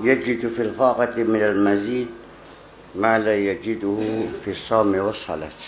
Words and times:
يجد 0.00 0.46
في 0.48 0.62
الفاقة 0.62 1.16
من 1.24 1.42
المزيد 1.42 2.08
ما 2.94 3.18
لا 3.18 3.34
يجده 3.36 3.98
في 4.44 4.50
الصوم 4.50 4.94
والصلاة 4.94 5.58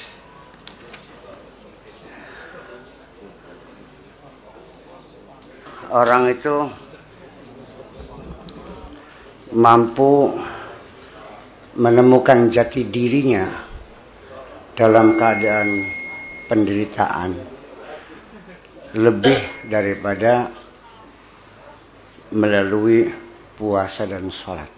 orang 5.94 6.26
itu 6.34 6.56
mampu 9.54 10.34
menemukan 11.78 12.50
jati 12.50 12.82
dirinya 12.90 13.46
dalam 14.74 15.14
keadaan 15.14 15.86
penderitaan 16.50 17.30
lebih 18.98 19.38
daripada 19.70 20.50
melalui 22.34 23.06
puasa 23.59 24.07
dan 24.07 24.31
sholat. 24.31 24.71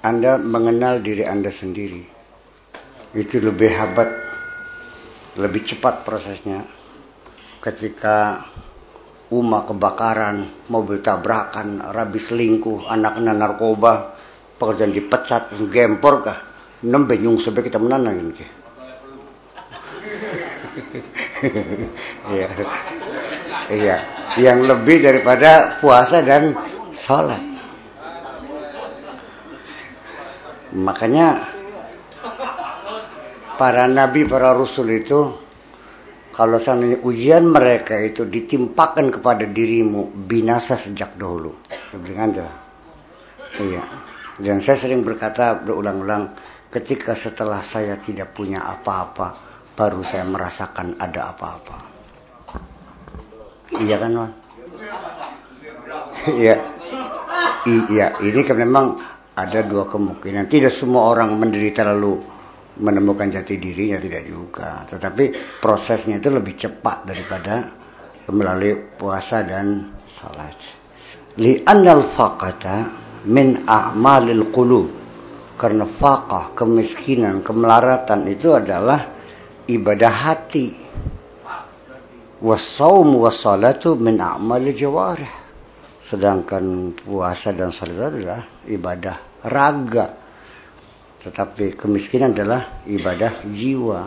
Anda 0.00 0.40
mengenal 0.40 1.04
diri 1.04 1.28
Anda 1.28 1.52
sendiri. 1.52 2.00
Itu 3.12 3.44
lebih 3.44 3.68
hebat, 3.68 4.08
lebih 5.36 5.68
cepat 5.68 6.08
prosesnya. 6.08 6.64
Ketika 7.60 8.40
Uma 9.28 9.60
kebakaran, 9.68 10.64
mobil 10.72 11.04
tabrakan, 11.04 11.84
rabi 11.92 12.16
selingkuh, 12.16 12.88
anaknya 12.88 13.36
narkoba, 13.36 14.16
pekerjaan 14.56 14.88
dipecat, 14.88 15.52
gempor 15.68 16.24
kah? 16.24 16.38
Nembe 16.88 17.20
nyung 17.20 17.36
kita 17.36 17.76
menanangin 17.76 18.32
ke. 18.32 18.46
Iya. 22.32 22.48
Iya, 23.68 23.96
yang 24.40 24.64
lebih 24.64 25.04
daripada 25.04 25.76
puasa 25.76 26.24
dan 26.24 26.56
sholat. 26.92 27.42
Makanya 30.76 31.48
para 33.56 33.88
nabi, 33.88 34.28
para 34.28 34.52
rasul 34.52 34.92
itu 34.92 35.32
kalau 36.38 36.60
seandainya 36.62 37.02
ujian 37.02 37.50
mereka 37.50 37.98
itu 37.98 38.22
ditimpakan 38.22 39.10
kepada 39.10 39.42
dirimu 39.42 40.14
binasa 40.28 40.78
sejak 40.78 41.18
dahulu. 41.18 41.56
Iya. 43.58 43.82
Dan 44.38 44.62
saya 44.62 44.78
sering 44.78 45.02
berkata 45.02 45.58
berulang-ulang 45.58 46.30
ketika 46.70 47.18
setelah 47.18 47.58
saya 47.64 47.98
tidak 47.98 48.36
punya 48.38 48.62
apa-apa 48.62 49.34
baru 49.74 50.06
saya 50.06 50.22
merasakan 50.30 50.94
ada 51.02 51.34
apa-apa. 51.34 51.76
Iya 53.82 53.96
kan, 53.98 54.12
Wan? 54.14 54.32
Iya. 56.38 56.77
Iya, 57.68 58.16
ini 58.24 58.40
kan 58.46 58.56
memang 58.56 58.86
ada 59.36 59.60
dua 59.62 59.86
kemungkinan. 59.86 60.48
Tidak 60.48 60.72
semua 60.72 61.12
orang 61.12 61.36
menderita 61.36 61.84
lalu 61.86 62.18
menemukan 62.78 63.28
jati 63.30 63.58
diri 63.58 63.94
ya 63.94 63.98
tidak 64.02 64.24
juga. 64.26 64.82
Tetapi 64.88 65.58
prosesnya 65.62 66.18
itu 66.18 66.30
lebih 66.32 66.54
cepat 66.58 67.06
daripada 67.06 67.70
melalui 68.30 68.76
puasa 68.96 69.40
dan 69.46 69.94
salat 70.04 70.56
li 71.38 71.62
annal 71.64 72.02
faqata 72.02 72.76
min 73.30 73.62
a'malil 73.66 74.50
qulub. 74.50 74.88
Karena 75.58 75.82
faqah 75.86 76.54
kemiskinan 76.54 77.42
kemelaratan 77.42 78.30
itu 78.30 78.54
adalah 78.54 79.10
ibadah 79.66 80.14
hati. 80.14 80.70
Wasaum 82.38 83.18
wasalatu 83.18 83.98
min 83.98 84.22
a'malil 84.22 84.70
jawarih 84.70 85.37
sedangkan 86.08 86.96
puasa 86.96 87.52
dan 87.52 87.68
salat 87.68 88.16
adalah 88.16 88.64
ibadah 88.64 89.44
raga 89.44 90.28
tetapi 91.18 91.74
kemiskinan 91.74 92.30
adalah 92.30 92.86
ibadah 92.86 93.42
jiwa. 93.44 94.00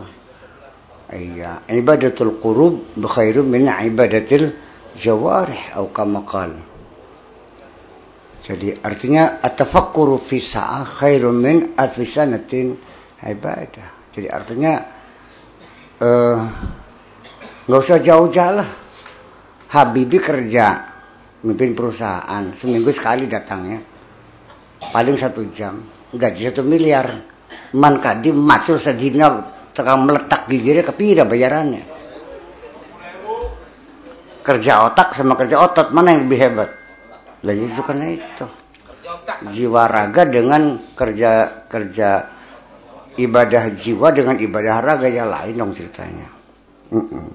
Iya, 1.12 1.68
ibadatul 1.68 2.40
qurub 2.40 2.96
khairum 2.96 3.44
min 3.52 3.68
ibadatil 3.68 4.48
jawarih 4.96 5.76
atau 5.76 5.92
kama 5.92 6.24
Jadi 8.42 8.74
artinya 8.80 9.44
atafakkuru 9.44 10.16
fi 10.16 10.40
sa'ah 10.40 10.88
khairum 10.88 11.36
min 11.36 11.56
alfi 11.76 12.08
sanatin 12.08 12.74
ibadah. 13.20 14.08
Jadi 14.08 14.28
artinya 14.32 14.72
eh 16.00 16.40
nggak 17.68 17.80
usah 17.86 18.00
jauh-jauh 18.00 18.56
lah. 18.56 18.70
Habibi 19.68 20.16
kerja 20.16 20.91
mimpin 21.42 21.74
perusahaan 21.74 22.54
seminggu 22.54 22.90
sekali 22.94 23.26
datangnya 23.26 23.82
paling 24.90 25.14
satu 25.18 25.46
jam 25.50 25.78
gaji 26.12 26.42
satu 26.52 26.62
miliar. 26.64 27.30
Man 27.72 28.00
kadi 28.00 28.32
macul 28.32 28.76
sedina 28.76 29.52
tekan 29.72 30.04
meletak 30.04 30.48
gigirnya 30.48 30.84
kepira 30.84 31.24
bayarannya. 31.24 31.84
Kerja 34.42 34.88
otak 34.90 35.14
sama 35.16 35.38
kerja 35.38 35.56
otot 35.60 35.94
mana 35.94 36.12
yang 36.12 36.28
lebih 36.28 36.38
hebat? 36.40 36.70
Lagi 37.44 37.62
itu 37.64 37.80
karena 37.84 38.06
itu. 38.12 38.46
Jiwa 39.52 39.88
raga 39.88 40.28
dengan 40.28 40.80
kerja 40.96 41.64
kerja 41.68 42.08
ibadah 43.16 43.64
jiwa 43.72 44.08
dengan 44.12 44.36
ibadah 44.40 44.76
raga 44.82 45.08
ya 45.08 45.24
lain 45.28 45.54
dong 45.56 45.72
ceritanya. 45.72 46.28
Mm 46.92 47.04
-mm. 47.08 47.26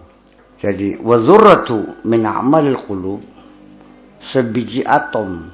jadi 0.61 1.01
wazuratu 1.01 2.05
min 2.05 2.21
amalil 2.21 2.77
qulub 2.77 3.25
sebiji 4.21 4.83
atom. 4.83 5.53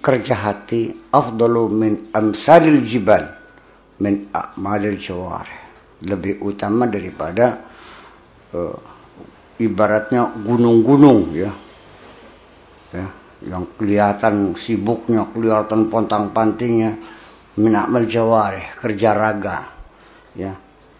Kerja 0.00 0.38
hati 0.38 0.94
afdalu 1.10 1.62
min 1.66 1.92
amsalil 2.14 2.78
jibal 2.78 3.26
min 3.98 4.30
a'malil 4.30 4.94
jawarih 4.94 5.66
lebih 6.06 6.38
utama 6.46 6.86
daripada 6.86 7.66
uh, 8.54 8.78
ibaratnya 9.58 10.30
gunung-gunung 10.46 11.34
ya. 11.34 11.50
Ya 12.94 13.06
yang 13.44 13.68
kelihatan 13.76 14.56
sibuknya 14.56 15.28
kelihatan 15.28 15.92
pontang-pantingnya. 15.92 16.96
Min 17.56 17.72
amal 17.72 18.04
jawarih 18.04 18.76
kerja 18.80 19.16
raga 19.16 19.64
ya. 20.36 20.52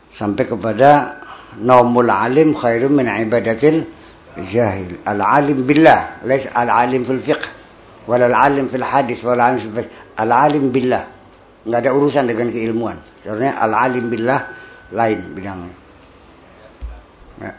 Sampai 0.09 0.49
kepada 0.49 1.21
naumul 1.61 2.09
alim 2.09 2.57
khairum 2.57 2.97
min 2.97 3.09
ibadatil 3.09 3.85
alim 4.37 5.67
billah 5.67 6.25
lais 6.25 6.47
al 6.53 6.69
alim 6.71 7.05
fil 7.05 7.21
fiqh 7.21 7.45
wala 8.07 8.29
alim 8.31 8.69
fil 8.69 8.85
hadis 8.85 9.25
wala 9.25 9.53
alim 9.53 9.61
fil 9.73 9.89
al 10.17 10.31
alim 10.33 10.71
billah 10.71 11.05
nggak 11.67 11.81
ada 11.83 11.91
urusan 11.99 12.31
dengan 12.31 12.55
keilmuan. 12.55 12.97
Sebenarnya 13.23 13.59
al 13.59 13.73
alim 13.75 14.07
billah 14.07 14.41
lain 14.95 15.35
bidangnya 15.35 15.75
ya, 17.43 17.53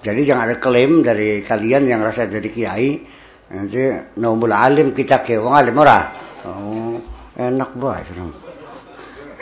jadi 0.00 0.20
jangan 0.32 0.48
ada 0.48 0.56
klaim 0.56 1.04
dari 1.04 1.44
kalian 1.44 1.84
yang 1.84 2.00
rasa 2.00 2.24
jadi 2.24 2.48
kiai 2.48 3.04
nanti 3.52 3.92
nomul 4.16 4.48
alim 4.56 4.96
kita 4.96 5.20
ke 5.20 5.36
wong 5.36 5.52
alim 5.52 5.76
ora? 5.76 6.00
Oh, 6.48 6.96
enak 7.36 7.76
banget 7.76 8.08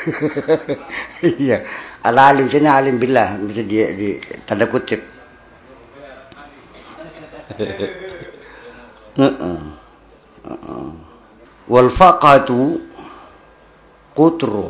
iya. 1.43 1.63
Al 2.03 2.17
alim 2.17 2.47
sini 2.49 2.71
alim 2.71 2.97
billah. 2.97 3.37
Bisa 3.45 3.63
di, 3.67 3.77
di 3.99 4.09
tanda 4.47 4.71
kutip. 4.71 5.18
wal 11.73 11.91
faqatu 11.93 12.81
qutru 14.13 14.69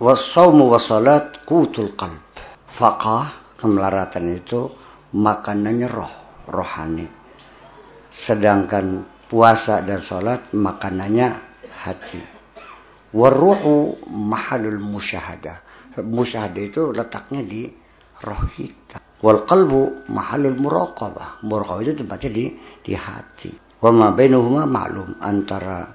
was 0.00 0.20
saumu 0.32 0.72
was 0.72 0.88
salat 0.88 1.44
qutul 1.48 1.92
qalb. 1.96 2.20
Faqah 2.70 3.56
kemelaratan 3.60 4.40
itu 4.40 4.72
makanannya 5.12 5.88
roh 5.88 6.12
rohani. 6.48 7.04
Sedangkan 8.08 9.04
puasa 9.28 9.84
dan 9.84 10.00
salat 10.00 10.48
makanannya 10.56 11.28
hati. 11.84 12.20
Waruhu 13.10 13.98
mahalul 14.06 14.78
musyahadah 14.78 15.66
musyahadah 15.98 16.62
itu 16.62 16.94
letaknya 16.94 17.42
di 17.42 17.66
roh 18.22 18.38
kita 18.54 19.09
wal 19.20 19.44
qalbu 19.44 20.08
mahalul 20.08 20.56
muraqabah 20.56 21.44
muraqabah 21.44 21.82
itu 21.84 22.04
tempatnya 22.04 22.30
di 22.32 22.44
di 22.80 22.92
hati 22.96 23.70
Wama 23.80 24.12
bainahuma 24.12 24.68
maklum 24.68 25.16
antara 25.24 25.88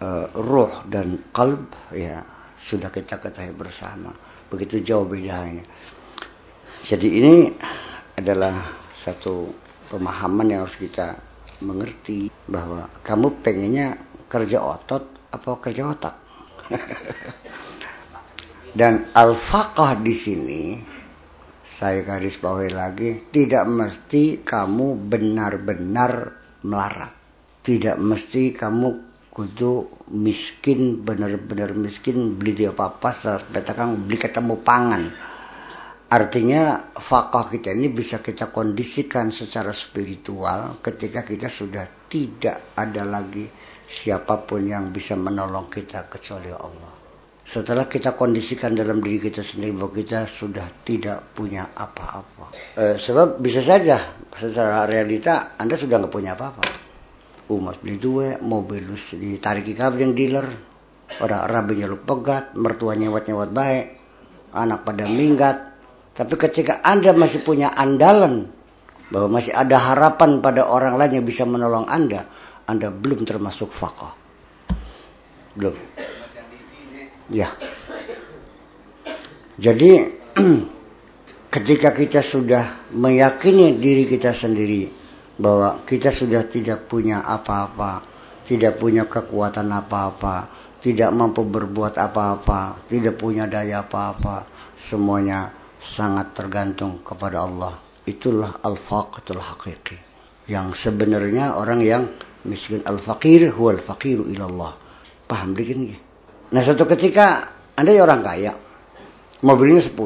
uh, 0.00 0.32
ruh 0.32 0.88
dan 0.88 1.20
kalb 1.28 1.68
ya 1.92 2.24
sudah 2.56 2.88
kita 2.88 3.20
ketahui 3.20 3.52
bersama. 3.52 4.16
Begitu 4.48 4.80
jauh 4.80 5.04
bedanya. 5.04 5.60
Jadi 6.80 7.08
ini 7.20 7.52
adalah 8.16 8.56
satu 8.96 9.52
pemahaman 9.92 10.56
yang 10.56 10.64
harus 10.64 10.80
kita 10.80 11.20
mengerti 11.68 12.32
bahwa 12.48 12.88
kamu 13.04 13.44
pengennya 13.44 14.00
kerja 14.32 14.64
otot 14.64 15.04
apa 15.28 15.50
kerja 15.60 15.92
otak. 15.92 16.16
Dan 18.78 19.12
al-faqah 19.12 20.00
di 20.00 20.14
sini 20.16 20.62
saya 21.72 22.04
garis 22.04 22.36
bawahi 22.36 22.68
lagi 22.68 23.10
tidak 23.32 23.64
mesti 23.64 24.44
kamu 24.44 25.08
benar-benar 25.08 26.36
melarat. 26.68 27.12
tidak 27.64 27.96
mesti 27.96 28.52
kamu 28.52 28.88
kudu 29.32 29.88
miskin 30.12 31.00
benar-benar 31.00 31.72
miskin 31.72 32.36
beli 32.36 32.52
dia 32.52 32.76
apa-apa 32.76 33.10
sampai 33.16 33.64
kang 33.64 34.04
beli 34.04 34.20
ketemu 34.20 34.60
pangan 34.60 35.02
artinya 36.12 36.92
fakah 36.92 37.48
kita 37.48 37.72
ini 37.72 37.88
bisa 37.88 38.20
kita 38.20 38.52
kondisikan 38.52 39.32
secara 39.32 39.72
spiritual 39.72 40.76
ketika 40.84 41.24
kita 41.24 41.48
sudah 41.48 41.88
tidak 42.12 42.76
ada 42.76 43.08
lagi 43.08 43.48
siapa 43.88 44.44
pun 44.44 44.68
yang 44.68 44.92
bisa 44.92 45.16
menolong 45.16 45.72
kita 45.72 46.04
kecuali 46.12 46.52
Allah 46.52 47.01
setelah 47.42 47.90
kita 47.90 48.14
kondisikan 48.14 48.70
dalam 48.78 49.02
diri 49.02 49.18
kita 49.18 49.42
sendiri 49.42 49.74
bahwa 49.74 49.90
kita 49.90 50.30
sudah 50.30 50.62
tidak 50.86 51.34
punya 51.34 51.74
apa-apa. 51.74 52.54
Eh, 52.78 52.94
sebab 52.94 53.42
bisa 53.42 53.58
saja 53.58 54.14
secara 54.30 54.86
realita 54.86 55.58
anda 55.58 55.74
sudah 55.74 55.98
nggak 55.98 56.14
punya 56.14 56.38
apa-apa. 56.38 56.62
Umas 57.50 57.82
beli 57.82 57.98
dua 57.98 58.38
mobil 58.38 58.86
ditarik 58.94 59.74
kabel 59.74 60.06
yang 60.06 60.14
dealer 60.14 60.46
orang 61.18 61.42
rabinya 61.50 61.90
lu 61.90 61.98
pegat 62.00 62.54
mertua 62.54 62.94
nyewat-nyewat 62.94 63.50
baik 63.50 63.86
anak 64.54 64.86
pada 64.86 65.04
minggat. 65.10 65.56
Tapi 66.14 66.34
ketika 66.38 66.80
anda 66.86 67.10
masih 67.10 67.42
punya 67.42 67.74
andalan 67.74 68.54
bahwa 69.10 69.42
masih 69.42 69.50
ada 69.50 69.76
harapan 69.82 70.38
pada 70.38 70.70
orang 70.70 70.94
lain 70.94 71.20
yang 71.20 71.26
bisa 71.26 71.42
menolong 71.42 71.90
anda 71.90 72.30
anda 72.70 72.94
belum 72.94 73.26
termasuk 73.26 73.74
fakoh. 73.74 74.14
Belum 75.58 75.74
ya 77.32 77.50
jadi 79.58 79.90
ketika 81.54 81.92
kita 81.92 82.24
sudah 82.24 82.88
meyakini 82.96 83.76
diri 83.76 84.08
kita 84.08 84.32
sendiri 84.32 84.88
bahwa 85.36 85.84
kita 85.84 86.08
sudah 86.08 86.48
tidak 86.48 86.88
punya 86.88 87.20
apa-apa, 87.20 88.02
tidak 88.48 88.80
punya 88.80 89.04
kekuatan 89.04 89.68
apa-apa, 89.68 90.48
tidak 90.80 91.10
mampu 91.12 91.44
berbuat 91.44 92.00
apa-apa, 92.00 92.88
tidak 92.88 93.20
punya 93.20 93.46
daya 93.46 93.84
apa-apa, 93.84 94.48
semuanya 94.74 95.52
sangat 95.78 96.32
tergantung 96.32 97.04
kepada 97.04 97.44
Allah. 97.44 97.76
Itulah 98.02 98.58
al-faqatul 98.66 99.38
hakiki. 99.38 99.98
Yang 100.50 100.90
sebenarnya 100.90 101.54
orang 101.54 101.80
yang 101.86 102.02
miskin 102.48 102.82
al-faqir 102.82 103.54
huwal 103.54 103.78
faqiru 103.78 104.26
ilallah. 104.26 104.74
Paham 105.30 105.54
dikit 105.54 105.78
nih? 105.78 106.11
Nah 106.52 106.60
suatu 106.60 106.84
ketika 106.84 107.48
Anda 107.72 107.96
orang 107.96 108.20
kaya, 108.20 108.52
mobilnya 109.40 109.80
10, 109.80 109.96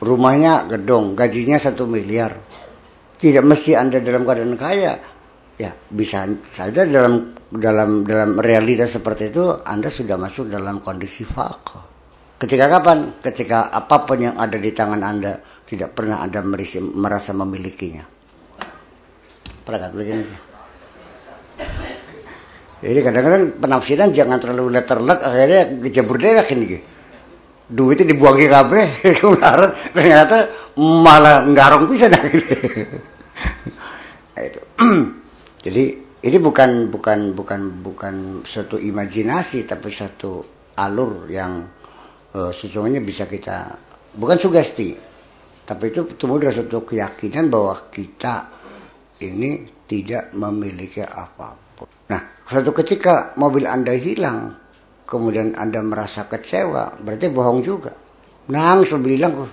rumahnya 0.00 0.66
gedong, 0.72 1.12
gajinya 1.12 1.60
satu 1.60 1.84
miliar, 1.84 2.32
tidak 3.20 3.44
mesti 3.44 3.76
Anda 3.76 4.00
dalam 4.00 4.24
keadaan 4.24 4.56
kaya. 4.56 4.96
Ya, 5.60 5.76
bisa 5.92 6.26
saja 6.50 6.88
dalam 6.88 7.36
dalam 7.52 8.08
dalam 8.08 8.40
realita 8.40 8.88
seperti 8.88 9.28
itu 9.28 9.52
Anda 9.62 9.92
sudah 9.92 10.16
masuk 10.16 10.48
dalam 10.48 10.80
kondisi 10.80 11.28
fakir. 11.28 11.84
Ketika 12.40 12.66
kapan? 12.66 13.22
Ketika 13.22 13.70
apa 13.70 14.02
pun 14.02 14.18
yang 14.18 14.34
ada 14.40 14.58
di 14.58 14.74
tangan 14.74 14.98
Anda 15.04 15.38
tidak 15.62 15.94
pernah 15.94 16.18
Anda 16.24 16.42
merisi, 16.42 16.82
merasa 16.82 17.30
memilikinya. 17.36 18.02
Perangkat 19.62 19.92
begini. 19.94 20.24
Jadi 22.82 22.98
kadang-kadang 22.98 23.62
penafsiran 23.62 24.10
jangan 24.10 24.42
terlalu 24.42 24.74
letterlek 24.74 25.22
akhirnya 25.22 25.62
kejabur 25.86 26.18
dewek 26.18 26.50
ini. 26.58 26.82
Duitnya 27.72 28.10
dibuang 28.10 28.36
ke 28.42 28.50
kabeh, 28.50 28.86
ternyata 29.94 30.50
malah 30.76 31.46
ngarong 31.46 31.86
bisa 31.86 32.10
dah. 32.10 32.20
itu. 34.42 34.60
Jadi 35.64 35.84
ini 36.26 36.36
bukan 36.42 36.90
bukan 36.90 37.38
bukan 37.38 37.60
bukan 37.82 38.14
suatu 38.42 38.78
imajinasi 38.78 39.66
tapi 39.66 39.88
satu 39.90 40.42
alur 40.78 41.30
yang 41.30 41.62
uh, 42.34 42.50
sesungguhnya 42.50 43.02
bisa 43.02 43.30
kita 43.30 43.78
bukan 44.18 44.38
sugesti 44.38 44.94
tapi 45.62 45.94
itu 45.94 46.06
tumbuh 46.18 46.42
dari 46.42 46.54
suatu 46.54 46.82
keyakinan 46.82 47.46
bahwa 47.46 47.78
kita 47.90 48.50
ini 49.22 49.70
tidak 49.86 50.34
memiliki 50.34 51.02
apa 51.06 51.54
pun. 51.54 51.71
Suatu 52.46 52.74
ketika 52.74 53.32
mobil 53.38 53.64
Anda 53.64 53.94
hilang, 53.94 54.58
kemudian 55.06 55.54
Anda 55.54 55.80
merasa 55.80 56.26
kecewa, 56.26 57.00
berarti 57.00 57.30
bohong 57.30 57.60
juga. 57.62 57.94
Nangis 58.50 58.90
bilang, 58.98 59.46
oh, 59.46 59.50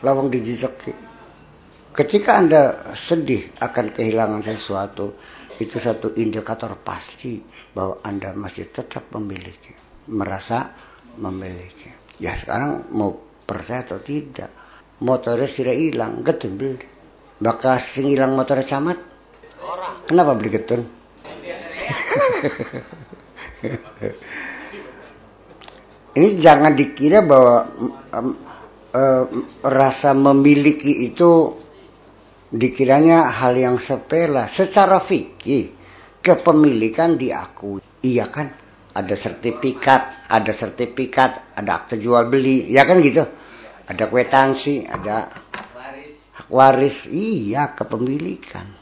lawang 0.00 0.32
dijejaki 0.32 1.12
Ketika 1.92 2.40
Anda 2.40 2.96
sedih 2.96 3.52
akan 3.60 3.92
kehilangan 3.92 4.40
sesuatu, 4.40 5.12
itu 5.60 5.76
satu 5.76 6.16
indikator 6.16 6.72
pasti 6.80 7.36
bahwa 7.76 8.00
Anda 8.00 8.32
masih 8.32 8.72
tetap 8.72 9.12
memiliki, 9.12 9.76
merasa 10.08 10.72
memiliki. 11.20 11.92
Ya 12.16 12.32
sekarang 12.32 12.88
mau 12.96 13.12
percaya 13.44 13.84
atau 13.84 14.00
tidak, 14.00 14.48
motornya 15.04 15.44
sudah 15.44 15.76
hilang, 15.76 16.24
getun 16.24 16.56
beli. 16.56 16.80
Bakal 17.36 17.76
sing 17.76 18.08
hilang 18.08 18.32
motornya 18.40 18.64
camat? 18.64 18.96
Kenapa 20.08 20.32
beli 20.32 20.48
getun? 20.48 21.01
Ini 26.12 26.36
jangan 26.36 26.76
dikira 26.76 27.24
bahwa 27.24 27.64
um, 28.12 28.36
um, 28.92 29.48
rasa 29.64 30.12
memiliki 30.12 31.08
itu 31.08 31.56
dikiranya 32.52 33.32
hal 33.32 33.56
yang 33.56 33.80
sepele. 33.80 34.44
Secara 34.44 35.00
fikih 35.00 35.72
kepemilikan 36.20 37.16
diakui. 37.16 37.80
Iya 38.04 38.28
kan? 38.28 38.52
Ada 38.92 39.16
sertifikat 39.16 40.28
ada 40.28 40.52
sertifikat 40.52 41.56
ada 41.56 41.80
akte 41.80 41.96
jual 41.96 42.28
beli. 42.28 42.68
Ya 42.68 42.84
kan 42.84 43.00
gitu? 43.00 43.24
Ada 43.88 44.12
kwetansi 44.12 44.84
ada 44.84 45.32
hak 46.36 46.52
waris. 46.52 47.08
Iya 47.08 47.72
kepemilikan 47.72 48.81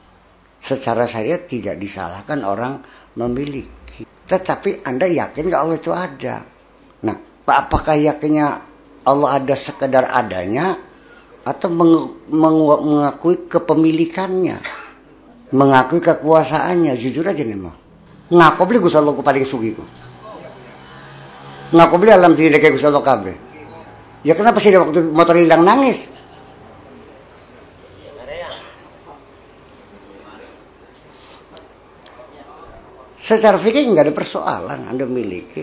secara 0.61 1.09
syariat 1.09 1.43
tidak 1.49 1.81
disalahkan 1.81 2.45
orang 2.45 2.85
memiliki. 3.17 4.07
Tetapi 4.29 4.87
anda 4.87 5.11
yakin 5.11 5.51
gak 5.51 5.61
Allah 5.61 5.79
itu 5.81 5.91
ada? 5.91 6.37
Nah 7.03 7.17
apakah 7.49 7.99
yakinnya 7.99 8.63
Allah 9.03 9.41
ada 9.41 9.57
sekedar 9.57 10.07
adanya 10.07 10.79
atau 11.43 11.73
meng, 11.73 12.21
meng, 12.31 12.59
mengakui 12.85 13.49
kepemilikannya? 13.49 14.61
Mengakui 15.51 15.99
kekuasaannya 15.99 16.95
jujur 16.95 17.27
aja 17.27 17.43
nih 17.43 17.59
mau 17.59 17.81
ngaku 18.31 18.63
beli 18.63 18.79
gue 18.79 18.91
selalu 18.91 19.21
paling 19.27 19.43
sugi 19.43 19.75
ku 19.75 19.83
ngaku 21.75 21.95
beli 21.99 22.11
alam 22.15 22.39
tidak 22.39 22.63
kayak 22.63 22.79
gue 22.79 22.83
selalu 22.83 23.03
kabe 23.03 23.35
ya 24.23 24.39
kenapa 24.39 24.63
sih 24.63 24.71
waktu 24.71 25.11
motor 25.11 25.35
hilang 25.35 25.67
nangis 25.67 26.15
secara 33.21 33.61
fikih 33.61 33.93
nggak 33.93 34.09
ada 34.09 34.15
persoalan 34.17 34.89
anda 34.89 35.05
miliki 35.05 35.63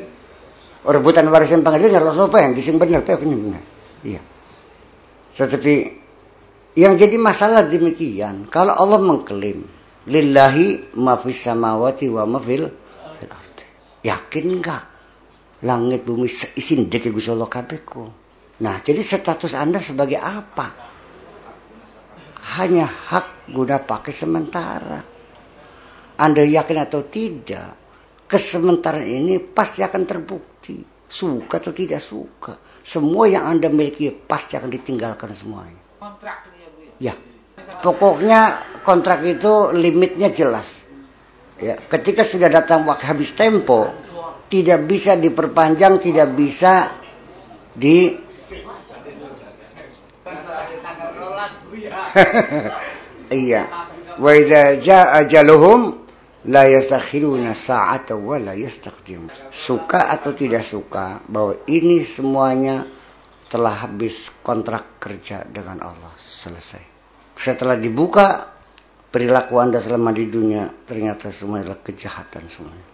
rebutan 0.86 1.26
warisan 1.34 1.66
pengadilan 1.66 2.06
nggak 2.06 2.16
lupa 2.16 2.38
yang 2.46 2.54
dising 2.54 2.78
benar 2.78 3.02
apa 3.02 3.18
benar 3.18 3.66
iya 4.06 4.22
tetapi 5.38 6.06
yang 6.78 6.94
jadi 6.94 7.18
masalah 7.18 7.66
demikian, 7.66 8.46
kalau 8.54 8.74
Allah 8.74 9.02
mengklaim 9.02 9.66
lillahi 10.06 10.94
ma 11.02 11.18
fis 11.18 11.50
wa 11.50 12.24
ma 12.30 12.38
fil. 12.38 12.70
Yakin 14.06 14.46
enggak? 14.62 14.84
Langit 15.66 16.06
bumi 16.06 16.30
isin 16.30 16.86
deke 16.86 17.10
Gusti 17.10 17.34
Allah 17.34 17.50
kabehku. 17.50 18.06
Nah, 18.62 18.78
jadi 18.86 19.02
status 19.02 19.58
Anda 19.58 19.82
sebagai 19.82 20.22
apa? 20.22 20.70
Hanya 22.62 22.86
hak 22.86 23.50
guna 23.50 23.82
pakai 23.82 24.14
sementara. 24.14 25.02
Anda 26.17 26.41
yakin 26.41 26.77
atau 26.81 27.05
tidak, 27.05 27.77
kesementaraan 28.25 29.05
ini 29.05 29.38
pasti 29.39 29.86
akan 29.86 30.03
terbukti. 30.03 30.81
Suka 31.07 31.63
atau 31.63 31.71
tidak 31.71 32.03
suka 32.03 32.67
semua 32.88 33.27
yang 33.27 33.43
Anda 33.43 33.67
miliki 33.67 34.07
pasti 34.15 34.55
akan 34.55 34.71
ditinggalkan 34.71 35.27
semuanya. 35.36 35.75
Kontrak 36.00 36.47
ya 36.55 36.67
Bu 36.71 36.79
ya? 37.03 37.12
ya. 37.12 37.13
Pokoknya 37.83 38.39
kontrak 38.88 39.27
itu 39.27 39.75
limitnya 39.75 40.31
jelas. 40.31 40.88
Ya, 41.59 41.75
ketika 41.75 42.24
sudah 42.24 42.47
datang 42.47 42.88
waktu 42.88 43.03
habis 43.03 43.36
tempo, 43.36 43.91
tidak 44.47 44.88
bisa 44.88 45.19
diperpanjang, 45.19 46.00
tidak 46.00 46.31
bisa 46.31 46.95
di 47.75 48.24
iya. 53.43 53.67
Wa 54.15 54.31
idza 54.31 54.79
jaa 54.79 55.27
ajaluhum 55.27 56.07
la 56.48 56.63
yastakhiruna 56.63 57.51
sa'ata 57.51 58.16
wa 58.16 58.39
la 58.39 58.56
yastaqdim. 58.56 59.51
Suka 59.51 60.08
atau 60.12 60.32
tidak 60.32 60.63
suka 60.63 61.20
bahwa 61.27 61.60
ini 61.68 62.01
semuanya 62.08 62.88
telah 63.48 63.88
habis 63.88 64.32
kontrak 64.44 65.00
kerja 65.00 65.44
dengan 65.48 65.84
Allah 65.84 66.12
selesai. 66.16 66.84
Setelah 67.36 67.75
dibuka 67.80 68.48
perilaku 69.12 69.60
anda 69.60 69.80
selama 69.80 70.12
di 70.16 70.27
dunia 70.27 70.68
ternyata 70.88 71.32
semua 71.32 71.63
adalah 71.63 71.80
kejahatan 71.84 72.44
semuanya. 72.48 72.88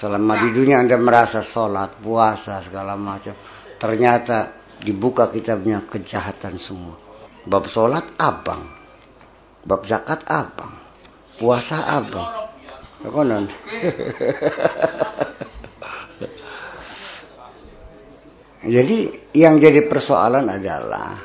Selama 0.00 0.32
di 0.40 0.48
dunia 0.56 0.80
anda 0.80 0.96
merasa 0.96 1.44
sholat, 1.44 2.00
puasa, 2.00 2.64
segala 2.64 2.96
macam. 2.96 3.36
Ternyata 3.76 4.56
dibuka 4.80 5.28
kitabnya 5.28 5.84
kejahatan 5.84 6.56
semua. 6.56 6.96
Bab 7.44 7.68
sholat 7.68 8.16
abang. 8.16 8.79
Bab 9.64 9.84
zakat 9.84 10.24
abang. 10.28 10.72
Puasa 11.36 11.84
abang. 11.84 12.48
Konon. 13.00 13.48
Jadi 18.60 19.08
yang 19.40 19.56
jadi 19.56 19.88
persoalan 19.88 20.44
adalah 20.52 21.16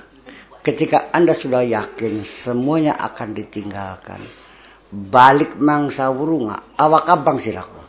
ketika 0.63 1.11
Anda 1.11 1.35
sudah 1.35 1.67
yakin 1.67 2.23
semuanya 2.23 2.95
akan 2.95 3.35
ditinggalkan. 3.35 4.23
Balik 4.95 5.59
mangsa 5.59 6.07
wurunga, 6.07 6.79
awak 6.79 7.11
abang 7.11 7.35
silaku. 7.35 7.83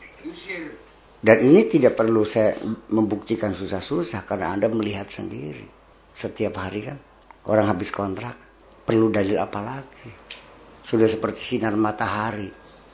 Dan 1.22 1.38
ini 1.46 1.70
tidak 1.70 1.94
perlu 1.94 2.26
saya 2.26 2.58
membuktikan 2.90 3.54
susah-susah 3.54 4.26
karena 4.26 4.50
Anda 4.50 4.66
melihat 4.66 5.06
sendiri. 5.14 5.70
Setiap 6.10 6.58
hari 6.58 6.90
kan 6.90 6.98
orang 7.46 7.70
habis 7.70 7.94
kontrak. 7.94 8.34
Perlu 8.82 9.14
dalil 9.14 9.38
apa 9.38 9.62
lagi? 9.62 10.25
Sudah 10.87 11.11
seperti 11.11 11.43
sinar 11.43 11.75
matahari. 11.75 12.47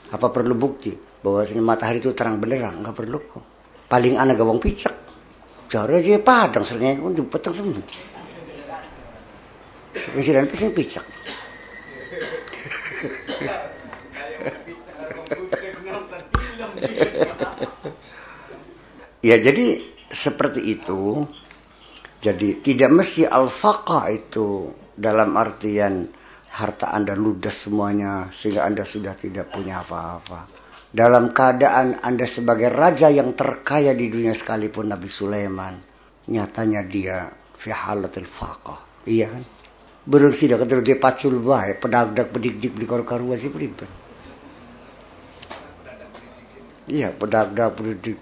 Apa 0.08 0.32
perlu 0.32 0.56
bukti 0.56 0.96
bahwa 1.20 1.44
sinar 1.44 1.76
matahari 1.76 2.00
itu 2.00 2.16
terang 2.16 2.40
benderang? 2.40 2.80
Enggak 2.80 2.96
perlu 2.96 3.20
kok. 3.20 3.44
Paling 3.92 4.16
anak 4.16 4.40
gawang 4.40 4.56
picak. 4.56 4.96
Cara 5.68 6.00
aja 6.00 6.16
padang 6.24 6.64
seringnya 6.64 7.04
pun 7.04 7.12
petang 7.28 7.52
semua. 7.52 7.84
Presiden 9.92 10.48
pesen 10.48 10.72
picak. 10.72 11.04
ya 19.28 19.36
jadi 19.36 19.84
seperti 20.08 20.64
itu. 20.64 21.28
Jadi 22.22 22.62
tidak 22.62 23.02
mesti 23.02 23.26
al-faqah 23.26 24.06
itu 24.14 24.70
dalam 24.94 25.34
artian 25.34 26.06
harta 26.52 26.92
Anda 26.92 27.16
ludes 27.16 27.64
semuanya 27.64 28.28
sehingga 28.28 28.68
Anda 28.68 28.84
sudah 28.84 29.16
tidak 29.16 29.48
punya 29.48 29.80
apa-apa. 29.80 30.60
Dalam 30.92 31.32
keadaan 31.32 32.04
Anda 32.04 32.28
sebagai 32.28 32.68
raja 32.68 33.08
yang 33.08 33.32
terkaya 33.32 33.96
di 33.96 34.12
dunia 34.12 34.36
sekalipun 34.36 34.92
Nabi 34.92 35.08
Sulaiman, 35.08 35.80
nyatanya 36.28 36.84
dia 36.84 37.32
fi 37.56 37.72
halatil 37.72 38.28
faqah. 38.28 39.08
Iya 39.08 39.32
kan? 39.32 39.42
Berang 40.04 40.36
sida 40.36 40.60
katero 40.60 40.84
dia 40.84 41.00
pacul 41.00 41.40
bae, 41.40 41.80
pedagdag 41.80 42.28
pedikdik 42.28 42.76
di 42.76 42.84
karu-karuan 42.84 43.40
si 43.40 43.48
priben. 43.48 43.88
Iya, 46.92 47.14
pedagdag 47.16 47.72
pedikdik. 47.72 48.18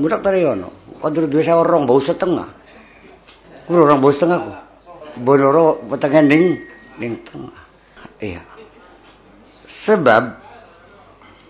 Mudak 0.00 0.24
tadi 0.24 0.40
ono. 0.46 0.72
Kadro 1.02 1.28
dua 1.28 1.42
saya 1.44 1.60
orang 1.60 1.84
bau 1.84 2.00
setengah. 2.00 2.48
Kulo 3.68 3.84
orang 3.84 3.98
bau 4.00 4.14
setengah 4.14 4.38
ku. 4.40 4.52
Bonoro 5.20 5.82
petengah 5.84 6.22
ning 6.24 6.62
ning 6.96 7.20
tengah. 7.26 7.65
Iya. 8.16 8.42
Sebab 9.66 10.22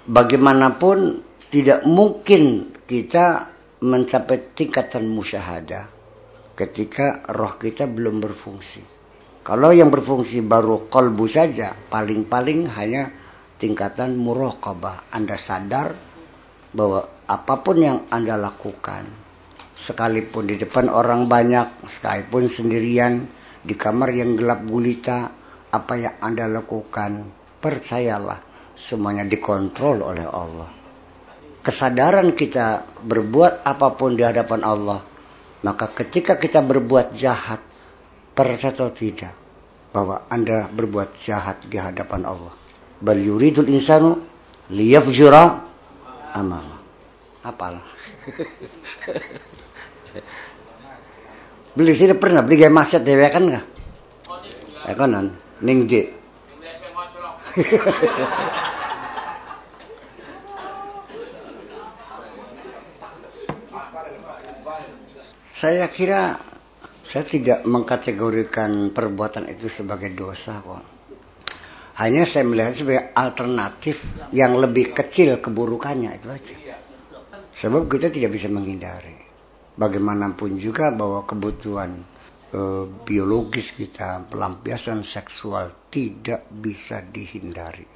bagaimanapun 0.09 1.23
tidak 1.53 1.87
mungkin 1.87 2.75
kita 2.87 3.51
mencapai 3.83 4.57
tingkatan 4.57 5.07
musyahadah 5.07 5.85
ketika 6.57 7.23
roh 7.31 7.61
kita 7.61 7.85
belum 7.85 8.25
berfungsi. 8.25 8.83
Kalau 9.47 9.71
yang 9.71 9.95
berfungsi 9.95 10.43
baru 10.43 10.91
kolbu 10.91 11.31
saja, 11.31 11.71
paling-paling 11.87 12.67
hanya 12.67 13.15
tingkatan 13.63 14.19
muraqabah. 14.19 15.07
Anda 15.15 15.39
sadar 15.39 15.95
bahwa 16.75 17.07
apa 17.31 17.55
pun 17.63 17.77
yang 17.79 17.99
Anda 18.11 18.35
lakukan, 18.35 19.07
sekalipun 19.79 20.51
di 20.51 20.59
depan 20.59 20.91
orang 20.91 21.31
banyak, 21.31 21.87
sekalipun 21.87 22.51
sendirian, 22.51 23.23
di 23.63 23.79
kamar 23.79 24.11
yang 24.11 24.35
gelap 24.35 24.67
gulita, 24.67 25.31
apa 25.73 25.95
yang 25.99 26.15
Anda 26.23 26.47
lakukan, 26.51 27.33
percayalah 27.59 28.39
semuanya 28.77 29.25
dikontrol 29.25 30.05
oleh 30.05 30.29
Allah. 30.29 30.69
Kesadaran 31.65 32.37
kita 32.37 32.85
berbuat 33.03 33.67
apa 33.67 33.99
pun 33.99 34.15
di 34.15 34.23
hadapan 34.23 34.63
Allah, 34.63 35.03
maka 35.67 35.91
ketika 35.91 36.39
kita 36.39 36.63
berbuat 36.63 37.11
jahat, 37.17 37.59
percaya 38.37 38.71
atau 38.71 38.93
tidak 38.95 39.35
bahwa 39.91 40.29
Anda 40.31 40.71
berbuat 40.71 41.19
jahat 41.19 41.67
di 41.67 41.81
hadapan 41.81 42.23
Allah. 42.29 42.55
Bal 43.03 43.19
yuridul 43.19 43.67
insanu 43.73 44.23
liyafjura 44.71 45.65
amama. 46.37 46.77
Apal. 47.43 47.81
beli 51.77 51.93
sini 51.93 52.17
pernah 52.17 52.41
beli 52.41 52.57
gaya 52.57 52.73
maset 52.73 53.05
dewe 53.05 53.29
kan 53.29 53.45
nggak? 53.47 53.65
Ning 55.65 55.89
di. 55.89 56.03
Saya 65.57 65.89
kira 65.89 66.37
saya 67.01 67.25
tidak 67.25 67.65
mengkategorikan 67.65 68.93
perbuatan 68.93 69.49
itu 69.49 69.73
sebagai 69.73 70.13
dosa 70.13 70.61
kok. 70.61 70.85
Hanya 71.97 72.29
saya 72.29 72.45
melihat 72.45 72.77
sebagai 72.77 73.17
alternatif 73.17 73.97
yang 74.37 74.61
lebih 74.61 74.93
kecil 74.93 75.41
keburukannya 75.41 76.13
itu 76.13 76.29
aja. 76.29 76.57
Sebab 77.57 77.89
kita 77.89 78.13
tidak 78.13 78.37
bisa 78.37 78.53
menghindari. 78.53 79.17
Bagaimanapun 79.81 80.61
juga 80.61 80.93
bahwa 80.93 81.25
kebutuhan 81.25 82.05
e, 82.51 82.61
biologis 83.07 83.75
kita, 83.75 84.27
pelampiasan 84.31 85.03
seksual 85.03 85.91
tidak 85.91 86.47
bisa 86.51 87.03
dihindari. 87.03 87.87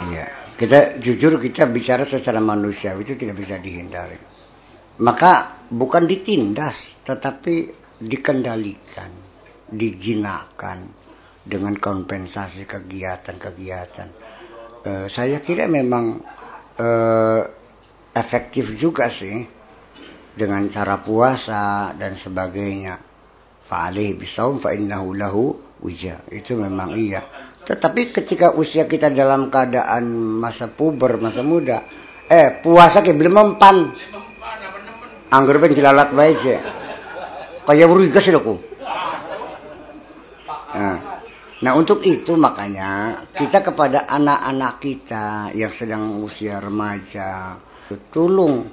Iya, 0.00 0.24
kita 0.56 0.96
jujur 0.96 1.36
kita 1.36 1.68
bicara 1.68 2.08
secara 2.08 2.40
manusia 2.40 2.96
itu 2.96 3.14
tidak 3.20 3.36
bisa 3.36 3.60
dihindari. 3.60 4.16
Maka 5.00 5.64
bukan 5.68 6.04
ditindas, 6.08 7.00
tetapi 7.04 7.68
dikendalikan, 8.00 9.12
dijinakan 9.68 10.78
dengan 11.44 11.76
kompensasi 11.76 12.64
kegiatan-kegiatan. 12.64 14.08
E, 14.84 14.92
saya 15.08 15.40
kira 15.44 15.68
memang 15.68 16.20
e, 16.76 16.88
efektif 18.16 18.72
juga 18.76 19.08
sih 19.12 19.59
dengan 20.34 20.66
cara 20.70 21.02
puasa 21.02 21.94
dan 21.94 22.14
sebagainya. 22.14 22.98
Fa'alih 23.70 24.18
bisawm 24.18 24.58
fa'innahu 24.58 25.08
lahu 25.14 25.44
wija. 25.82 26.26
Itu 26.30 26.58
memang 26.58 26.94
iya. 26.98 27.22
Tetapi 27.60 28.10
ketika 28.10 28.56
usia 28.58 28.90
kita 28.90 29.14
dalam 29.14 29.46
keadaan 29.46 30.10
masa 30.42 30.72
puber, 30.72 31.20
masa 31.22 31.46
muda, 31.46 31.86
eh 32.26 32.58
puasa 32.58 33.04
ke 33.04 33.14
belum 33.14 33.34
mempan. 33.34 33.76
Anggur 35.30 35.62
pen 35.62 35.70
jelalat 35.70 36.10
baik 36.10 36.36
sih. 36.42 36.58
Kayak 37.62 37.86
buru 37.86 38.02
sih 38.10 38.34
aku. 38.34 38.54
Nah, 40.70 40.98
nah 41.62 41.72
untuk 41.78 42.02
itu 42.02 42.34
makanya 42.34 43.22
kita 43.30 43.62
kepada 43.62 44.10
anak-anak 44.10 44.82
kita 44.82 45.54
yang 45.54 45.70
sedang 45.70 46.18
usia 46.18 46.58
remaja, 46.58 47.54
tolong 48.10 48.66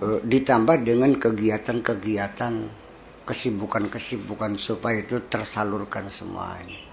uh, 0.00 0.20
ditambah 0.24 0.82
dengan 0.82 1.14
kegiatan-kegiatan 1.16 2.54
kesibukan-kesibukan 3.24 4.58
supaya 4.58 5.06
itu 5.06 5.22
tersalurkan 5.30 6.10
semuanya. 6.10 6.90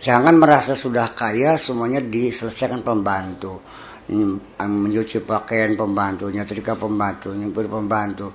Jangan 0.00 0.36
merasa 0.36 0.72
sudah 0.72 1.12
kaya 1.12 1.60
semuanya 1.60 2.00
diselesaikan 2.00 2.80
pembantu. 2.84 3.60
Mencuci 4.56 5.20
pakaian 5.20 5.76
pembantu, 5.76 6.32
nyetrika 6.32 6.72
pembantu, 6.72 7.36
nyempur 7.36 7.68
pembantu. 7.68 8.32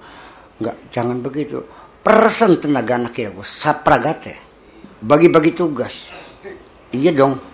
Enggak, 0.62 0.78
jangan 0.94 1.18
begitu. 1.26 1.66
Persen 2.06 2.62
tenaga 2.62 3.02
anak 3.02 3.14
kita, 3.18 3.34
sapragate. 3.42 4.38
Bagi-bagi 5.02 5.58
tugas. 5.58 6.14
Iya 6.94 7.10
dong. 7.18 7.53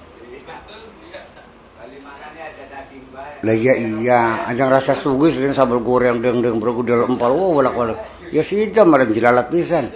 Lah 3.40 3.56
iya 3.56 3.74
iya, 3.80 4.20
ajang 4.52 4.68
rasa 4.68 5.00
sugis 5.00 5.40
dengan 5.40 5.56
sambal 5.56 5.80
goreng 5.80 6.20
deng 6.20 6.44
deng 6.44 6.60
bro 6.60 6.84
dalam 6.84 7.16
empal, 7.16 7.32
wow 7.32 7.56
walak 7.56 7.76
walak. 7.76 7.98
Ya 8.36 8.44
sih 8.44 8.68
jam 8.76 8.92
ada 8.92 9.08
jelalat 9.08 9.48
pisan. 9.48 9.88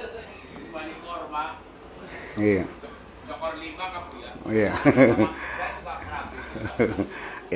Iya. 2.39 2.63
Iya. 4.43 4.71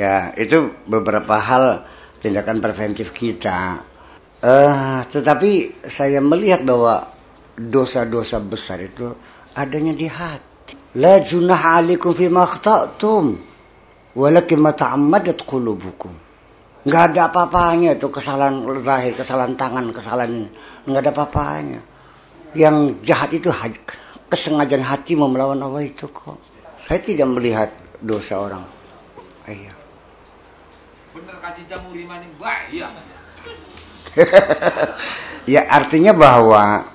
ya, 0.04 0.16
itu 0.36 0.58
beberapa 0.88 1.40
hal 1.40 1.88
tindakan 2.20 2.60
preventif 2.60 3.16
kita. 3.16 3.84
Uh, 4.38 5.02
tetapi 5.10 5.82
saya 5.88 6.22
melihat 6.22 6.62
bahwa 6.62 7.10
dosa-dosa 7.58 8.38
besar 8.38 8.86
itu 8.86 9.18
adanya 9.58 9.98
di 9.98 10.06
hati. 10.06 10.78
La 11.00 11.24
junah 11.24 11.82
alaikum 11.82 12.14
fi 12.14 12.30
makhta'tum 12.30 13.57
walakin 14.18 14.58
ma 14.58 14.74
ta'ammadat 14.74 15.46
qulubukum. 15.46 16.10
Enggak 16.88 17.14
ada 17.14 17.30
apa-apanya 17.30 18.00
itu 18.00 18.10
kesalahan 18.10 18.66
lahir, 18.82 19.14
kesalahan 19.14 19.54
tangan, 19.54 19.94
kesalahan 19.94 20.32
ini. 20.34 20.50
Enggak 20.90 21.02
ada 21.06 21.12
apa-apanya. 21.14 21.82
Yang 22.58 22.98
jahat 23.06 23.30
itu 23.38 23.54
kesengajaan 24.32 24.82
hati 24.82 25.14
mau 25.14 25.30
melawan 25.30 25.62
Allah 25.62 25.86
itu 25.86 26.10
kok. 26.10 26.42
Saya 26.82 27.04
tidak 27.04 27.28
melihat 27.30 27.70
dosa 28.02 28.42
orang. 28.42 28.66
Iya. 29.46 29.76
Bener 31.14 31.36
kasih 31.44 31.66
maning 32.08 32.34
iya. 32.72 32.88
ya 35.54 35.62
artinya 35.70 36.14
bahwa 36.16 36.88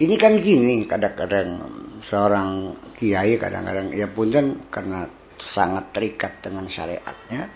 ini 0.00 0.14
kan 0.16 0.40
gini 0.40 0.88
kadang-kadang 0.88 1.60
seorang 2.00 2.72
kiai 2.96 3.36
kadang-kadang 3.36 3.92
ya 3.92 4.08
pun 4.08 4.32
kan 4.32 4.46
karena 4.72 5.19
sangat 5.40 5.96
terikat 5.96 6.44
dengan 6.44 6.68
syariatnya 6.68 7.48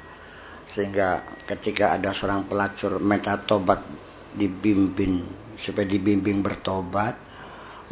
sehingga 0.65 1.23
ketika 1.45 1.93
ada 1.93 2.11
seorang 2.17 2.49
pelacur 2.49 2.97
minta 2.99 3.37
tobat 3.37 3.85
dibimbing 4.33 5.23
supaya 5.55 5.85
dibimbing 5.85 6.41
bertobat 6.41 7.15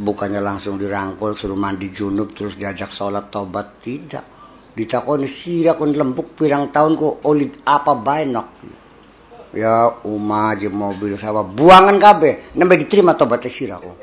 bukannya 0.01 0.41
langsung 0.41 0.81
dirangkul 0.81 1.37
suruh 1.37 1.55
mandi 1.55 1.93
junub 1.93 2.33
terus 2.33 2.57
diajak 2.57 2.89
sholat 2.89 3.29
tobat 3.29 3.79
tidak. 3.85 4.25
Ditakoni 4.73 5.29
sira 5.29 5.77
kon 5.77 5.93
lembuk 5.93 6.33
pirang 6.33 6.73
tahun 6.73 6.97
kok 6.97 7.29
olid 7.29 7.61
apa 7.69 7.93
banyak 7.93 8.47
ya 9.53 10.01
umah 10.09 10.57
aja 10.57 10.73
mobil 10.73 11.13
sawah 11.21 11.45
buangan 11.45 12.01
kabe 12.01 12.57
nembe 12.57 12.81
diterima 12.81 13.13
tobat 13.13 13.45
sira 13.53 13.77
kok 13.77 13.97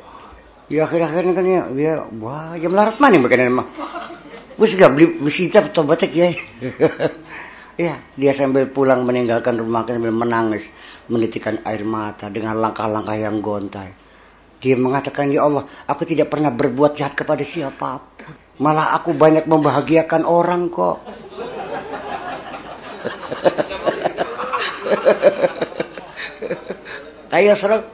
ya 0.69 0.85
akhir-akhirnya 0.85 1.33
kan 1.33 1.45
ya 1.49 1.61
ya 1.73 1.93
wah 2.21 2.53
ya 2.53 2.69
melarat 2.69 3.01
mana 3.01 3.17
begini 3.17 3.49
mah 3.49 3.65
wis 4.59 4.75
gak 4.75 4.91
beli 4.91 5.23
besita 5.23 5.63
tobatnya 5.71 6.11
kiai 6.11 6.35
ya 7.87 7.95
dia 8.19 8.31
sambil 8.35 8.67
pulang 8.69 9.07
meninggalkan 9.07 9.55
rumah 9.55 9.87
sambil 9.87 10.11
menangis 10.11 10.75
menitikan 11.07 11.63
air 11.63 11.87
mata 11.87 12.27
dengan 12.27 12.59
langkah-langkah 12.59 13.15
yang 13.15 13.39
gontai 13.39 13.95
dia 14.59 14.75
mengatakan, 14.75 15.31
Ya 15.31 15.47
Allah, 15.47 15.63
aku 15.87 16.03
tidak 16.03 16.27
pernah 16.27 16.51
berbuat 16.51 16.99
jahat 16.99 17.15
kepada 17.15 17.39
siapa 17.47 18.03
pun. 18.03 18.35
Malah 18.59 18.91
aku 18.99 19.15
banyak 19.15 19.47
membahagiakan 19.47 20.27
orang 20.27 20.67
kok. 20.67 20.99
Ayo 27.39 27.55
serang. 27.55 27.87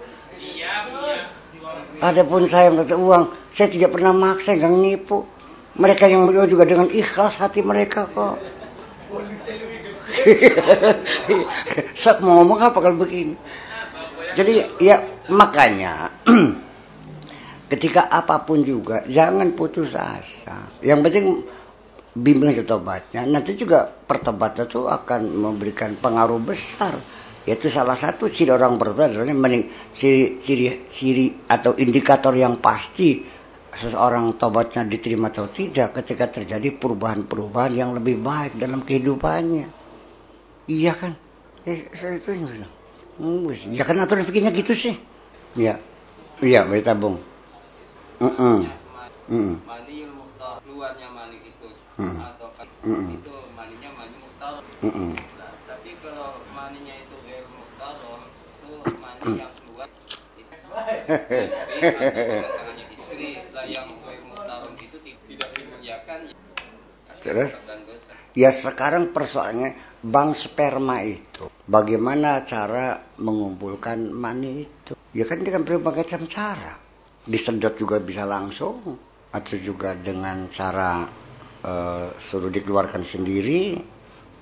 Adapun 2.01 2.49
saya 2.49 2.73
minta 2.73 2.97
uang, 2.97 3.29
saya 3.53 3.69
tidak 3.69 3.93
pernah 3.93 4.09
maksa, 4.09 4.57
nggak 4.57 4.73
nipu. 4.73 5.29
Mereka 5.75 6.07
yang 6.07 6.23
berdua 6.23 6.47
juga 6.47 6.63
dengan 6.63 6.87
ikhlas 6.87 7.35
hati 7.39 7.59
mereka 7.59 8.07
kok. 8.07 8.39
Sok 12.01 12.17
mau 12.23 12.39
ngomong 12.41 12.59
apa 12.63 12.77
kalau 12.79 12.95
begini? 12.95 13.35
Jadi 14.35 14.83
ya 14.83 14.99
makanya 15.31 16.11
ketika 17.71 18.07
apa 18.07 18.43
pun 18.47 18.63
juga 18.63 19.03
jangan 19.07 19.51
putus 19.51 19.95
asa. 19.99 20.71
Yang 20.79 20.99
penting 21.03 21.25
bimbing 22.15 22.55
tobatnya. 22.63 23.27
Nanti 23.27 23.59
juga 23.59 23.91
pertobatan 23.91 24.71
itu 24.71 24.87
akan 24.87 25.21
memberikan 25.35 25.99
pengaruh 25.99 26.39
besar. 26.39 26.95
Yaitu 27.45 27.69
salah 27.69 27.93
satu 27.93 28.25
ciri 28.25 28.49
orang 28.49 28.81
bertobat 28.81 29.13
adalah 29.13 29.29
ciri, 29.93 30.41
ciri 30.89 31.25
atau 31.45 31.77
indikator 31.77 32.33
yang 32.33 32.57
pasti 32.57 33.21
seseorang 33.75 34.39
tobatnya 34.39 34.87
diterima 34.87 35.27
atau 35.29 35.51
tidak 35.51 35.99
ketika 36.01 36.31
terjadi 36.31 36.79
perubahan-perubahan 36.79 37.73
yang 37.75 37.91
lebih 37.91 38.23
baik 38.23 38.55
dalam 38.55 38.81
kehidupannya. 38.87 39.67
Iya 40.65 40.93
kan? 40.95 41.13
Eh, 41.65 41.91
saya 41.93 42.17
itu 42.17 42.31
Hmm, 43.15 43.47
ya 43.71 43.87
kan 43.87 43.95
aturan 44.03 44.27
fikirnya 44.27 44.51
gitu 44.51 44.75
sih. 44.75 44.95
Iya. 45.55 45.79
Iya, 46.43 46.67
bayi 46.67 46.83
tabung. 46.83 47.15
Heeh. 48.19 48.59
Heeh. 49.31 49.51
Mani 49.63 49.93
yang 50.03 50.11
muhtar 50.19 50.59
keluarnya 50.67 51.07
mani 51.15 51.39
itu 51.47 51.67
hmm. 51.95 52.19
atau 52.19 52.51
kan 52.59 52.67
itu 53.07 53.33
maninya 53.55 53.89
mani 53.95 54.15
muhtar. 54.19 54.59
Heeh. 54.83 55.11
Nah, 55.15 55.51
tapi 55.63 55.95
kalau 56.03 56.43
maninya 56.51 56.91
itu 56.91 57.15
gak 57.23 57.47
muhtar 57.55 57.95
itu 57.95 58.71
mani 58.99 59.39
yang 59.39 59.53
keluar 59.63 59.87
itu 60.35 60.55
yang 63.67 63.87
itu 64.77 64.97
tidak 65.03 65.49
dimuliakan 65.57 66.19
Terus? 67.25 67.49
Ya 68.37 68.53
sekarang 68.53 69.09
persoalannya 69.09 69.97
bank 70.05 70.37
sperma 70.37 71.01
itu. 71.01 71.49
Bagaimana 71.65 72.45
cara 72.45 73.01
mengumpulkan 73.17 74.13
mani 74.13 74.69
itu? 74.69 74.93
Ya 75.17 75.25
kan 75.25 75.41
dengan 75.41 75.65
berbagai 75.65 76.05
macam 76.05 76.29
cara. 76.29 76.77
Disedot 77.25 77.73
juga 77.73 77.97
bisa 77.97 78.29
langsung 78.29 79.01
atau 79.33 79.55
juga 79.57 79.97
dengan 79.97 80.45
cara 80.53 81.09
uh, 81.65 82.13
suruh 82.21 82.53
dikeluarkan 82.53 83.01
sendiri 83.01 83.81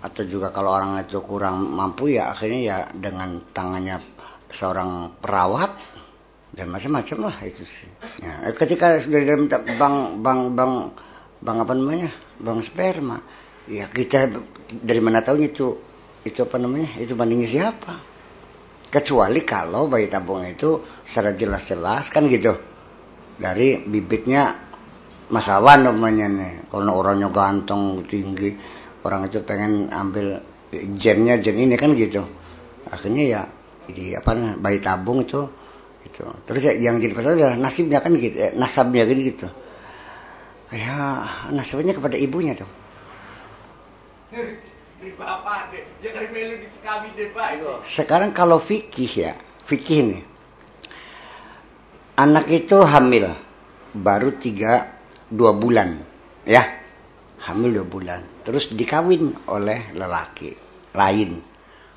atau 0.03 0.27
juga 0.27 0.51
kalau 0.51 0.75
orang 0.75 0.99
itu 1.07 1.23
kurang 1.23 1.71
mampu 1.71 2.11
ya 2.11 2.35
akhirnya 2.35 2.59
ya 2.59 2.77
dengan 2.91 3.39
tangannya 3.55 4.03
seorang 4.51 5.15
perawat 5.23 5.92
dan 6.53 6.69
macam-macam 6.69 7.17
lah 7.33 7.35
itu 7.49 7.65
sih. 7.65 7.89
Ya, 8.21 8.53
ketika 8.53 9.01
sudah 9.01 9.25
dalam 9.25 9.49
bank 9.49 10.21
bank 10.21 10.41
bank 10.53 10.73
bank 11.41 11.57
apa 11.65 11.73
namanya? 11.73 12.09
Bank 12.37 12.61
sperma. 12.61 13.17
Ya 13.65 13.89
kita 13.89 14.29
dari 14.69 15.01
mana 15.01 15.25
tahu 15.25 15.41
itu 15.41 15.67
itu 16.21 16.39
apa 16.45 16.61
namanya? 16.61 16.93
Itu 17.01 17.17
bandingnya 17.17 17.49
siapa? 17.49 17.93
Kecuali 18.93 19.41
kalau 19.41 19.89
bayi 19.89 20.05
tabung 20.05 20.45
itu 20.45 20.77
secara 21.01 21.33
jelas-jelas 21.33 22.13
kan 22.13 22.29
gitu. 22.29 22.53
Dari 23.33 23.81
bibitnya 23.81 24.53
masawan 25.33 25.89
namanya 25.89 26.29
nih. 26.29 26.69
Kalau 26.69 27.01
orangnya 27.01 27.33
ganteng 27.33 28.05
tinggi 28.05 28.53
orang 29.01 29.25
itu 29.25 29.41
pengen 29.41 29.89
ambil 29.89 30.37
gennya 31.01 31.41
gen 31.41 31.57
ini 31.57 31.73
kan 31.73 31.97
gitu. 31.97 32.21
Akhirnya 32.93 33.23
ya 33.25 33.41
jadi 33.89 34.21
apa 34.21 34.61
bayi 34.61 34.77
tabung 34.77 35.25
itu 35.25 35.62
itu 36.03 36.23
terus 36.43 36.61
ya, 36.63 36.73
yang 36.75 36.99
jadi 36.99 37.13
masalah 37.15 37.35
adalah 37.39 37.57
nasibnya 37.57 37.99
kan 38.03 38.11
gitu 38.15 38.37
eh, 38.37 38.53
nasabnya 38.53 39.07
gitu 39.07 39.21
gitu. 39.33 39.47
Ya 40.73 41.21
nasibnya 41.53 41.93
kepada 41.93 42.17
ibunya 42.17 42.57
dong. 42.57 42.71
Sekarang 47.85 48.33
kalau 48.33 48.57
fikih 48.57 49.11
ya, 49.13 49.37
fikih 49.69 49.97
ini. 50.01 50.19
Anak 52.17 52.49
itu 52.49 52.77
hamil 52.81 53.29
baru 53.93 54.33
tiga 54.37 54.97
dua 55.29 55.53
bulan, 55.53 56.01
ya, 56.45 56.65
hamil 57.45 57.81
dua 57.81 57.87
bulan. 57.89 58.21
Terus 58.41 58.73
dikawin 58.73 59.33
oleh 59.49 59.93
lelaki 59.93 60.57
lain, 60.97 61.37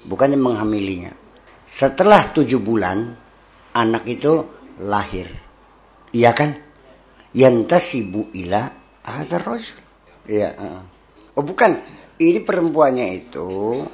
bukan 0.04 0.36
yang 0.36 0.44
menghamilinya. 0.44 1.12
Setelah 1.64 2.32
tujuh 2.36 2.60
bulan, 2.60 3.16
anak 3.76 4.08
itu 4.08 4.48
lahir, 4.80 5.28
iya 6.16 6.32
kan? 6.32 6.56
Yantasibu 7.36 8.32
ila 8.32 8.64
ada 9.04 9.36
rojul. 9.36 9.76
Iya. 10.24 10.56
Oh 11.36 11.44
bukan, 11.44 11.76
ini 12.16 12.40
perempuannya 12.40 13.06
itu 13.12 13.84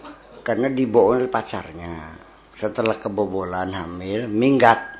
karena 0.46 0.70
dibawa 0.70 1.18
oleh 1.18 1.26
pacarnya. 1.26 2.22
Setelah 2.54 3.02
kebobolan 3.02 3.74
hamil, 3.74 4.30
minggat. 4.30 4.94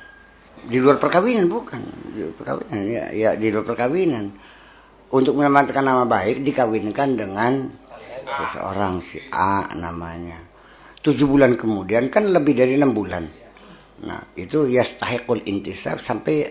Di 0.63 0.79
luar 0.79 0.99
perkawinan 0.99 1.47
bukan, 1.47 1.81
di 2.11 2.23
luar 2.23 2.35
perkawinan 2.35 2.81
ya, 2.87 3.05
ya 3.11 3.29
di 3.39 3.47
luar 3.47 3.63
perkawinan. 3.63 4.25
Untuk 5.13 5.37
menyelamatkan 5.37 5.83
nama 5.85 6.03
baik 6.03 6.43
dikawinkan 6.43 7.15
dengan 7.15 7.69
seseorang 8.27 8.99
si 8.99 9.21
A 9.31 9.71
namanya. 9.77 10.39
Tujuh 11.03 11.27
bulan 11.27 11.55
kemudian 11.59 12.07
kan 12.11 12.27
lebih 12.31 12.55
dari 12.55 12.75
enam 12.79 12.95
bulan. 12.95 13.42
Nah 14.01 14.33
itu 14.33 14.65
ya 14.65 14.81
stahikul 14.81 15.45
intisab 15.45 16.01
sampai 16.01 16.49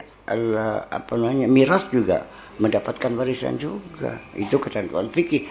apa 0.87 1.13
namanya 1.19 1.51
miras 1.51 1.91
juga 1.91 2.31
mendapatkan 2.63 3.11
warisan 3.19 3.59
juga. 3.59 4.23
Itu 4.39 4.63
ketentuan 4.63 5.11
fikih 5.11 5.51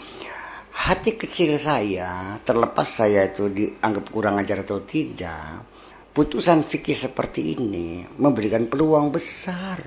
hati 0.72 1.20
kecil 1.20 1.60
saya, 1.60 2.40
terlepas 2.48 2.88
saya 2.88 3.28
itu 3.28 3.52
dianggap 3.52 4.08
kurang 4.08 4.40
ajar 4.40 4.64
atau 4.64 4.80
tidak, 4.88 5.68
putusan 6.16 6.64
fikih 6.64 6.96
seperti 6.96 7.60
ini 7.60 8.08
memberikan 8.16 8.72
peluang 8.72 9.12
besar 9.12 9.84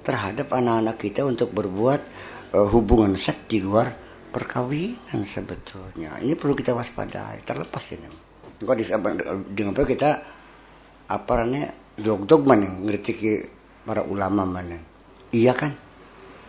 terhadap 0.00 0.52
anak-anak 0.56 0.96
kita 0.96 1.26
untuk 1.26 1.52
berbuat 1.52 2.00
uh, 2.56 2.68
hubungan 2.72 3.18
seks 3.18 3.50
di 3.50 3.60
luar 3.60 3.92
perkawinan 4.32 5.24
sebetulnya. 5.24 6.16
Ini 6.20 6.36
perlu 6.36 6.56
kita 6.56 6.72
waspadai, 6.72 7.44
terlepas 7.44 7.84
ini. 7.92 8.08
Kok 8.56 8.72
dengan 9.52 9.76
apa 9.76 9.84
kita 9.84 10.10
apa 11.06 11.32
namanya 11.42 11.70
dog-dog 11.96 12.42
mana? 12.44 12.68
Ngerti 12.82 13.46
para 13.86 14.02
ulama 14.02 14.42
mana? 14.42 14.78
Iya 15.30 15.54
kan? 15.54 15.72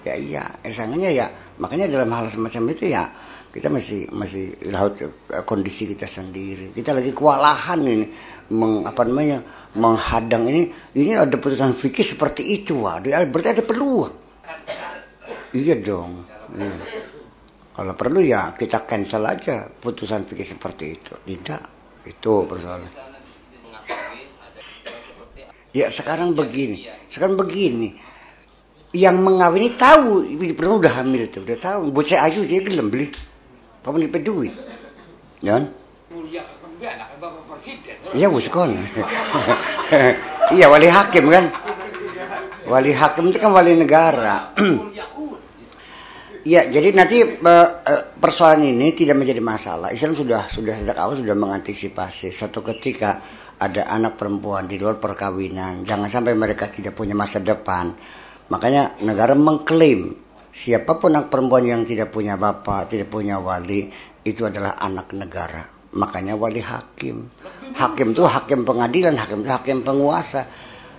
Ya 0.03 0.13
iya. 0.17 0.43
Esangannya 0.65 1.13
ya 1.13 1.27
makanya 1.61 1.89
dalam 1.89 2.09
hal 2.13 2.29
semacam 2.29 2.73
itu 2.73 2.89
ya 2.89 3.09
kita 3.53 3.73
masih 3.73 4.11
masih 4.13 4.53
laut 4.69 4.97
kondisi 5.45 5.89
kita 5.89 6.05
sendiri. 6.05 6.73
Kita 6.73 6.93
lagi 6.93 7.13
kewalahan 7.13 7.79
ini 7.81 8.05
meng, 8.53 8.85
apa 8.85 9.01
namanya 9.05 9.41
menghadang 9.77 10.45
ini. 10.49 10.69
Ini 10.93 11.21
ada 11.21 11.37
putusan 11.37 11.73
fikih 11.77 12.05
seperti 12.05 12.43
itu 12.61 12.85
wah 12.85 13.01
berarti 13.01 13.49
ada 13.57 13.63
peluang. 13.63 14.13
Iya 15.53 15.75
dong. 15.79 16.25
Iya. 16.57 17.05
kalau 17.77 17.93
perlu 17.93 18.25
ya 18.25 18.57
kita 18.57 18.89
cancel 18.89 19.21
aja 19.21 19.69
putusan 19.69 20.25
fikih 20.25 20.47
seperti 20.47 20.85
itu. 20.97 21.13
Tidak. 21.13 21.61
Itu 22.09 22.49
persoalan 22.49 23.06
ya 25.71 25.87
sekarang 25.91 26.35
begini. 26.35 26.87
Sekarang 27.07 27.35
begini. 27.39 27.95
Yang 28.95 29.17
mengawini 29.19 29.75
tahu 29.75 30.23
ibu 30.23 30.43
perlu 30.55 30.79
udah 30.79 31.03
hamil 31.03 31.27
itu 31.27 31.43
udah 31.43 31.57
tahu. 31.59 31.91
Bocah 31.91 32.23
ayu 32.27 32.47
dia 32.47 32.63
gelem 32.63 32.87
beli. 32.87 33.11
Kamu 33.83 33.99
nih 33.99 34.09
duit. 34.23 34.53
Ya 35.43 35.63
iya 38.15 38.27
bos 38.29 38.47
kon 38.47 38.71
iya 40.55 40.65
wali 40.71 40.87
hakim 40.87 41.25
kan? 41.27 41.51
Wali 42.67 42.91
hakim 42.91 43.31
itu 43.31 43.37
kan 43.39 43.51
wali 43.51 43.75
negara. 43.75 44.53
Iya, 46.47 46.71
jadi 46.71 46.95
nanti 46.95 47.19
eh, 47.19 48.01
persoalan 48.23 48.63
ini 48.63 48.95
tidak 48.95 49.19
menjadi 49.19 49.43
masalah. 49.43 49.91
Islam 49.91 50.15
sudah 50.15 50.47
sudah 50.47 50.79
sejak 50.79 50.95
awal 50.95 51.19
sudah 51.19 51.35
mengantisipasi. 51.35 52.31
Suatu 52.31 52.63
ketika 52.63 53.19
ada 53.57 53.89
anak 53.89 54.21
perempuan 54.21 54.69
di 54.69 54.77
luar 54.77 55.01
perkawinan, 55.01 55.81
jangan 55.85 56.09
sampai 56.09 56.37
mereka 56.37 56.69
tidak 56.69 56.93
punya 56.93 57.17
masa 57.17 57.41
depan 57.41 57.97
Makanya 58.47 59.03
negara 59.03 59.35
mengklaim 59.35 60.15
siapa 60.55 60.95
pun 60.97 61.11
anak 61.11 61.27
perempuan 61.27 61.67
yang 61.67 61.83
tidak 61.83 62.15
punya 62.15 62.39
bapak, 62.39 62.87
tidak 62.87 63.11
punya 63.11 63.43
wali, 63.43 63.91
itu 64.23 64.47
adalah 64.47 64.79
anak 64.79 65.11
negara. 65.11 65.67
Makanya 65.99 66.39
wali 66.39 66.63
hakim. 66.63 67.27
Hakim 67.75 68.15
itu 68.15 68.23
hakim 68.23 68.63
pengadilan, 68.63 69.19
hakim 69.19 69.43
itu 69.43 69.51
hakim 69.51 69.77
penguasa. 69.83 70.47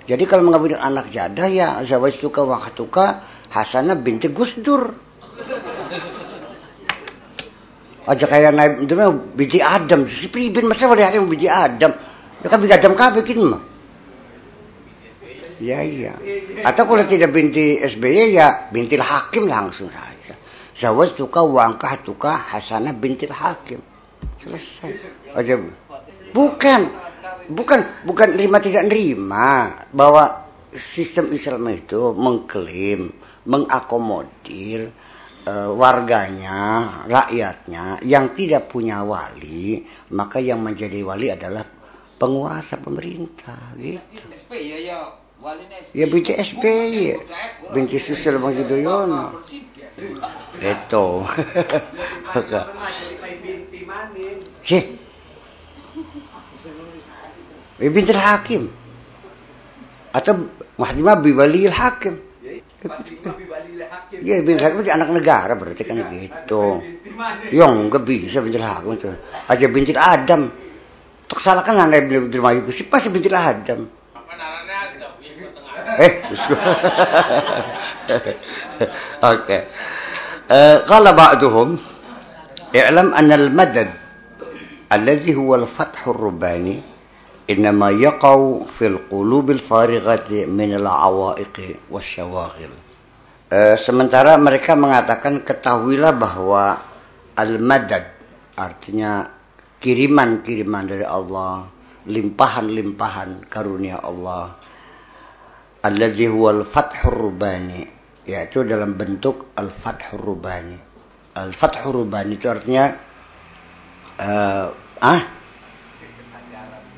Jadi 0.08 0.24
kalau 0.28 0.44
mengambil 0.44 0.76
anak 0.80 1.12
jadah 1.12 1.48
ya 1.48 1.68
zawajtuka 1.84 2.44
waktuka 2.44 3.24
Hasanah 3.48 3.96
binti 3.96 4.28
Gus 4.28 4.60
Dur. 4.60 4.92
Aja 8.08 8.24
kayak 8.24 8.52
naib 8.56 8.72
itu 8.84 8.92
biji 9.36 9.60
Adam, 9.60 10.04
si 10.04 10.28
pribin 10.28 10.68
masa 10.68 10.84
wali 10.88 11.00
hakim 11.00 11.28
biji 11.32 11.48
Adam. 11.48 11.96
Ya 12.42 12.46
kan 12.46 12.58
biji 12.62 12.74
Adam 12.74 12.94
kabeh 12.94 13.22
mah. 13.42 13.62
Ya 15.58 15.82
iya. 15.82 16.14
Atau 16.62 16.86
kalau 16.86 17.02
tidak 17.02 17.34
binti 17.34 17.82
SBY 17.82 18.38
ya 18.38 18.70
bintil 18.70 19.02
hakim 19.02 19.50
langsung 19.50 19.90
saja. 19.90 20.38
Zawaj 20.78 21.18
tuka 21.18 21.42
wangkah 21.42 21.98
tuka 22.06 22.38
hasanah 22.38 22.94
bintil 22.94 23.34
hakim. 23.34 23.82
Selesai. 24.38 24.94
Aja. 25.34 25.58
Bukan. 26.30 26.80
Bukan 27.48 28.06
bukan 28.06 28.28
nerima 28.36 28.62
tidak 28.62 28.86
nerima 28.86 29.72
bahwa 29.90 30.46
sistem 30.70 31.32
Islam 31.32 31.64
itu 31.72 32.12
mengklaim, 32.12 33.08
mengakomodir 33.48 34.92
uh, 35.48 35.72
warganya, 35.72 36.86
rakyatnya 37.08 38.04
yang 38.04 38.36
tidak 38.36 38.68
punya 38.68 39.00
wali, 39.00 39.80
maka 40.12 40.44
yang 40.44 40.60
menjadi 40.60 41.00
wali 41.00 41.32
adalah 41.32 41.64
penguasa 42.18 42.76
pemerintah 42.82 43.78
gitu. 43.78 44.10
Ya 45.94 46.04
binti 46.10 46.34
SBY, 46.34 47.14
binti 47.70 48.02
Susilo 48.02 48.42
Bang 48.42 48.58
Yudhoyono. 48.58 49.38
Itu. 50.58 51.06
Sih. 54.66 54.82
Binti 57.78 58.12
hakim. 58.14 58.66
Atau 60.10 60.50
Mahdimah 60.78 61.22
biwali 61.22 61.70
hakim. 61.70 62.18
Iya, 64.18 64.42
binti 64.42 64.62
hakim 64.62 64.82
itu 64.82 64.90
anak 64.90 65.10
negara 65.14 65.54
berarti 65.54 65.82
kan 65.86 66.02
gitu. 66.10 66.82
Yang 67.54 67.72
enggak 67.86 68.02
bisa 68.02 68.42
binti 68.42 68.58
hakim 68.58 68.90
itu. 68.94 69.10
Aja 69.46 69.66
binti 69.70 69.94
Adam 69.94 70.50
Tak 71.27 71.39
salah 71.39 71.63
kan 71.65 71.79
anak 71.79 72.05
binti 72.09 72.37
Mayu. 72.37 72.67
Si 72.69 72.85
pasti 72.87 73.09
binti 73.09 73.29
Adam. 73.31 73.87
Eh, 75.93 76.13
Oke. 79.21 79.57
قال 80.85 81.05
بعضهم 81.13 81.69
اعلم 82.75 83.07
أن 83.15 83.31
المدد 83.31 83.89
الذي 84.93 85.35
هو 85.35 85.55
الفتح 85.55 86.07
الرباني 86.07 86.81
إنما 87.49 87.89
يقع 87.89 88.35
في 88.79 88.85
القلوب 88.87 89.51
الفارغة 89.51 90.29
من 90.45 90.69
العوائق 90.75 91.55
والشواغل 91.89 92.71
sementara 93.77 94.33
mereka 94.41 94.73
mengatakan 94.73 95.45
ketahuilah 95.45 96.09
bahwa 96.17 96.81
al-madad 97.37 98.01
artinya 98.57 99.29
kiriman-kiriman 99.78 100.84
dari 100.86 101.06
Allah. 101.06 101.70
Limpahan-limpahan 102.08 103.46
karunia 103.46 104.00
Allah. 104.00 104.56
Alladzi 105.84 106.26
huwal 106.26 106.66
fathur 106.66 107.14
rubani. 107.14 107.84
Yaitu 108.28 108.64
dalam 108.66 108.98
bentuk 108.98 109.54
al-fathur 109.56 110.20
rubani. 110.20 110.76
Al-fathur 111.38 112.04
rubani 112.04 112.36
itu 112.36 112.46
artinya 112.50 112.92
uh, 114.20 114.66
ah? 115.00 115.20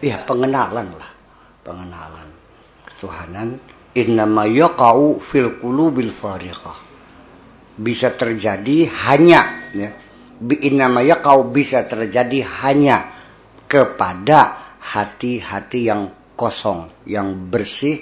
Ya 0.01 0.17
pengenalan 0.25 0.89
lah. 0.97 1.11
Pengenalan. 1.63 2.29
Ketuhanan. 2.89 3.49
Innama 3.95 4.47
yaqau 4.47 5.19
fil 5.19 5.59
qulubil 5.59 6.15
fariqah. 6.15 6.79
Bisa 7.81 8.15
terjadi 8.15 8.87
hanya 9.09 9.73
ya 9.75 9.91
innama 10.41 11.05
yaqau 11.05 11.53
bisa 11.53 11.85
terjadi 11.85 12.45
hanya 12.65 13.13
kepada 13.69 14.57
hati-hati 14.81 15.81
yang 15.87 16.11
kosong 16.35 16.89
yang 17.05 17.53
bersih 17.53 18.01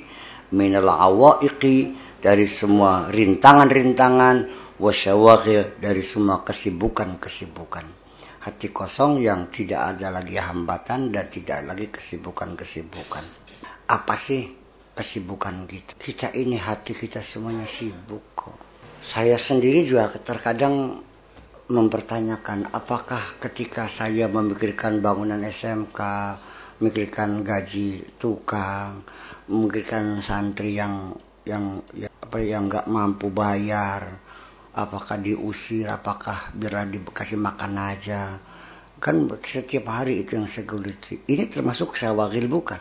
minal 0.55 0.89
awaiqi 0.89 1.99
dari 2.23 2.47
semua 2.47 3.11
rintangan-rintangan 3.11 4.49
wasyawagil 4.79 5.83
dari 5.83 6.03
semua 6.07 6.47
kesibukan-kesibukan. 6.47 7.87
Hati 8.39 8.71
kosong 8.71 9.19
yang 9.19 9.51
tidak 9.51 9.99
ada 9.99 10.15
lagi 10.15 10.39
hambatan 10.39 11.11
dan 11.11 11.27
tidak 11.27 11.67
lagi 11.67 11.91
kesibukan-kesibukan. 11.91 13.25
Apa 13.91 14.15
sih 14.15 14.47
kesibukan 14.95 15.67
kita? 15.67 15.99
Kita 15.99 16.29
ini 16.33 16.57
hati 16.57 16.95
kita 16.95 17.19
semuanya 17.21 17.67
sibuk 17.67 18.39
kok. 18.39 18.57
Saya 19.03 19.35
sendiri 19.39 19.83
juga 19.87 20.11
terkadang 20.23 21.03
mempertanyakan 21.69 22.73
apakah 22.73 23.37
ketika 23.41 23.89
saya 23.93 24.29
memikirkan 24.29 25.05
bangunan 25.05 25.41
SMK 25.45 26.01
memikirkan 26.81 27.45
gaji 27.45 28.17
tukang 28.17 29.05
memikirkan 29.49 30.25
santri 30.25 30.77
yang 30.81 31.13
yang 31.45 31.81
ya, 31.93 32.09
apa 32.09 32.39
yang 32.41 32.69
nggak 32.69 32.89
mampu 32.89 33.29
bayar 33.33 34.21
apakah 34.79 35.19
diusir 35.19 35.91
apakah 35.91 36.55
biar 36.55 36.87
dikasih 36.87 37.35
makan 37.35 37.75
aja. 37.83 38.39
Kan 38.99 39.27
setiap 39.43 39.91
hari 39.91 40.23
itu 40.23 40.39
yang 40.39 40.47
saya 40.47 40.67
geluti. 40.67 41.23
Ini 41.27 41.51
termasuk 41.51 41.95
sawagil 41.95 42.47
bukan? 42.51 42.79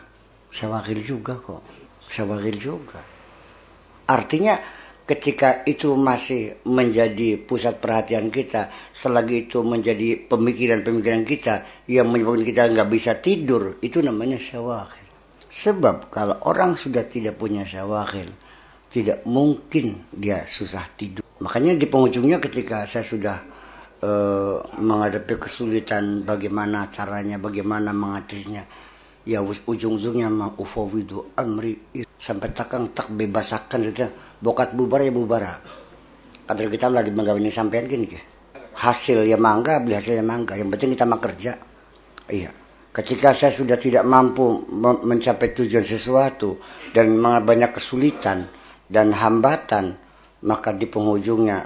Sawagil 0.50 1.02
juga 1.02 1.38
kok. 1.38 1.62
Sawagil 2.06 2.58
juga. 2.58 3.02
Artinya 4.08 4.58
ketika 5.08 5.64
itu 5.64 5.96
masih 5.96 6.60
menjadi 6.68 7.40
pusat 7.40 7.80
perhatian 7.80 8.28
kita 8.28 8.68
selagi 8.92 9.48
itu 9.48 9.64
menjadi 9.64 10.28
pemikiran-pemikiran 10.28 11.24
kita 11.24 11.64
yang 11.88 12.12
menyebabkan 12.12 12.44
kita 12.44 12.62
nggak 12.68 12.90
bisa 12.92 13.16
tidur 13.24 13.80
itu 13.80 14.04
namanya 14.04 14.36
syawagil 14.36 15.08
Sebab 15.48 16.12
kalau 16.12 16.36
orang 16.44 16.76
sudah 16.76 17.08
tidak 17.08 17.40
punya 17.40 17.64
syawahil, 17.64 18.28
tidak 18.92 19.24
mungkin 19.24 20.04
dia 20.12 20.44
susah 20.44 20.84
tidur. 20.92 21.24
Makanya 21.40 21.80
di 21.80 21.88
penghujungnya 21.88 22.36
ketika 22.36 22.84
saya 22.84 23.00
sudah 23.00 23.36
uh, 24.04 24.60
menghadapi 24.76 25.40
kesulitan 25.40 26.28
bagaimana 26.28 26.92
caranya, 26.92 27.40
bagaimana 27.40 27.96
mengatasinya, 27.96 28.62
ya 29.24 29.40
ujung-ujungnya 29.40 30.28
mah 30.28 30.52
ufawidu 30.60 31.32
amri 31.32 31.96
sampai 32.20 32.52
takang 32.52 32.92
tak 32.92 33.08
bebasakan 33.08 33.88
gitu 33.88 34.04
bokat 34.38 34.74
bubar 34.74 35.02
ya 35.02 35.12
bubar 35.12 35.42
kadar 36.48 36.66
kita 36.70 36.88
lagi 36.88 37.10
menggawini 37.12 37.52
sampean 37.52 37.86
gini 37.86 38.06
ke 38.08 38.20
hasil 38.78 39.26
ya 39.26 39.36
mangga 39.36 39.82
beli 39.82 39.98
hasil 39.98 40.16
ya 40.16 40.24
mangga 40.24 40.54
yang 40.54 40.70
penting 40.70 40.94
kita 40.94 41.04
mah 41.04 41.20
kerja 41.20 41.52
iya 42.30 42.50
Ketika 42.98 43.30
saya 43.30 43.54
sudah 43.54 43.78
tidak 43.78 44.02
mampu 44.02 44.66
mencapai 45.06 45.54
tujuan 45.54 45.86
sesuatu 45.86 46.58
dan 46.90 47.14
banyak 47.22 47.70
kesulitan 47.70 48.50
dan 48.90 49.14
hambatan, 49.14 49.94
maka 50.42 50.74
di 50.74 50.90
penghujungnya 50.90 51.62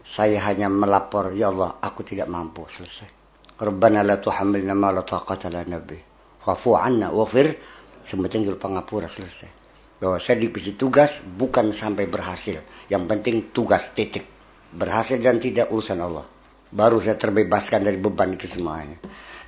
saya 0.00 0.40
hanya 0.48 0.72
melapor, 0.72 1.36
ya 1.36 1.52
Allah, 1.52 1.76
aku 1.84 2.00
tidak 2.00 2.32
mampu. 2.32 2.64
Selesai. 2.64 3.12
Rabbana 3.60 4.00
la 4.00 4.16
tuhamilna 4.16 4.72
ma 4.72 4.88
la 4.88 5.04
taqata 5.04 5.52
lana 5.52 5.84
bih. 5.84 6.00
Wafu 6.48 6.72
anna 6.72 7.12
wafir. 7.12 7.52
Sementing 8.00 8.48
pangapura 8.56 9.04
selesai. 9.04 9.59
Bahwa 10.00 10.16
saya 10.16 10.40
diberi 10.40 10.74
tugas 10.74 11.20
bukan 11.20 11.76
sampai 11.76 12.08
berhasil. 12.08 12.64
Yang 12.88 13.04
penting 13.04 13.36
tugas 13.52 13.92
titik. 13.92 14.24
Berhasil 14.72 15.20
dan 15.20 15.36
tidak 15.36 15.68
urusan 15.68 16.00
Allah. 16.00 16.24
Baru 16.72 17.02
saya 17.04 17.20
terbebaskan 17.20 17.84
dari 17.84 18.00
beban 18.00 18.32
itu 18.32 18.48
semuanya. 18.48 18.96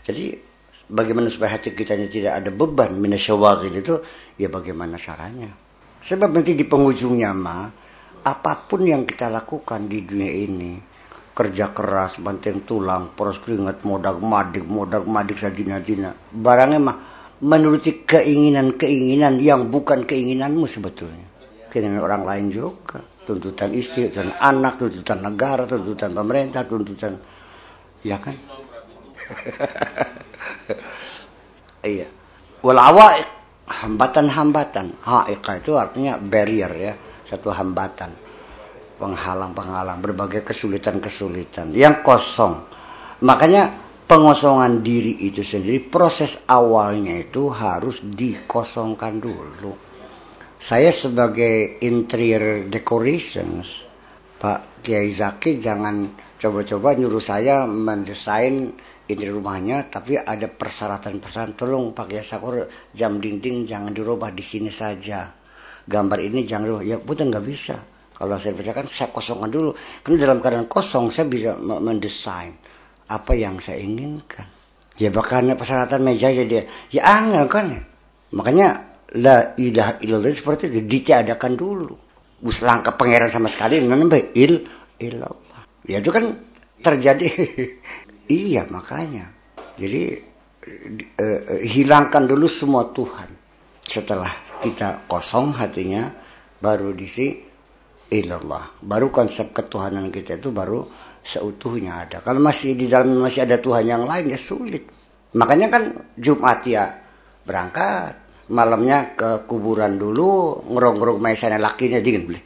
Jadi 0.03 0.53
bagaimana 0.93 1.33
supaya 1.33 1.57
hati 1.57 1.73
kita 1.73 1.95
ini 1.97 2.13
tidak 2.13 2.43
ada 2.43 2.51
beban 2.53 2.93
minasyawagil 2.99 3.75
itu 3.75 3.95
ya 4.37 4.53
bagaimana 4.53 5.01
caranya 5.01 5.49
sebab 6.03 6.35
nanti 6.35 6.53
di 6.53 6.69
penghujungnya 6.69 7.31
mah 7.33 7.65
apa 8.23 8.53
pun 8.69 8.85
yang 8.87 9.09
kita 9.09 9.33
lakukan 9.33 9.89
di 9.89 10.05
dunia 10.05 10.31
ini 10.31 10.73
kerja 11.33 11.73
keras 11.73 12.21
banting 12.21 12.69
tulang 12.69 13.17
poros 13.17 13.41
keringat 13.41 13.83
modak 13.89 14.21
madik 14.21 14.69
modak 14.69 15.09
madik 15.09 15.41
sadina 15.41 15.81
dina 15.81 16.13
barangnya 16.13 16.79
mah 16.79 16.97
menuruti 17.43 18.07
keinginan-keinginan 18.07 19.43
yang 19.43 19.69
bukan 19.69 20.07
keinginanmu 20.07 20.65
sebetulnya 20.65 21.27
keinginan 21.69 22.03
orang 22.03 22.23
lain 22.23 22.47
juga 22.55 23.03
tuntutan 23.27 23.75
istri 23.75 24.11
tuntutan 24.11 24.39
anak 24.39 24.79
tuntutan 24.79 25.19
negara 25.21 25.67
tuntutan 25.67 26.11
pemerintah 26.15 26.63
tuntutan 26.67 27.13
ya 28.07 28.19
kan 28.23 28.35
iya. 31.95 32.07
Wal 32.63 32.79
awaiq 32.79 33.27
hambatan-hambatan. 33.67 35.03
Ha'iqa 35.03 35.53
itu 35.63 35.75
artinya 35.79 36.19
barrier 36.19 36.73
ya, 36.77 36.93
satu 37.27 37.51
hambatan. 37.51 38.11
Penghalang-penghalang 39.03 39.99
berbagai 39.99 40.47
kesulitan-kesulitan 40.47 41.75
yang 41.75 42.07
kosong. 42.07 42.63
Makanya 43.27 43.75
pengosongan 44.13 44.85
diri 44.85 45.25
itu 45.25 45.41
sendiri 45.41 45.89
proses 45.89 46.45
awalnya 46.45 47.17
itu 47.17 47.49
harus 47.49 48.05
dikosongkan 48.05 49.17
dulu. 49.17 49.73
Saya 50.61 50.93
sebagai 50.93 51.81
interior 51.81 52.69
decorations, 52.69 53.89
Pak 54.37 54.85
Kiai 54.85 55.09
Zaki 55.09 55.57
jangan 55.57 56.13
coba-coba 56.37 56.93
nyuruh 56.93 57.25
saya 57.25 57.65
mendesain 57.65 58.77
ini 59.09 59.25
rumahnya 59.33 59.89
tapi 59.89 60.21
ada 60.21 60.45
persyaratan-persyaratan. 60.45 61.57
Tolong 61.57 61.97
pakai 61.97 62.21
sakur 62.21 62.69
jam 62.93 63.17
dinding 63.17 63.65
jangan 63.65 63.97
dirubah 63.97 64.29
di 64.29 64.45
sini 64.45 64.69
saja. 64.69 65.33
Gambar 65.89 66.21
ini 66.21 66.45
jangan 66.45 66.69
dirubah. 66.69 66.85
Ya 66.85 67.01
bukan 67.01 67.33
nggak 67.33 67.47
bisa. 67.49 67.81
Kalau 68.13 68.37
saya 68.37 68.53
bacakan 68.53 68.85
saya 68.93 69.09
kosongkan 69.09 69.49
dulu. 69.49 69.73
Karena 70.05 70.29
dalam 70.29 70.45
keadaan 70.45 70.69
kosong 70.69 71.09
saya 71.09 71.25
bisa 71.33 71.57
mendesain 71.57 72.72
apa 73.13 73.37
yang 73.37 73.61
saya 73.61 73.85
inginkan 73.85 74.49
ya 74.97 75.13
bahkan 75.13 75.45
persyaratan 75.53 76.01
meja 76.01 76.33
jadi 76.33 76.65
ya 76.89 77.03
angel 77.05 77.45
kan 77.53 77.67
makanya 78.33 78.97
la 79.13 79.53
ilaha 79.61 80.01
illallah 80.01 80.33
seperti 80.33 80.73
itu 80.73 80.81
ditiadakan 80.89 81.53
dulu 81.53 81.93
bus 82.41 82.65
langkah 82.65 82.97
pangeran 82.97 83.29
sama 83.29 83.53
sekali 83.53 83.85
nambah 83.85 84.33
il 84.33 84.65
ilallah 84.97 85.61
ya 85.85 86.01
itu 86.01 86.09
kan 86.09 86.25
terjadi 86.81 87.29
Iya 88.33 88.65
makanya. 88.71 89.29
Jadi 89.77 90.03
eh, 90.63 90.89
eh, 91.19 91.63
hilangkan 91.67 92.25
dulu 92.25 92.47
semua 92.47 92.95
Tuhan. 92.95 93.29
Setelah 93.83 94.31
kita 94.63 95.05
kosong 95.11 95.53
hatinya, 95.59 96.09
baru 96.63 96.95
diisi 96.95 97.43
ilallah. 98.09 98.79
Baru 98.81 99.11
konsep 99.11 99.51
ketuhanan 99.51 100.09
kita 100.15 100.39
itu 100.39 100.55
baru 100.55 100.87
seutuhnya 101.23 102.07
ada. 102.07 102.19
Kalau 102.21 102.43
masih 102.43 102.75
di 102.75 102.91
dalam 102.91 103.23
masih 103.23 103.47
ada 103.47 103.63
Tuhan 103.63 103.87
yang 103.87 104.05
lain 104.05 104.31
ya 104.31 104.39
sulit. 104.39 104.85
Makanya 105.33 105.67
kan 105.73 105.83
Jumat 106.19 106.67
ya 106.69 106.93
berangkat, 107.47 108.19
malamnya 108.53 109.17
ke 109.17 109.49
kuburan 109.49 109.97
dulu, 109.97 110.61
ngerong-ngerong 110.69 111.19
maisanya 111.23 111.63
lakinya 111.63 112.03
dingin 112.03 112.29
beli. 112.29 112.41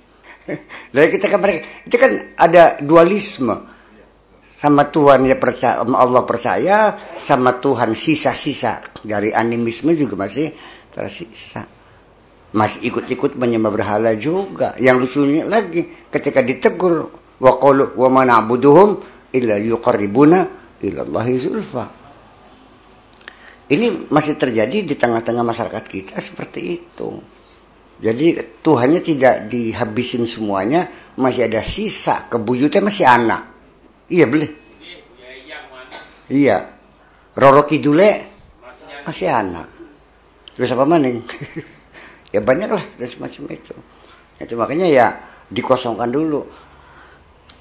Lalu 0.94 1.08
kita 1.18 1.26
kan 1.32 1.40
itu 1.82 1.96
kan 1.98 2.12
ada 2.38 2.78
dualisme 2.78 3.56
sama 4.56 4.88
Tuhan 4.88 5.28
ya 5.28 5.36
percaya 5.36 5.84
Allah 5.84 6.22
percaya 6.24 6.96
sama 7.20 7.60
Tuhan 7.60 7.92
sisa-sisa 7.92 8.80
dari 9.04 9.34
animisme 9.34 9.92
juga 9.92 10.16
masih 10.16 10.48
tersisa 10.94 11.68
masih 12.56 12.88
ikut-ikut 12.88 13.36
menyembah 13.36 13.68
berhala 13.68 14.16
juga 14.16 14.72
yang 14.80 14.96
lucunya 14.96 15.44
lagi 15.44 16.08
ketika 16.08 16.40
ditegur 16.40 17.12
wa 17.40 17.52
qalu 17.60 17.96
wa 17.96 18.08
ma 18.08 18.22
na'buduhum 18.24 18.88
illa 19.32 19.56
yuqarribuna 19.60 20.38
ila 20.82 21.00
Allah 21.04 21.26
zulfa 21.36 21.84
ini 23.66 24.08
masih 24.08 24.38
terjadi 24.38 24.86
di 24.86 24.94
tengah-tengah 24.94 25.42
masyarakat 25.42 25.84
kita 25.84 26.14
seperti 26.22 26.60
itu 26.80 27.10
jadi 27.96 28.60
Tuhannya 28.60 29.00
tidak 29.00 29.48
dihabisin 29.48 30.28
semuanya 30.28 30.88
masih 31.16 31.48
ada 31.48 31.64
sisa 31.64 32.28
kebuyutnya 32.28 32.84
masih 32.84 33.08
anak 33.08 33.56
Iya 34.06 34.24
beli. 34.30 34.48
Iya. 36.30 36.58
Roro 37.36 37.66
Kidule 37.66 38.10
masih 39.06 39.28
anak. 39.30 39.68
Terus 40.56 40.72
apa 40.72 40.86
maning? 40.88 41.20
ya 42.34 42.40
banyak 42.40 42.70
lah 42.70 42.84
dan 42.96 43.06
semacam 43.06 43.42
itu. 43.52 43.74
Itu 44.40 44.54
makanya 44.56 44.86
ya 44.88 45.06
dikosongkan 45.50 46.08
dulu. 46.10 46.46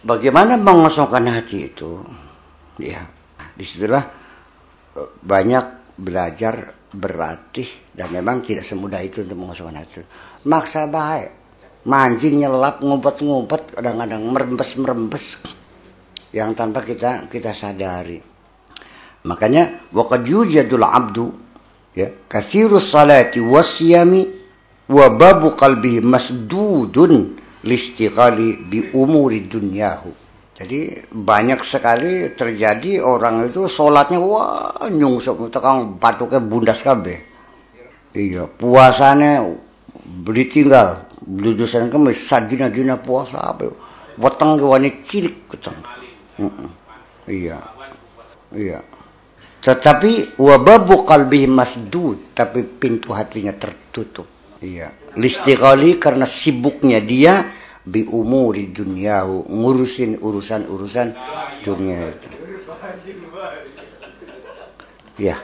Bagaimana 0.06 0.54
mengosongkan 0.62 1.26
hati 1.34 1.74
itu? 1.74 1.98
Ya, 2.78 3.02
di 3.58 3.66
situlah 3.66 4.06
e, 4.94 5.02
banyak 5.18 5.98
belajar 5.98 6.78
berlatih 6.94 7.66
dan 7.90 8.14
memang 8.14 8.46
tidak 8.46 8.70
semudah 8.70 9.02
itu 9.02 9.26
untuk 9.26 9.34
mengosongkan 9.42 9.82
hati. 9.82 10.06
Maksa 10.46 10.86
baik, 10.86 11.30
mancing 11.90 12.38
nyelap 12.38 12.86
ngumpet-ngumpet 12.86 13.82
kadang-kadang 13.82 14.22
merembes-merembes 14.30 15.42
yang 16.38 16.54
tanpa 16.54 16.86
kita 16.86 17.26
kita 17.26 17.50
sadari. 17.50 18.22
Makanya 19.26 19.90
waqad 19.90 20.22
yujadul 20.22 20.86
abdu 20.86 21.34
ya 21.98 22.14
kasirus 22.30 22.94
salati 22.94 23.42
wasyami 23.42 24.22
wa 24.86 25.10
babu 25.18 25.58
qalbihi 25.58 26.06
masdudun 26.06 27.42
listighali 27.66 28.62
bi 28.70 28.94
umuri 28.94 29.50
dunyahu. 29.50 30.24
Jadi 30.56 31.12
banyak 31.12 31.68
sekali 31.68 32.32
terjadi 32.32 33.04
orang 33.04 33.52
itu 33.52 33.68
sholatnya 33.68 34.24
wah 34.24 34.88
nyungsep 34.88 35.52
tekang 35.52 36.00
batuknya 36.00 36.40
bundas 36.40 36.80
kabe. 36.80 37.20
Iya, 38.16 38.48
puasanya 38.48 39.52
beli 40.24 40.48
tinggal, 40.48 41.12
beli 41.20 41.60
dosen 41.60 41.92
kemis, 41.92 42.24
sadina 42.24 42.72
dina 42.72 42.96
puasa 42.96 43.52
apa. 43.52 43.68
Weteng 44.16 44.56
wani 44.64 45.04
cilik 45.04 45.52
keteng. 45.52 45.76
Iya. 47.28 47.60
Iya. 48.56 48.80
Tetapi 49.60 50.40
wababu 50.40 51.04
kalbi 51.04 51.44
masdud, 51.52 52.32
tapi 52.32 52.64
pintu 52.64 53.12
hatinya 53.12 53.52
tertutup. 53.52 54.35
Iya. 54.64 54.96
Listighali 55.20 56.00
karena 56.00 56.24
sibuknya 56.24 57.00
dia 57.04 57.52
bi 57.86 58.08
umuri 58.08 58.72
dunyahu, 58.74 59.46
ngurusin 59.52 60.20
urusan-urusan 60.24 61.08
dunia 61.62 61.98
itu. 62.10 62.30
Ya. 65.22 65.38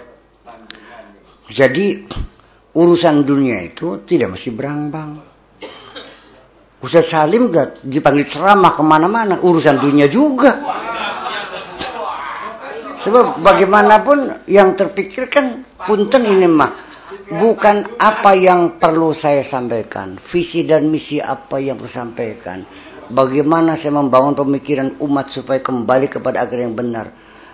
Jadi 1.52 2.08
urusan 2.72 3.28
dunia 3.28 3.62
itu 3.68 4.04
tidak 4.08 4.36
mesti 4.36 4.50
berang-bang. 4.56 5.20
Ustaz 6.82 7.14
Salim 7.14 7.54
gak 7.54 7.86
dipanggil 7.86 8.26
ceramah 8.26 8.74
ke 8.74 8.82
mana-mana, 8.82 9.38
urusan 9.38 9.78
dunia 9.78 10.10
juga. 10.10 10.58
Sebab 13.02 13.42
bagaimanapun 13.42 14.46
yang 14.50 14.74
terpikirkan 14.74 15.66
punten 15.86 16.26
ini 16.26 16.50
mah 16.50 16.91
bukan 17.32 17.96
apa 17.96 18.36
yang 18.36 18.76
perlu 18.76 19.16
saya 19.16 19.40
sampaikan, 19.40 20.20
visi 20.20 20.68
dan 20.68 20.92
misi 20.92 21.24
apa 21.24 21.64
yang 21.64 21.80
perlu 21.80 21.88
sampaikan. 21.88 22.60
Bagaimana 23.12 23.76
saya 23.76 24.00
membangun 24.00 24.32
pemikiran 24.36 25.00
umat 25.04 25.28
supaya 25.32 25.60
kembali 25.64 26.08
kepada 26.12 26.44
agar 26.44 26.60
yang 26.64 26.76
benar. 26.76 27.12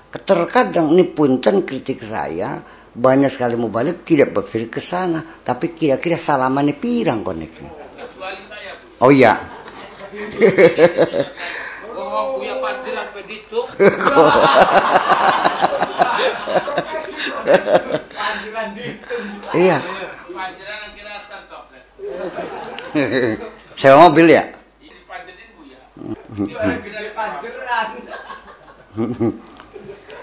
Terkadang 0.09 0.89
ini 0.93 1.05
punten 1.13 1.61
kritik 1.61 2.01
saya 2.01 2.61
banyak 2.97 3.29
sekali 3.29 3.53
mau 3.53 3.69
balik 3.69 4.01
tidak 4.01 4.33
berpikir 4.33 4.73
ke 4.73 4.81
sana, 4.81 5.21
tapi 5.45 5.77
kira-kira 5.77 6.17
salamannya 6.17 6.73
pirang 6.77 7.21
koneknya. 7.21 7.69
Oh 9.01 9.13
iya. 9.13 9.37
Oh, 11.93 12.41
iya. 19.55 19.77
Sewa 23.77 24.09
mobil 24.09 24.27
ya? 24.31 24.43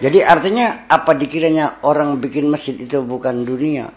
Jadi 0.03 0.19
artinya 0.21 0.91
apa 0.91 1.15
dikiranya 1.15 1.87
orang 1.87 2.21
bikin 2.21 2.51
masjid 2.51 2.77
itu 2.77 3.01
bukan 3.07 3.47
dunia? 3.47 3.89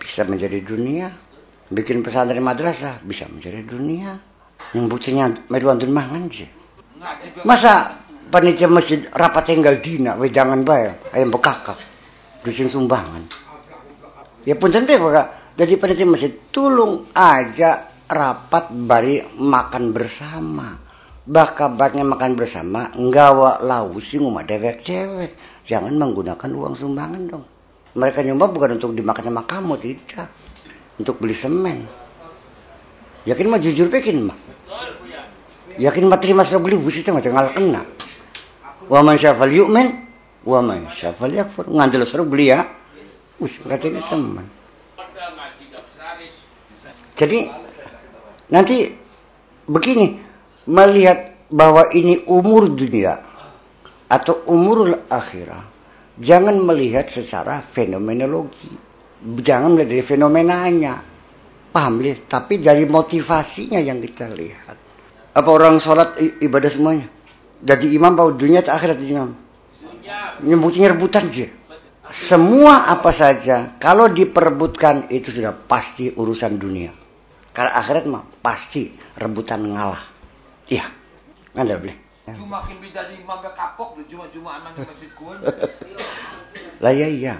Bisa 0.00 0.24
menjadi 0.24 0.62
dunia. 0.62 1.12
Bikin 1.72 2.04
pesantren 2.04 2.44
madrasah 2.44 3.00
bisa 3.04 3.28
menjadi 3.28 3.64
dunia. 3.64 4.16
Yang 4.72 4.86
buktinya 4.88 5.24
meruan 5.50 5.80
mangan 5.90 6.30
sih. 6.30 6.48
Masa 7.42 7.98
panitia 8.30 8.70
masjid 8.70 9.04
rapat 9.12 9.52
tinggal 9.52 9.82
dina 9.82 10.14
wedangan 10.16 10.62
bayar. 10.62 10.96
Ayam 11.10 11.34
bekakak 11.34 11.91
dusin 12.42 12.68
sumbangan 12.68 13.24
ya 14.46 14.58
pun 14.58 14.70
tentu 14.70 14.98
pak 14.98 15.56
jadi 15.58 15.72
panitia 15.78 16.06
masjid 16.06 16.32
tulung 16.50 17.06
aja 17.14 17.88
rapat 18.06 18.74
bari 18.74 19.22
makan 19.38 19.94
bersama 19.94 20.76
bakabatnya 21.22 22.02
makan 22.02 22.34
bersama 22.34 22.90
nggawa 22.98 23.62
lausi 23.62 24.18
ngumah 24.18 24.42
dewek-dewek 24.42 25.64
jangan 25.64 25.94
menggunakan 25.94 26.50
uang 26.50 26.74
sumbangan 26.74 27.22
dong 27.30 27.44
mereka 27.92 28.24
nyumbang 28.24 28.56
bukan 28.56 28.70
untuk 28.80 28.96
dimakan 28.96 29.24
sama 29.28 29.42
kamu 29.44 29.76
tidak 29.76 30.28
untuk 30.96 31.20
beli 31.20 31.36
semen. 31.36 31.84
Yakin 33.28 33.46
mah 33.48 33.60
jujur 33.60 33.92
bikin 33.92 34.32
mah. 34.32 34.38
Yakin 35.76 36.04
mah 36.08 36.18
terima 36.20 36.44
serah 36.44 36.60
beli 36.60 36.80
busi 36.80 37.04
mah 37.12 37.20
tinggal 37.20 37.52
kena. 37.52 37.84
Wa 38.88 39.00
man 39.04 39.20
syafal 39.20 39.52
yu'min 39.52 40.11
wa 40.42 40.60
man 40.62 40.90
syafal 40.90 41.32
yakfur. 41.32 41.70
Ngandel 41.70 42.06
serah 42.06 42.26
beli 42.26 42.50
ya. 42.50 42.66
Us 43.42 43.58
berarti 43.62 43.90
ini 43.90 44.00
teman. 44.06 44.46
Jadi 47.18 47.38
nanti 48.50 48.76
begini 49.66 50.18
melihat 50.66 51.48
bahwa 51.52 51.92
ini 51.92 52.24
umur 52.26 52.72
dunia 52.72 53.20
atau 54.08 54.44
umur 54.48 55.08
akhirah 55.08 55.64
jangan 56.20 56.60
melihat 56.60 57.08
secara 57.08 57.64
fenomenologi 57.64 58.72
jangan 59.40 59.76
melihat 59.76 59.90
dari 59.96 60.04
fenomenanya 60.04 60.94
paham 61.72 62.04
lihat 62.04 62.28
tapi 62.28 62.60
dari 62.60 62.84
motivasinya 62.84 63.80
yang 63.80 64.00
kita 64.04 64.28
lihat 64.28 64.76
apa 65.32 65.48
orang 65.48 65.80
sholat 65.80 66.20
ibadah 66.44 66.68
semuanya 66.68 67.08
jadi 67.64 67.86
imam 67.96 68.12
bahwa 68.12 68.36
dunia 68.36 68.60
tak 68.60 68.80
akhirat 68.80 69.00
imam 69.00 69.32
nyebutnya 70.42 70.92
rebutan 70.92 71.30
aja 71.30 71.62
semua 72.12 72.92
apa 72.92 73.08
saja 73.08 73.80
kalau 73.80 74.12
diperebutkan 74.12 75.08
itu 75.08 75.32
sudah 75.32 75.56
pasti 75.56 76.12
urusan 76.12 76.60
dunia. 76.60 76.92
Kalau 77.56 77.72
akhirat 77.72 78.04
mah 78.04 78.24
pasti 78.44 78.92
rebutan 79.16 79.64
ngalah. 79.64 80.02
Iya. 80.68 80.84
Nggak 81.56 81.78
boleh? 81.80 81.96
Cuma 82.36 82.60
makin 82.60 82.76
jadi 82.84 83.16
imam 83.16 83.40
kapok 83.40 83.96
cuma 84.08 84.28
cuma 84.28 84.60
anak 84.60 84.84
masjid 84.84 85.10
kun. 85.16 85.40
Lah 86.84 86.92
iya 86.92 87.08
iya. 87.08 87.34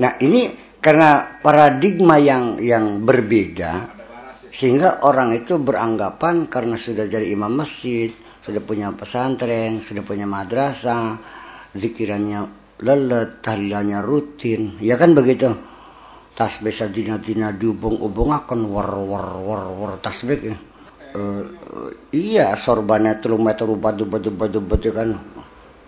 Nah 0.00 0.12
ini 0.24 0.56
karena 0.80 1.40
paradigma 1.44 2.16
yang 2.16 2.56
yang 2.64 3.04
berbeda 3.04 4.00
sehingga 4.48 5.04
orang 5.04 5.36
itu 5.36 5.60
beranggapan 5.60 6.48
karena 6.48 6.80
sudah 6.80 7.06
jadi 7.06 7.28
imam 7.28 7.52
masjid, 7.60 8.08
sudah 8.40 8.62
punya 8.64 8.92
pesantren, 8.96 9.84
sudah 9.84 10.02
punya 10.04 10.24
madrasah, 10.24 11.20
zikirannya 11.76 12.48
lelet, 12.80 13.44
tahlilannya 13.44 14.00
rutin, 14.00 14.80
ya 14.80 14.96
kan 14.96 15.12
begitu. 15.12 15.52
Tasbih 16.30 16.72
sadina-dina 16.72 17.52
diubung-ubung 17.52 18.32
akan 18.32 18.70
war 18.72 18.88
war 18.96 19.26
war 19.44 19.62
war 19.76 19.92
tasbih. 20.00 20.40
Ya. 20.40 20.56
Uh, 21.10 21.42
iya 22.14 22.54
sorbannya 22.54 23.18
telung 23.18 23.42
meter 23.42 23.66
batu 23.74 24.06
batu 24.06 24.30
batu 24.30 24.62
batu 24.62 24.88
kan 24.94 25.18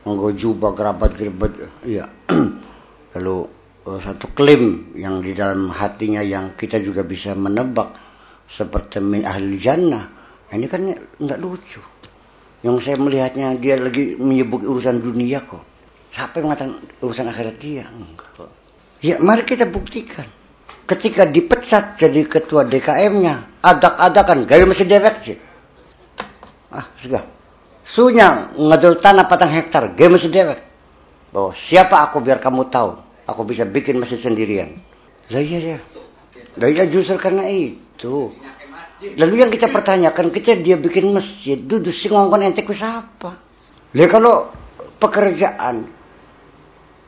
nggak 0.02 0.34
jubah 0.34 0.74
kerabat 0.74 1.14
kerabat 1.14 1.52
iya 1.86 2.10
lalu 3.14 3.46
uh, 3.86 4.00
satu 4.02 4.34
klaim 4.34 4.90
yang 4.98 5.22
di 5.22 5.30
dalam 5.30 5.70
hatinya 5.70 6.18
yang 6.26 6.58
kita 6.58 6.82
juga 6.82 7.06
bisa 7.06 7.38
menebak 7.38 7.94
seperti 8.50 8.98
min 8.98 9.22
ahli 9.22 9.54
jannah 9.62 10.04
nah, 10.50 10.54
ini 10.58 10.66
kan 10.66 10.90
nggak 11.22 11.38
lucu 11.38 11.78
yang 12.62 12.78
saya 12.78 12.98
melihatnya 12.98 13.58
dia 13.58 13.78
lagi 13.78 14.18
menyebut 14.18 14.62
urusan 14.62 15.02
dunia 15.02 15.42
kok 15.42 15.62
siapa 16.10 16.38
yang 16.38 16.50
mengatakan 16.50 16.78
urusan 17.02 17.26
akhirat 17.28 17.56
dia 17.58 17.86
enggak 17.90 18.50
ya 19.02 19.18
mari 19.18 19.42
kita 19.42 19.66
buktikan 19.66 20.26
ketika 20.86 21.26
dipecat 21.26 21.98
jadi 21.98 22.22
ketua 22.26 22.66
DKM-nya 22.66 23.62
adak-adakan 23.62 24.46
gaya 24.46 24.66
masih 24.66 24.86
dewek 24.86 25.16
sih 25.22 25.38
ah 26.72 26.86
sudah 26.96 27.22
Sunya 27.82 28.54
ngedul 28.54 29.02
tanah 29.02 29.26
patang 29.26 29.50
hektar, 29.50 29.90
gue 29.98 30.06
masih 30.06 30.30
dewek. 30.30 30.60
Bahwa 31.34 31.50
siapa 31.50 31.98
aku 32.06 32.22
biar 32.22 32.38
kamu 32.38 32.70
tahu, 32.70 32.94
aku 33.26 33.42
bisa 33.42 33.66
bikin 33.66 33.98
masjid 33.98 34.22
sendirian. 34.22 34.78
Lah 35.34 35.42
iya 35.42 35.76
ya. 35.76 35.78
Lah 36.62 36.68
iya 36.70 36.86
justru 36.86 37.18
karena 37.18 37.42
itu. 37.50 38.30
Lalu 39.02 39.34
yang 39.42 39.50
kita 39.50 39.66
pertanyakan, 39.66 40.30
kita 40.30 40.62
dia 40.62 40.78
bikin 40.78 41.10
masjid, 41.10 41.58
duduk 41.58 41.90
si 41.90 42.06
ngongkon 42.06 42.46
ente 42.46 42.62
ku 42.62 42.70
siapa? 42.70 43.30
Lah 43.92 44.08
kalau 44.08 44.46
pekerjaan 45.02 45.82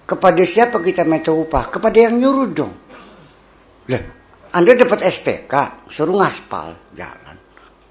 kepada 0.03 0.43
siapa 0.43 0.83
kita 0.83 1.07
minta 1.07 1.31
upah? 1.31 1.71
Kepada 1.71 1.95
yang 1.95 2.19
nyuruh 2.19 2.51
dong. 2.51 2.75
Lah, 3.87 4.03
Anda 4.51 4.75
dapat 4.75 5.07
SPK, 5.07 5.87
suruh 5.87 6.19
ngaspal 6.19 6.75
jalan. 6.99 7.37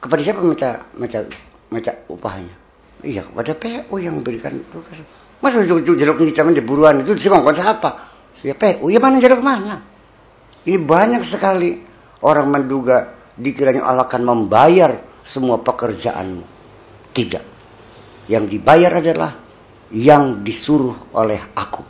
Kepada 0.03 0.19
siapa 0.19 0.43
minta 0.43 0.83
minta 0.99 1.19
minta 1.71 1.91
upahnya? 2.11 2.55
Iya 3.07 3.23
kepada 3.23 3.55
PU 3.55 3.95
yang 4.03 4.19
berikan 4.19 4.51
tugas. 4.67 4.99
Masa 5.39 5.63
ujung 5.63 5.95
jeruk 5.95 6.19
kita 6.19 6.43
di 6.51 6.63
buruan 6.63 7.03
itu 7.03 7.15
ngomong 7.15 7.55
siapa? 7.55 8.11
Ya 8.43 8.51
PU, 8.51 8.91
ya 8.91 8.99
mana 8.99 9.23
jeruk 9.23 9.39
mana? 9.39 9.79
Ini 10.67 10.79
banyak 10.79 11.23
sekali 11.23 11.79
orang 12.23 12.51
menduga 12.51 13.22
dikiranya 13.37 13.85
Allah 13.85 14.05
akan 14.05 14.23
membayar 14.23 14.91
semua 15.23 15.61
pekerjaanmu. 15.61 16.45
Tidak. 17.13 17.43
Yang 18.29 18.45
dibayar 18.57 18.99
adalah 18.99 19.31
yang 19.93 20.41
disuruh 20.41 21.13
oleh 21.13 21.39
aku. 21.53 21.83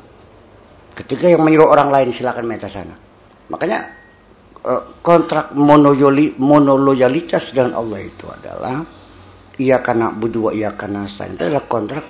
Ketika 0.94 1.32
yang 1.32 1.42
menyuruh 1.42 1.72
orang 1.72 1.90
lain 1.90 2.14
silakan 2.14 2.46
minta 2.46 2.70
sana. 2.70 2.94
Makanya 3.50 3.80
eh, 4.62 4.84
kontrak 5.02 5.56
monoloyalitas 5.56 7.56
dengan 7.56 7.80
Allah 7.80 8.00
itu 8.04 8.26
adalah 8.30 8.84
ia 9.58 9.82
karena 9.86 10.10
berdua 10.10 10.54
ia 10.54 10.74
karena 10.74 11.06
saya 11.06 11.38
itu 11.38 11.46
adalah 11.46 11.66
kontrak 11.70 12.10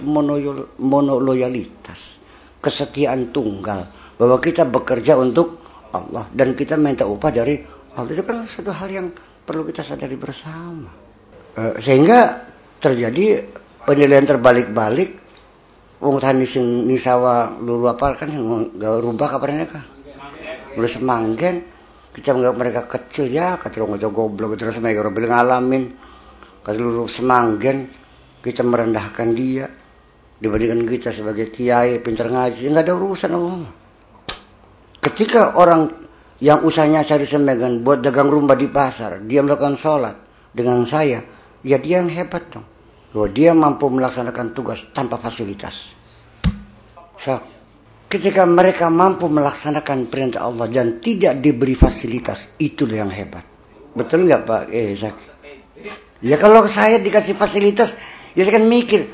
monoloyalitas 0.79 2.23
kesetiaan 2.63 3.35
tunggal 3.35 3.83
bahwa 4.15 4.39
kita 4.39 4.63
bekerja 4.63 5.19
untuk 5.19 5.59
Allah 5.91 6.23
dan 6.31 6.55
kita 6.55 6.79
minta 6.79 7.03
upah 7.03 7.31
dari 7.35 7.59
Allah 7.93 8.11
itu 8.11 8.23
kan 8.25 8.45
satu 8.49 8.73
hal 8.73 8.89
yang 8.89 9.07
perlu 9.45 9.67
kita 9.69 9.85
sadari 9.85 10.17
bersama. 10.17 10.89
E, 11.53 11.77
sehingga 11.77 12.49
terjadi 12.81 13.45
penilaian 13.85 14.25
terbalik-balik. 14.25 15.21
Wong 16.03 16.19
tani 16.19 16.43
sing 16.43 16.83
nisawa 16.83 17.55
luru 17.63 17.87
apa 17.87 18.19
kan 18.19 18.27
gak 18.75 18.99
rubah 18.99 19.27
kabarnya 19.39 19.71
kah 19.71 19.85
udah 20.75 20.89
semanggen 20.89 21.63
kita 22.13 22.35
menganggap 22.35 22.57
mereka 22.59 22.81
kecil 22.85 23.25
ya 23.31 23.55
kata 23.55 23.81
orang 23.81 23.97
goblok 23.97 24.53
terus 24.59 24.77
mereka 24.83 25.09
bilang 25.09 25.33
ngalamin. 25.33 25.83
Kalau 26.63 27.09
semanggen 27.09 27.89
kita 28.43 28.61
merendahkan 28.61 29.29
dia. 29.33 29.65
Dibandingkan 30.43 30.83
kita 30.83 31.09
sebagai 31.15 31.47
kiai 31.55 32.03
pintar 32.03 32.27
ngaji 32.27 32.67
nggak 32.67 32.83
ada 32.83 32.93
urusan 32.99 33.31
Allah. 33.31 33.71
Ketika 34.99 35.55
orang 35.55 36.02
yang 36.41 36.65
usahanya 36.65 37.05
cari 37.05 37.27
semegan 37.29 37.85
buat 37.85 38.01
dagang 38.01 38.31
rumah 38.31 38.57
di 38.57 38.71
pasar 38.71 39.21
dia 39.27 39.43
melakukan 39.45 39.77
sholat 39.77 40.15
dengan 40.53 40.81
saya 40.89 41.21
ya 41.65 41.77
dia 41.79 42.03
yang 42.03 42.11
hebat 42.11 42.51
dong. 42.53 42.67
Bahwa 43.13 43.27
dia 43.29 43.53
mampu 43.53 43.93
melaksanakan 43.93 44.57
tugas 44.57 44.89
tanpa 44.89 45.21
fasilitas. 45.21 45.93
So, 47.13 47.37
ketika 48.09 48.41
mereka 48.45 48.89
mampu 48.89 49.29
melaksanakan 49.29 50.09
perintah 50.09 50.49
Allah 50.49 50.65
dan 50.65 50.97
tidak 50.97 51.37
diberi 51.37 51.77
fasilitas 51.77 52.57
itulah 52.57 53.05
yang 53.05 53.13
hebat. 53.13 53.45
Betul 53.93 54.25
nggak 54.25 54.41
Pak? 54.45 54.63
Eh 54.73 54.97
Ya 56.23 56.39
kalau 56.39 56.65
saya 56.65 56.97
dikasih 56.97 57.35
fasilitas, 57.35 57.93
ya 58.33 58.47
saya 58.47 58.57
kan 58.57 58.65
mikir 58.65 59.05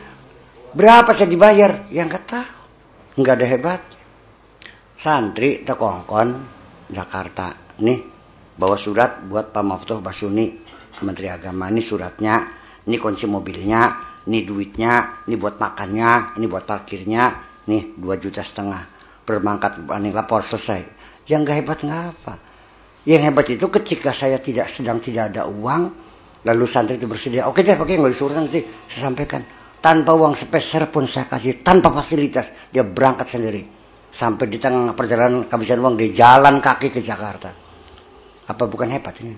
berapa 0.72 1.10
saya 1.12 1.28
dibayar? 1.28 1.90
Ya 1.92 2.08
nggak 2.08 2.24
tahu, 2.24 2.50
nggak 3.20 3.36
ada 3.36 3.48
hebat. 3.50 3.82
Santri 5.00 5.64
tekongkon 5.64 6.59
Jakarta 6.90 7.78
nih 7.80 8.00
bawa 8.60 8.76
surat 8.76 9.24
buat 9.24 9.56
Pak 9.56 9.64
Maftuh 9.64 10.04
Basuni 10.04 10.52
Menteri 11.00 11.32
Agama 11.32 11.72
ini 11.72 11.80
suratnya, 11.80 12.44
ini 12.84 13.00
kunci 13.00 13.24
mobilnya, 13.24 13.96
ini 14.28 14.44
duitnya, 14.44 15.24
ini 15.28 15.40
buat 15.40 15.56
makannya, 15.56 16.36
ini 16.36 16.46
buat 16.50 16.68
parkirnya, 16.68 17.24
nih 17.72 17.96
dua 17.96 18.20
juta 18.20 18.44
setengah. 18.44 19.00
bermangkat 19.30 19.86
paning 19.86 20.10
lapor 20.10 20.42
selesai. 20.42 20.90
Yang 21.30 21.42
gak 21.46 21.58
hebat 21.62 21.80
ngapa? 21.86 22.34
Yang 23.06 23.22
hebat 23.30 23.46
itu 23.54 23.66
ketika 23.70 24.10
saya 24.10 24.42
tidak 24.42 24.66
sedang 24.74 24.98
tidak 24.98 25.30
ada 25.30 25.46
uang, 25.46 25.94
lalu 26.42 26.66
santri 26.66 26.98
itu 26.98 27.06
bersedia, 27.06 27.46
oke 27.46 27.62
deh 27.62 27.78
pakai 27.78 28.02
nggak 28.02 28.10
disuruh 28.10 28.34
nanti 28.34 28.66
saya 28.90 29.14
sampaikan. 29.14 29.46
Tanpa 29.86 30.18
uang 30.18 30.34
sepeser 30.34 30.90
pun 30.90 31.06
saya 31.06 31.30
kasih, 31.30 31.62
tanpa 31.62 31.94
fasilitas 31.94 32.50
dia 32.74 32.82
berangkat 32.82 33.30
sendiri. 33.30 33.79
Sampai 34.10 34.50
di 34.50 34.58
tengah 34.58 34.98
perjalanan 34.98 35.46
kehabisan 35.46 35.80
uang 35.86 35.96
dia 35.96 36.10
jalan 36.12 36.58
kaki 36.58 36.90
ke 36.90 37.00
Jakarta. 37.06 37.54
Apa 38.50 38.66
bukan 38.66 38.90
hebat 38.90 39.14
ini? 39.22 39.38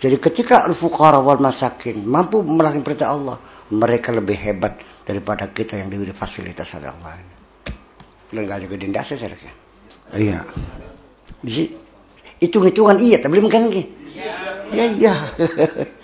Jadi 0.00 0.16
ketika 0.20 0.64
al-fuqara 0.64 1.20
wal 1.20 1.40
masakin 1.40 2.04
mampu 2.04 2.44
melakukan 2.44 2.84
perintah 2.84 3.12
Allah, 3.12 3.36
mereka 3.72 4.12
lebih 4.12 4.36
hebat 4.36 4.80
daripada 5.04 5.48
kita 5.48 5.80
yang 5.80 5.88
diberi 5.88 6.12
fasilitas 6.12 6.68
oleh 6.76 6.88
Allah. 6.88 7.20
Belum 8.28 8.44
gak 8.46 8.62
ada 8.62 8.66
gede 8.68 8.86
ndase 8.88 9.16
saya 9.16 9.36
Iya. 10.14 10.44
Di 11.40 11.72
hitung-hitungan 12.40 12.96
iya, 13.00 13.18
tapi 13.20 13.40
belum 13.40 13.48
kan 13.48 13.68
Iya, 14.70 14.84
iya. 14.96 15.14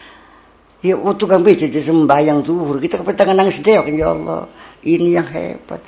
Ya, 0.84 0.94
waktu 0.94 1.24
kan 1.26 1.42
beca 1.42 1.66
sembahyang 1.66 2.46
zuhur, 2.46 2.78
kita 2.78 3.02
kepetangan 3.02 3.34
nangis 3.34 3.58
deok, 3.58 3.90
ya 3.90 4.12
Allah. 4.12 4.46
Ini 4.86 5.18
yang 5.18 5.26
hebat. 5.26 5.82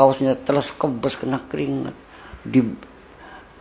Kaosnya 0.00 0.32
telas 0.32 0.72
kebas 0.72 1.20
kena 1.20 1.44
keringat. 1.44 1.92
Di 2.40 2.64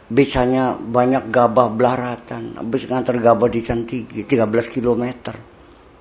becanya 0.08 0.80
banyak 0.80 1.28
gabah 1.28 1.68
belaratan. 1.68 2.56
Habis 2.56 2.88
ngantar 2.88 3.20
gabah 3.20 3.52
di 3.52 3.60
Cantigi, 3.60 4.24
13 4.24 4.48
km. 4.72 5.36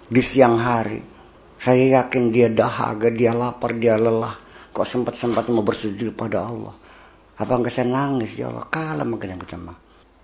Di 0.06 0.22
siang 0.22 0.62
hari. 0.62 1.02
Saya 1.58 2.06
yakin 2.06 2.30
dia 2.30 2.46
dahaga, 2.46 3.10
dia 3.10 3.34
lapar, 3.34 3.74
dia 3.74 3.98
lelah. 3.98 4.38
Kok 4.70 4.86
sempat-sempat 4.86 5.50
mau 5.50 5.66
bersujud 5.66 6.14
pada 6.14 6.46
Allah. 6.46 6.70
Apa 7.34 7.58
enggak 7.58 7.74
saya 7.74 7.90
nangis 7.90 8.38
ya 8.38 8.46
Allah? 8.46 8.70
Kalah 8.70 9.02
makin 9.02 9.34
yang 9.34 9.42
pertama. 9.42 9.74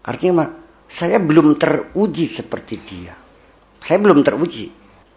Artinya 0.07 0.47
saya 0.87 1.19
belum 1.19 1.59
teruji 1.59 2.31
seperti 2.31 2.75
dia. 2.87 3.19
Saya 3.83 3.99
belum 3.99 4.23
teruji. 4.23 4.71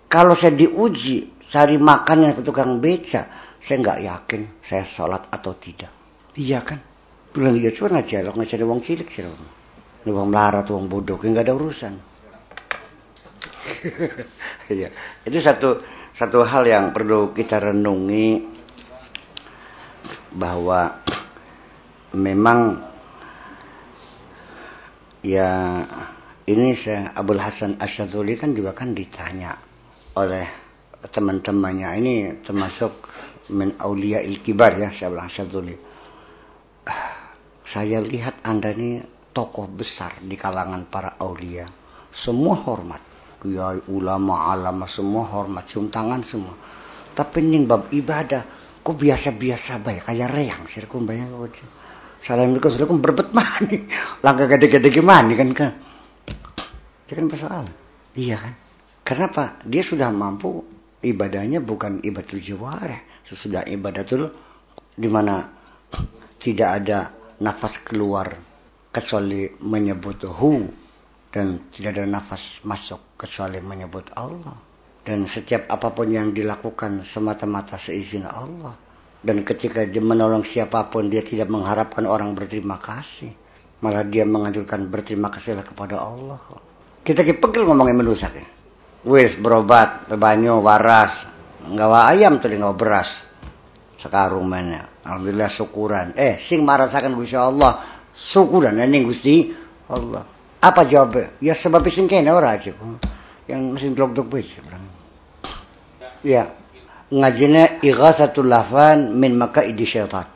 Kalau 0.09 0.33
saya 0.33 0.57
diuji, 0.57 1.37
cari 1.45 1.77
makannya 1.77 2.33
ke 2.33 2.41
tukang 2.41 2.81
beca, 2.81 3.46
saya 3.57 3.77
nggak 3.81 3.99
yakin 4.05 4.41
saya 4.61 4.83
sholat 4.85 5.29
atau 5.33 5.53
tidak. 5.57 5.89
Iya 6.37 6.61
kan? 6.61 6.79
Bilang 7.33 7.57
dia 7.57 7.73
cuma 7.73 7.99
aja, 7.99 8.21
lo 8.21 8.33
nggak 8.33 8.49
cari 8.49 8.63
uang 8.63 8.81
cilik 8.81 9.09
sih, 9.09 9.25
uang 10.07 10.27
melarat, 10.29 10.65
uang 10.69 10.85
bodoh, 10.89 11.17
nggak 11.17 11.45
ada 11.45 11.53
urusan. 11.53 11.93
Iya, 14.67 14.91
itu 15.23 15.39
satu 15.39 15.79
satu 16.11 16.43
hal 16.43 16.67
yang 16.67 16.91
perlu 16.91 17.31
kita 17.31 17.71
renungi 17.71 18.43
bahwa 20.35 20.99
memang 22.19 22.83
ya 25.23 25.49
ini 26.47 26.75
saya 26.75 27.15
Abdul 27.15 27.39
Hasan 27.39 27.79
Asyadzuli 27.79 28.35
kan 28.35 28.51
juga 28.51 28.75
kan 28.75 28.91
ditanya 28.91 29.55
oleh 30.19 30.47
teman-temannya 30.99 31.89
ini 31.99 32.15
termasuk 32.43 33.07
min 33.53 33.75
aulia 33.79 34.19
il 34.23 34.39
kibar 34.43 34.75
ya 34.75 34.91
saya 34.91 35.13
bilang 35.13 35.27
Asyadzuli 35.29 35.75
saya 37.67 37.99
lihat 37.99 38.47
anda 38.47 38.71
ini 38.71 39.03
tokoh 39.35 39.67
besar 39.67 40.23
di 40.23 40.39
kalangan 40.39 40.87
para 40.87 41.19
aulia. 41.19 41.67
Semua 42.07 42.55
hormat. 42.63 43.03
Kiai 43.43 43.91
ulama 43.91 44.47
alama 44.49 44.87
semua 44.87 45.27
hormat. 45.27 45.67
Cium 45.67 45.91
tangan 45.91 46.23
semua. 46.23 46.55
Tapi 47.11 47.43
ini 47.43 47.67
bab 47.67 47.91
ibadah. 47.91 48.55
Kok 48.79 48.95
biasa-biasa 48.95 49.83
baik? 49.83 50.07
Kayak 50.07 50.31
reang 50.31 50.63
sih 50.63 50.79
aku 50.79 51.03
bayang 51.03 51.27
kok 51.27 51.59
Assalamualaikum 52.23 52.71
Assalamualaikum. 52.71 53.03
Berbet 53.03 53.29
mani. 53.35 53.77
Langkah 54.25 54.47
gede-gede 54.47 54.87
gimana 54.87 55.35
kan 55.35 55.51
kan 55.51 55.71
itu 57.07 57.15
kan 57.15 57.27
persoalan. 57.31 57.71
Iya 58.19 58.35
kan? 58.35 58.53
Kenapa? 59.07 59.43
Dia 59.63 59.79
sudah 59.79 60.11
mampu 60.11 60.59
ibadahnya 60.99 61.63
bukan 61.63 62.03
ibadatul 62.03 62.43
jawareh 62.43 63.16
sesudah 63.27 63.67
ibadatul 63.67 64.31
di 64.95 65.11
mana 65.11 65.43
tidak 66.39 66.69
ada 66.83 67.11
nafas 67.43 67.83
keluar 67.83 68.31
kecuali 68.89 69.51
menyebut 69.61 70.25
hu 70.31 70.65
dan 71.29 71.69
tidak 71.69 71.99
ada 71.99 72.03
nafas 72.07 72.63
masuk 72.63 73.19
kecuali 73.19 73.59
menyebut 73.61 74.09
Allah. 74.15 74.55
Dan 75.03 75.23
setiap 75.23 75.71
apa 75.71 75.93
pun 75.95 76.09
yang 76.11 76.35
dilakukan 76.35 77.05
semata-mata 77.05 77.79
seizin 77.79 78.27
Allah. 78.27 78.75
Dan 79.23 79.43
ketika 79.47 79.87
dia 79.87 80.03
menolong 80.03 80.43
siapa 80.43 80.87
pun 80.91 81.07
dia 81.07 81.23
tidak 81.23 81.47
mengharapkan 81.47 82.03
orang 82.09 82.35
berterima 82.35 82.79
kasih. 82.81 83.31
Malah 83.85 84.03
dia 84.03 84.25
menganjurkan 84.25 84.89
berterima 84.89 85.29
kasihlah 85.29 85.63
kepada 85.63 86.01
Allah. 86.01 86.41
Kita 87.05 87.23
pegel 87.23 87.69
ngomongin 87.69 87.95
menusak 87.95 88.33
ya. 88.35 88.47
Wis 89.07 89.37
berobat 89.39 90.09
bebanyo 90.09 90.59
waras 90.59 91.36
nggawa 91.71 92.11
ayam 92.11 92.39
tuh 92.39 92.49
nggawa 92.51 92.75
beras 92.75 93.23
sekarung 93.97 94.47
mana 94.47 94.87
alhamdulillah 95.03 95.49
syukuran 95.49 96.13
eh 96.15 96.37
sing 96.37 96.63
marasakan 96.63 97.13
Gusti 97.17 97.35
Allah 97.35 97.83
syukuran 98.13 98.77
ini 98.79 99.03
Gusti 99.03 99.51
Allah 99.89 100.37
apa 100.57 100.81
jawabnya? 100.89 101.37
Ya 101.37 101.53
sebab 101.53 101.85
sing 101.93 102.09
kene 102.09 102.33
ora 102.33 102.57
aja. 102.57 102.73
Yang 103.45 103.61
mesin 103.71 103.91
blok-blok 103.93 104.27
wis 104.33 104.57
Ya. 106.25 106.49
Ngajine 107.07 107.79
ighatsatul 107.87 108.51
lafan 108.51 109.15
min 109.15 109.39
makaidi 109.39 109.87
syaitan. 109.87 110.27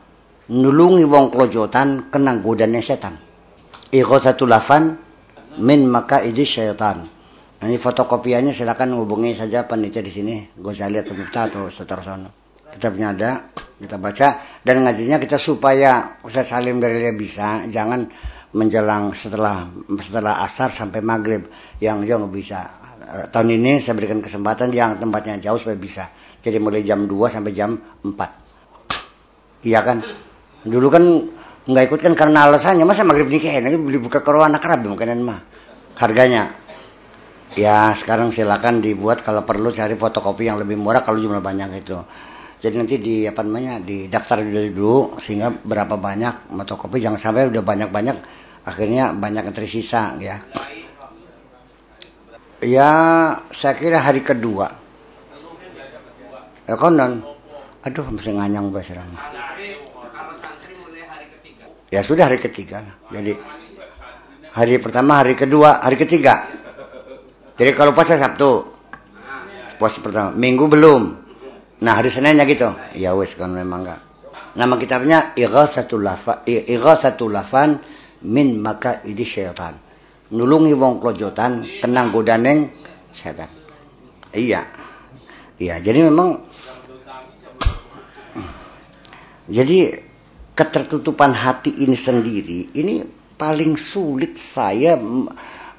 Nulungi 0.48 1.04
wong 1.04 1.28
klojotan 1.28 2.08
kena 2.08 2.40
godane 2.40 2.80
setan. 2.80 3.20
Ighatsatul 3.92 4.48
lafan 4.48 4.96
min 5.60 5.84
makaidi 5.84 6.48
syaitan. 6.48 7.04
Ini 7.62 7.78
fotokopiannya 7.78 8.50
silakan 8.50 8.98
hubungi 8.98 9.38
saja 9.38 9.62
panitia 9.70 10.02
di 10.02 10.10
sini, 10.10 10.34
Gozali 10.58 10.98
atau 10.98 11.14
Miftah 11.14 11.46
atau 11.46 11.70
Setarosono. 11.70 12.58
Kita 12.74 12.90
punya 12.90 13.14
ada, 13.14 13.46
kita 13.78 14.02
baca. 14.02 14.58
Dan 14.66 14.82
ngajinya 14.82 15.22
kita 15.22 15.38
supaya 15.38 16.18
Ustaz 16.26 16.50
Salim 16.50 16.82
dari 16.82 16.98
dia 16.98 17.14
bisa, 17.14 17.62
jangan 17.70 18.10
menjelang 18.50 19.14
setelah 19.14 19.70
setelah 20.02 20.42
asar 20.42 20.74
sampai 20.74 21.06
maghrib. 21.06 21.46
Yang 21.78 22.10
jauh 22.10 22.26
bisa. 22.26 22.66
Tahun 23.30 23.48
ini 23.50 23.78
saya 23.78 23.94
berikan 23.94 24.18
kesempatan 24.18 24.74
yang 24.74 24.98
tempatnya 24.98 25.38
jauh 25.38 25.62
supaya 25.62 25.78
bisa. 25.78 26.10
Jadi 26.42 26.58
mulai 26.58 26.82
jam 26.82 27.06
2 27.06 27.14
sampai 27.30 27.54
jam 27.54 27.78
4 28.02 28.42
iya 29.62 29.80
kan? 29.82 30.02
Dulu 30.66 30.88
kan 30.90 31.02
nggak 31.62 31.84
ikut 31.86 32.00
kan 32.02 32.14
karena 32.18 32.50
alasannya 32.50 32.82
masa 32.82 33.06
maghrib 33.06 33.30
nikah 33.30 33.54
ini 33.54 33.78
beli 33.78 34.02
buka 34.02 34.18
ke 34.22 34.30
anak 34.30 34.58
kerabi 34.62 34.90
mungkin 34.90 35.22
mah. 35.22 35.40
Harganya 35.92 36.61
ya 37.58 37.92
sekarang 37.92 38.32
silakan 38.32 38.80
dibuat 38.80 39.20
kalau 39.20 39.44
perlu 39.44 39.72
cari 39.72 39.96
fotokopi 39.96 40.48
yang 40.48 40.60
lebih 40.60 40.80
murah 40.80 41.04
kalau 41.04 41.20
jumlah 41.20 41.44
banyak 41.44 41.84
itu 41.84 41.98
jadi 42.62 42.78
nanti 42.78 43.02
di 43.02 43.26
apa 43.26 43.42
namanya 43.42 43.82
di 43.82 44.06
daftar 44.06 44.38
dulu 44.46 45.18
sehingga 45.18 45.50
berapa 45.50 45.98
banyak 45.98 46.54
fotokopi 46.54 47.02
jangan 47.02 47.18
sampai 47.18 47.50
udah 47.50 47.58
banyak-banyak 47.58 48.16
akhirnya 48.62 49.10
banyak 49.18 49.50
yang 49.50 49.56
tersisa 49.56 50.14
ya. 50.22 50.38
Ya 52.62 52.90
saya 53.50 53.74
kira 53.74 53.98
hari 53.98 54.22
kedua. 54.22 54.70
Ya 56.70 56.78
konon. 56.78 57.26
Aduh 57.82 58.06
masih 58.14 58.38
nganyang 58.38 58.70
bahasa 58.70 59.02
ya 61.90 62.00
sudah 62.06 62.30
hari 62.30 62.38
ketiga. 62.38 62.86
Jadi 63.10 63.34
hari 64.54 64.78
pertama 64.78 65.18
hari 65.18 65.34
kedua 65.34 65.82
hari 65.82 65.98
ketiga 65.98 66.61
jadi 67.62 67.78
kalau 67.78 67.94
puasa 67.94 68.18
Sabtu 68.18 68.66
puasa 69.82 69.98
pertama. 69.98 70.30
Minggu 70.34 70.66
belum. 70.70 71.02
Nah 71.82 71.98
hari 71.98 72.10
Seninnya 72.10 72.46
gitu. 72.46 72.70
Ya 72.94 73.14
wes 73.18 73.34
kan 73.34 73.50
memang 73.50 73.82
enggak. 73.82 74.00
Nama 74.54 74.74
kitabnya 74.78 75.18
Ighasatul 75.34 76.06
Lafan 76.06 76.46
Ighasatul 76.46 77.34
Lafan 77.34 77.78
min 78.26 78.58
maka 78.62 79.02
idi 79.02 79.22
syaitan. 79.22 79.74
Nulungi 80.30 80.70
wong 80.74 81.02
klojotan 81.02 81.82
tenang 81.82 82.14
godaneng 82.14 82.70
setan. 83.10 83.50
Iya. 84.30 84.66
Iya 85.58 85.78
jadi 85.78 86.06
memang 86.06 86.42
jadi 89.46 89.98
ketertutupan 90.54 91.30
hati 91.34 91.74
ini 91.82 91.94
sendiri 91.98 92.74
ini 92.74 93.02
paling 93.38 93.74
sulit 93.74 94.38
saya 94.38 94.94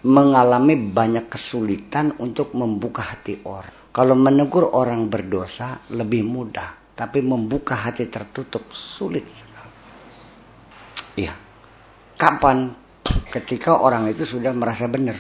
mengalami 0.04 0.76
banyak 0.76 1.32
kesulitan 1.32 2.16
untuk 2.20 2.56
membuka 2.56 3.04
hati 3.04 3.39
orang 3.47 3.91
kalau 3.95 4.16
menegur 4.16 4.72
orang 4.76 5.08
berdosa 5.08 5.84
lebih 5.91 6.24
mudah 6.28 6.95
tapi 6.95 7.24
membuka 7.24 7.76
hati 7.76 8.08
tertutup 8.12 8.68
sulit 8.72 9.26
iya 11.16 11.34
Kapan? 12.14 12.72
Ketika 13.04 13.82
orang 13.82 14.08
itu 14.08 14.24
sudah 14.24 14.54
merasa 14.54 14.86
benar. 14.88 15.18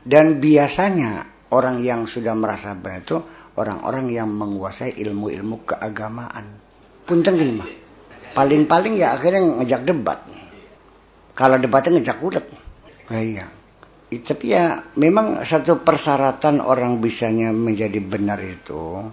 Dan 0.00 0.38
biasanya 0.38 1.26
orang 1.52 1.82
yang 1.82 2.06
sudah 2.06 2.32
merasa 2.32 2.72
benar 2.72 3.04
itu 3.04 3.18
orang-orang 3.58 4.08
yang 4.08 4.30
menguasai 4.30 4.96
ilmu-ilmu 4.96 5.66
keagamaan. 5.66 6.46
Punten 7.04 7.34
gini 7.36 7.54
mah. 7.58 7.70
paling-paling 8.38 9.00
ya 9.00 9.18
akhirnya 9.18 9.40
ngejak 9.58 9.82
debat 9.88 10.22
kalau 11.34 11.56
debatnya 11.58 11.98
ngejak 11.98 12.18
ulet 12.22 12.46
nah, 13.08 13.18
iya 13.18 13.46
tapi 14.08 14.56
ya 14.56 14.88
memang 14.96 15.44
satu 15.44 15.84
persyaratan 15.84 16.64
orang 16.64 16.96
bisanya 16.96 17.52
menjadi 17.52 18.00
benar 18.00 18.40
itu 18.40 19.04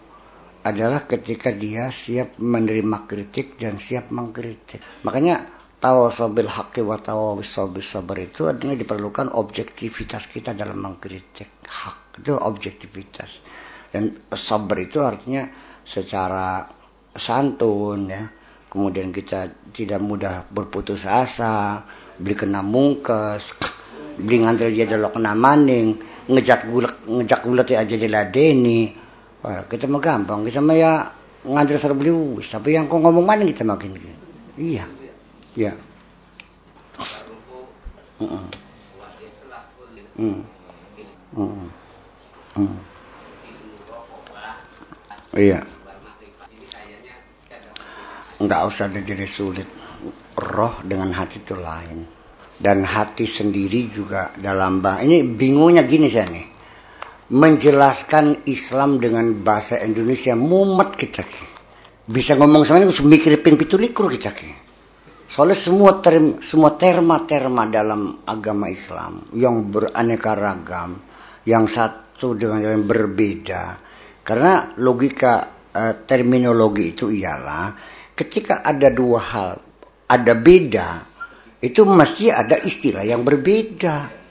adalah 0.64 1.04
ketika 1.04 1.52
dia 1.52 1.92
siap 1.92 2.40
menerima 2.40 3.04
kritik 3.04 3.60
dan 3.60 3.76
siap 3.76 4.10
mengkritik. 4.10 4.80
Makanya 5.04 5.46
tawasabil 5.84 6.48
haqqi 6.48 6.82
wa 6.82 6.96
tawasabil 6.98 7.84
sabar 7.84 8.18
itu 8.24 8.48
artinya 8.48 8.74
diperlukan 8.74 9.36
objektivitas 9.36 10.32
kita 10.32 10.56
dalam 10.56 10.80
mengkritik 10.80 11.62
hak. 11.68 12.24
Itu 12.24 12.40
objektivitas. 12.40 13.44
Dan 13.92 14.16
sabar 14.32 14.80
itu 14.80 15.04
artinya 15.04 15.46
secara 15.84 16.72
santun 17.14 18.10
ya. 18.10 18.24
Kemudian 18.72 19.12
kita 19.12 19.70
tidak 19.76 20.00
mudah 20.00 20.48
berputus 20.50 21.04
asa 21.04 21.84
beli 22.16 22.36
kena 22.36 22.64
mungkes 22.64 23.75
beli 24.20 24.38
ngantel 24.44 24.70
dia 24.72 24.86
delok 24.88 25.16
kena 25.20 25.34
maning 25.36 26.00
ngejak 26.32 26.68
gulek 26.72 26.96
ngejak 27.08 27.40
gulek 27.46 27.68
ya 27.72 27.84
aja 27.84 27.96
diladeni 27.96 29.04
Wah, 29.46 29.70
kita 29.70 29.86
mah 29.86 30.02
gampang 30.02 30.42
kita 30.42 30.58
mah 30.58 30.74
ya 30.74 30.92
ngantel 31.46 31.78
sarap 31.78 32.02
beli 32.02 32.10
wis 32.12 32.50
tapi 32.50 32.74
yang 32.74 32.90
kok 32.90 32.98
ngomong 32.98 33.22
maning 33.22 33.52
kita 33.54 33.62
makin 33.62 33.94
iya 34.58 34.86
Ya. 35.56 35.72
Mm 38.20 38.28
-mm. 40.20 40.44
Mm. 42.60 42.76
Iya. 45.40 45.64
Enggak 48.44 48.68
usah 48.68 48.92
jadi 48.92 49.24
sulit. 49.24 49.68
Roh 50.36 50.76
dengan 50.84 51.16
hati 51.16 51.40
itu 51.40 51.56
lain. 51.56 52.04
Dan 52.56 52.88
hati 52.88 53.28
sendiri 53.28 53.92
juga 53.92 54.32
dalam 54.40 54.80
bahasa. 54.80 55.04
Ini 55.04 55.28
bingungnya 55.36 55.84
gini 55.84 56.08
saya 56.08 56.28
nih. 56.32 56.48
Menjelaskan 57.26 58.46
Islam 58.48 59.02
dengan 59.02 59.34
bahasa 59.44 59.82
Indonesia 59.82 60.38
mumet 60.38 60.96
kita. 60.96 61.26
Bisa 62.06 62.38
ngomong 62.38 62.64
sama 62.64 62.86
ini, 62.86 62.94
mikir 62.94 63.42
pintu 63.42 63.82
likur 63.82 64.08
kita. 64.14 64.30
Ki. 64.30 64.66
Soalnya 65.26 65.58
semua 65.58 66.00
term, 66.06 66.38
semua 66.40 66.78
terma-terma 66.78 67.66
dalam 67.66 68.22
agama 68.30 68.70
Islam 68.70 69.26
yang 69.34 69.68
beraneka 69.74 70.38
ragam, 70.38 71.02
yang 71.50 71.66
satu 71.66 72.38
dengan 72.38 72.62
yang 72.62 72.86
berbeda. 72.86 73.82
Karena 74.22 74.78
logika 74.78 75.66
eh, 75.74 76.06
terminologi 76.06 76.94
itu 76.94 77.10
ialah 77.10 77.74
ketika 78.14 78.62
ada 78.62 78.94
dua 78.94 79.20
hal, 79.20 79.52
ada 80.06 80.34
beda, 80.38 81.15
itu 81.66 81.82
mesti 81.82 82.30
ada 82.30 82.62
istilah 82.62 83.02
yang 83.02 83.26
berbeda. 83.26 84.24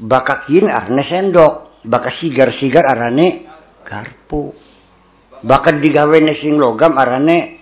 Bakakin 0.00 0.72
arne 0.72 1.04
sendok, 1.04 1.84
baka 1.84 2.08
sigar-sigar 2.08 2.88
arane 2.88 3.44
garpu. 3.84 4.48
Bahkan 5.44 5.76
digawe 5.76 6.16
sing 6.32 6.56
logam 6.56 6.96
arane 6.96 7.60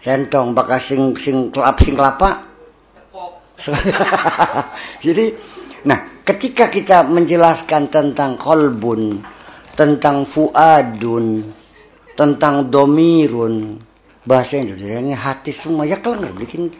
sentong 0.00 0.56
bakal 0.56 0.80
sing 0.80 1.12
sing 1.20 1.52
kelap 1.52 1.76
sing 1.84 1.94
kelapa 1.94 2.48
jadi 5.04 5.36
nah 5.84 6.24
ketika 6.24 6.72
kita 6.72 7.04
menjelaskan 7.04 7.92
tentang 7.92 8.40
kolbun 8.40 9.20
tentang 9.76 10.24
fuadun 10.24 11.44
tentang 12.16 12.72
domirun 12.72 13.76
bahasa 14.24 14.56
Indonesia 14.56 15.04
ini 15.04 15.12
hati 15.12 15.52
semua 15.52 15.84
ya 15.84 16.00
kalau 16.00 16.24
nggak 16.24 16.36
bikin 16.40 16.72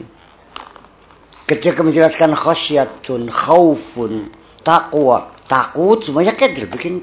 ketika 1.50 1.82
menjelaskan 1.82 2.38
khasyatun 2.38 3.26
khaufun 3.26 4.30
takwa 4.62 5.34
takut 5.50 6.06
semuanya 6.06 6.38
kayak 6.38 6.70
bikin 6.70 7.02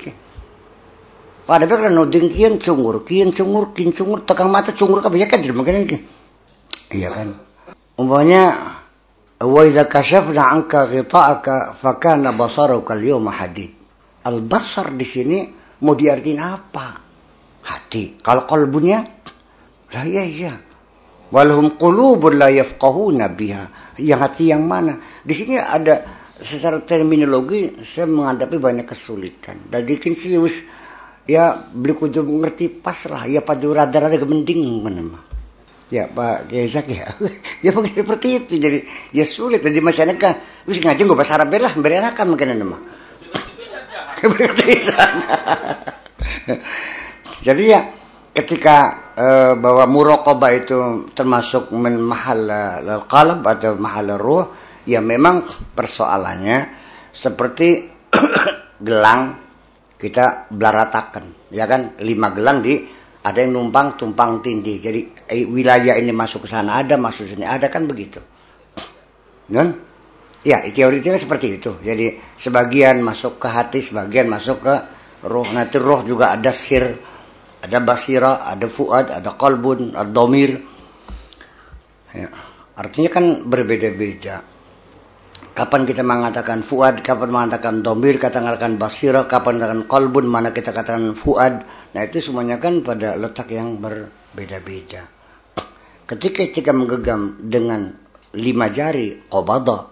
pada 1.48 1.64
bekra 1.64 1.88
no 1.88 2.04
ding 2.12 2.28
kian 2.28 2.60
cungur, 2.60 3.08
kian 3.08 3.32
cungur, 3.32 3.72
kian 3.72 3.95
cungur, 3.95 4.28
tegang 4.28 4.52
mata 4.52 4.76
cungur 4.76 5.00
kabeh 5.00 5.24
jadi 5.24 5.56
mungkin 5.56 5.88
ini. 5.88 5.98
Iya 6.91 7.08
kan. 7.08 7.30
Umpamanya 7.95 8.43
wa 9.39 9.62
idza 9.64 9.88
kashafna 9.88 10.52
anka 10.52 10.91
ghita'aka 10.91 11.80
fakana 11.80 12.36
basaruka 12.36 13.00
al-yawma 13.00 13.32
hadid. 13.32 13.72
Al-basar 14.28 14.91
di 14.91 15.08
sini 15.08 15.39
mau 15.88 15.95
diartiin 15.95 16.39
apa? 16.43 16.88
Hati. 17.64 18.20
Kalau 18.20 18.43
kalbunya 18.43 19.00
lah 19.95 20.04
iya 20.04 20.24
iya. 20.28 20.54
Walhum 21.32 21.80
qulubun 21.80 22.36
la 22.36 22.52
yafqahuna 22.52 23.32
biha. 23.32 23.87
Yang 23.98 24.20
hati 24.22 24.43
yang 24.54 24.64
mana? 24.66 25.02
Di 25.26 25.34
sini 25.34 25.58
ada 25.58 26.06
secara 26.38 26.82
terminologi 26.86 27.82
saya 27.82 28.06
menghadapi 28.06 28.62
banyak 28.62 28.86
kesulitan. 28.86 29.70
Dan 29.70 29.86
dikin 29.86 30.14
sih 30.14 30.38
ya 31.28 31.68
beli 31.74 31.93
kudu 31.98 32.22
ngerti 32.24 32.82
pas 32.82 32.98
lah. 33.10 33.26
Ya 33.26 33.41
pada 33.41 33.66
rada-rada 33.66 34.18
gemending 34.18 34.82
mana 34.82 35.04
mah 35.04 35.24
ya 35.88 36.12
Pak 36.12 36.52
Gezak 36.52 36.88
ya. 36.91 37.08
Ya 37.66 37.74
seperti 37.74 38.43
itu. 38.43 38.54
Jadi 38.62 38.86
ya 39.16 39.26
sulit. 39.26 39.66
Jadi 39.66 39.82
masyarakat 39.82 40.66
wis 40.70 40.78
ngaji 40.84 41.02
gue 41.04 41.18
bahasa 41.18 41.39
Arab 41.39 41.56
lah. 41.58 41.74
Beri 41.74 41.98
anak 41.98 42.22
mungkin 42.28 42.54
nama 42.54 42.78
jadi 47.45 47.64
ya 47.70 47.86
ketika 48.38 48.78
uh, 49.18 49.54
bahwa 49.58 49.90
murokoba 49.90 50.54
itu 50.54 51.10
termasuk 51.18 51.74
mahal 51.74 52.46
qalb 53.10 53.42
atau 53.42 53.74
mahal 53.82 54.14
ruh 54.22 54.46
ya 54.86 55.02
memang 55.02 55.50
persoalannya 55.74 56.70
seperti 57.10 57.90
gelang 58.88 59.42
kita 59.98 60.54
belaratakan 60.54 61.50
ya 61.50 61.66
kan? 61.66 61.98
Lima 62.06 62.30
gelang 62.30 62.62
di 62.62 62.78
ada 63.26 63.42
yang 63.42 63.58
numpang 63.58 63.98
tumpang 63.98 64.46
tindih. 64.46 64.78
Jadi 64.78 65.02
eh, 65.34 65.50
wilayah 65.50 65.98
ini 65.98 66.14
masuk 66.14 66.46
ke 66.46 66.50
sana 66.54 66.86
ada 66.86 66.94
masuk 66.96 67.26
sini 67.26 67.44
ada 67.44 67.74
kan 67.74 67.90
begitu. 67.90 68.22
Kan 69.50 69.82
ya 70.46 70.62
teorinya 70.70 71.18
seperti 71.18 71.58
itu. 71.58 71.74
Jadi 71.82 72.38
sebagian 72.38 73.02
masuk 73.02 73.42
ke 73.42 73.50
hati 73.50 73.82
sebagian 73.82 74.30
masuk 74.30 74.62
ke 74.62 74.76
roh 75.26 75.48
nanti 75.58 75.82
roh 75.82 76.06
juga 76.06 76.38
ada 76.38 76.54
sir 76.54 77.16
ada 77.68 77.84
basira 77.84 78.47
ada 78.47 78.72
fuad 78.72 79.11
ada 79.11 79.36
kolbun 79.36 79.91
ada 79.91 80.07
domir 80.07 80.63
ya. 82.15 82.32
artinya 82.80 83.09
kan 83.11 83.26
berbeda-beda 83.43 84.57
Kapan 85.57 85.89
kita 85.89 86.05
mengatakan 86.05 86.61
fuad, 86.61 87.01
kapan 87.01 87.34
mengatakan 87.34 87.82
domir, 87.82 88.22
katakan 88.22 88.78
basirah, 88.78 89.26
kapan 89.26 89.57
mengatakan 89.57 89.89
kolbun, 89.89 90.30
mana 90.30 90.53
kita 90.53 90.70
katakan 90.70 91.18
fuad. 91.18 91.65
Nah 91.97 92.01
itu 92.05 92.22
semuanya 92.22 92.61
kan 92.61 92.86
pada 92.86 93.18
letak 93.18 93.49
yang 93.49 93.82
berbeda-beda. 93.82 95.09
Ketika 96.05 96.45
kita 96.53 96.78
menggenggam 96.78 97.41
dengan 97.41 97.89
lima 98.38 98.70
jari, 98.70 99.26
qobada. 99.34 99.89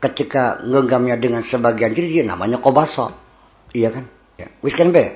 Ketika 0.00 0.64
mengeggamnya 0.64 1.20
dengan 1.20 1.44
sebagian 1.44 1.92
jari, 1.92 2.24
namanya 2.24 2.56
qobasa. 2.56 3.12
Iya 3.76 3.92
kan? 3.92 4.08
Ya. 4.40 4.48
Wis 4.64 4.72
kan 4.72 4.96
be? 4.96 5.12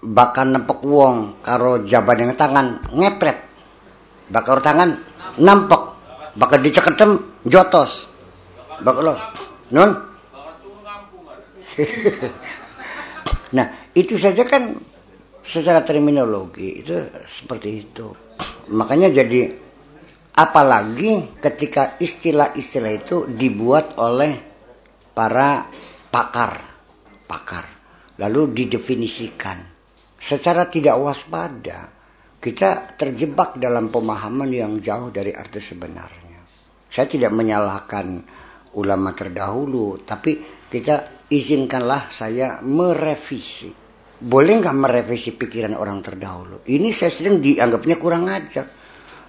Bahkan 0.00 0.46
nempek 0.56 0.80
wong 0.88 1.44
karo 1.44 1.84
jaban 1.84 2.16
yang 2.24 2.32
tangan 2.32 2.80
ngepret 2.96 3.38
bakal 4.32 4.64
tangan 4.64 5.04
nampak 5.36 6.00
bakal 6.32 6.64
diceketem 6.64 7.20
jotos 7.44 8.14
Baklo. 8.82 9.14
Non? 9.70 9.90
nah, 13.56 13.66
itu 13.94 14.14
saja 14.18 14.42
kan 14.46 14.74
secara 15.44 15.82
terminologi 15.86 16.82
itu 16.82 16.94
seperti 17.26 17.70
itu. 17.86 18.10
Makanya 18.74 19.10
jadi 19.10 19.54
apalagi 20.34 21.38
ketika 21.38 21.98
istilah-istilah 22.02 22.92
itu 22.94 23.16
dibuat 23.30 23.94
oleh 23.98 24.34
para 25.14 25.66
pakar, 26.10 26.58
pakar, 27.26 27.66
lalu 28.18 28.54
didefinisikan 28.54 29.74
secara 30.24 30.72
tidak 30.72 30.96
waspada, 30.96 31.92
kita 32.40 32.96
terjebak 32.96 33.60
dalam 33.60 33.92
pemahaman 33.92 34.48
yang 34.48 34.72
jauh 34.80 35.12
dari 35.12 35.36
arti 35.36 35.60
sebenarnya. 35.60 36.40
Saya 36.88 37.06
tidak 37.10 37.32
menyalahkan 37.36 38.24
ulama 38.80 39.12
terdahulu, 39.12 40.00
tapi 40.00 40.40
kita 40.72 41.28
izinkanlah 41.28 42.08
saya 42.08 42.64
merevisi. 42.64 43.68
Boleh 44.24 44.62
nggak 44.62 44.76
merevisi 44.78 45.36
pikiran 45.36 45.76
orang 45.76 46.00
terdahulu? 46.00 46.64
Ini 46.64 46.88
saya 46.94 47.12
sering 47.12 47.44
dianggapnya 47.44 48.00
kurang 48.00 48.30
ajar. 48.30 48.64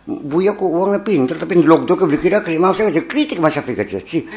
Buya 0.06 0.54
kok 0.54 0.70
uangnya 0.70 1.02
pinter 1.02 1.34
tapi 1.42 1.58
ngelok 1.58 1.90
tuh 1.90 1.98
ke 1.98 2.06
kira 2.22 2.46
mau 2.62 2.78
saya 2.78 2.94
kritik 2.94 3.42
masa 3.42 3.66
pikir 3.66 3.90
sih. 4.06 4.30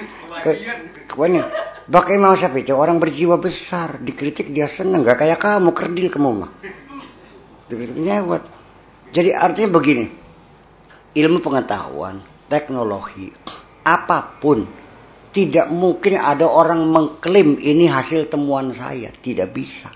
Kawannya, 1.04 1.44
bakai 1.88 2.20
mau 2.20 2.36
saya 2.36 2.52
pikir 2.52 2.76
orang 2.76 3.00
berjiwa 3.00 3.40
besar 3.40 3.96
dikritik 4.04 4.52
dia 4.52 4.68
seneng 4.68 5.02
nggak 5.02 5.18
kayak 5.24 5.40
kamu 5.40 5.72
kerdil 5.72 6.08
kamu 6.12 6.30
mah. 6.44 6.52
Dikritiknya 7.68 8.24
buat. 8.24 8.44
Jadi 9.08 9.32
artinya 9.32 9.80
begini, 9.80 10.04
ilmu 11.16 11.40
pengetahuan, 11.40 12.20
teknologi, 12.48 13.32
apa 13.84 14.36
pun 14.36 14.68
tidak 15.32 15.72
mungkin 15.72 16.20
ada 16.20 16.44
orang 16.44 16.88
mengklaim 16.88 17.56
ini 17.56 17.88
hasil 17.88 18.28
temuan 18.28 18.72
saya, 18.76 19.08
tidak 19.24 19.52
bisa. 19.56 19.88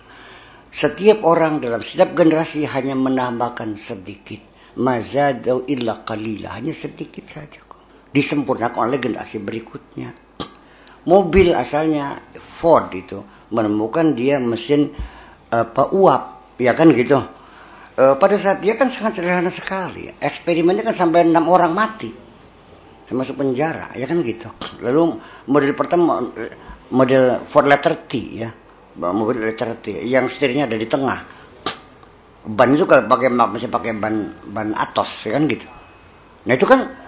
Setiap 0.72 1.20
orang 1.28 1.60
dalam 1.60 1.84
setiap 1.84 2.16
generasi 2.16 2.64
hanya 2.64 2.96
menambahkan 2.96 3.76
sedikit. 3.76 4.40
Mazadau 4.72 5.68
illa 5.68 6.00
qalila, 6.00 6.56
hanya 6.56 6.72
sedikit 6.72 7.28
saja. 7.28 7.60
Disempurnakan 8.08 8.88
oleh 8.88 8.96
generasi 8.96 9.44
berikutnya. 9.44 10.31
Mobil 11.02 11.50
asalnya 11.50 12.22
Ford 12.38 12.86
itu 12.94 13.18
menemukan 13.50 14.14
dia 14.14 14.38
mesin 14.38 14.94
apa 15.52 15.90
uap, 15.92 16.54
ya 16.62 16.72
kan 16.72 16.88
gitu. 16.94 17.18
E, 17.92 18.16
pada 18.16 18.36
saat 18.38 18.62
dia 18.62 18.78
kan 18.78 18.88
sangat 18.88 19.20
sederhana 19.20 19.50
sekali. 19.50 20.08
Eksperimennya 20.08 20.86
kan 20.86 20.96
sampai 20.96 21.26
enam 21.26 21.50
orang 21.50 21.74
mati. 21.74 22.08
Masuk 23.12 23.44
penjara 23.44 23.92
ya 23.92 24.08
kan 24.08 24.24
gitu. 24.24 24.48
Lalu 24.80 25.20
model 25.50 25.76
pertama 25.76 26.24
model 26.88 27.44
Ford 27.44 27.68
letter 27.68 28.08
T 28.08 28.12
ya. 28.40 28.48
Mobil 28.96 29.42
letter 29.44 29.76
T 29.76 30.00
yang 30.06 30.30
setirnya 30.30 30.64
ada 30.64 30.78
di 30.78 30.88
tengah. 30.88 31.18
Ban 32.46 32.72
itu 32.72 32.88
kalau 32.88 33.04
pakai 33.10 33.28
masih 33.28 33.68
pakai 33.68 33.92
ban 33.98 34.32
ban 34.48 34.72
Atos 34.72 35.28
ya 35.28 35.36
kan 35.36 35.44
gitu. 35.44 35.68
Nah 36.48 36.52
itu 36.56 36.64
kan 36.64 37.01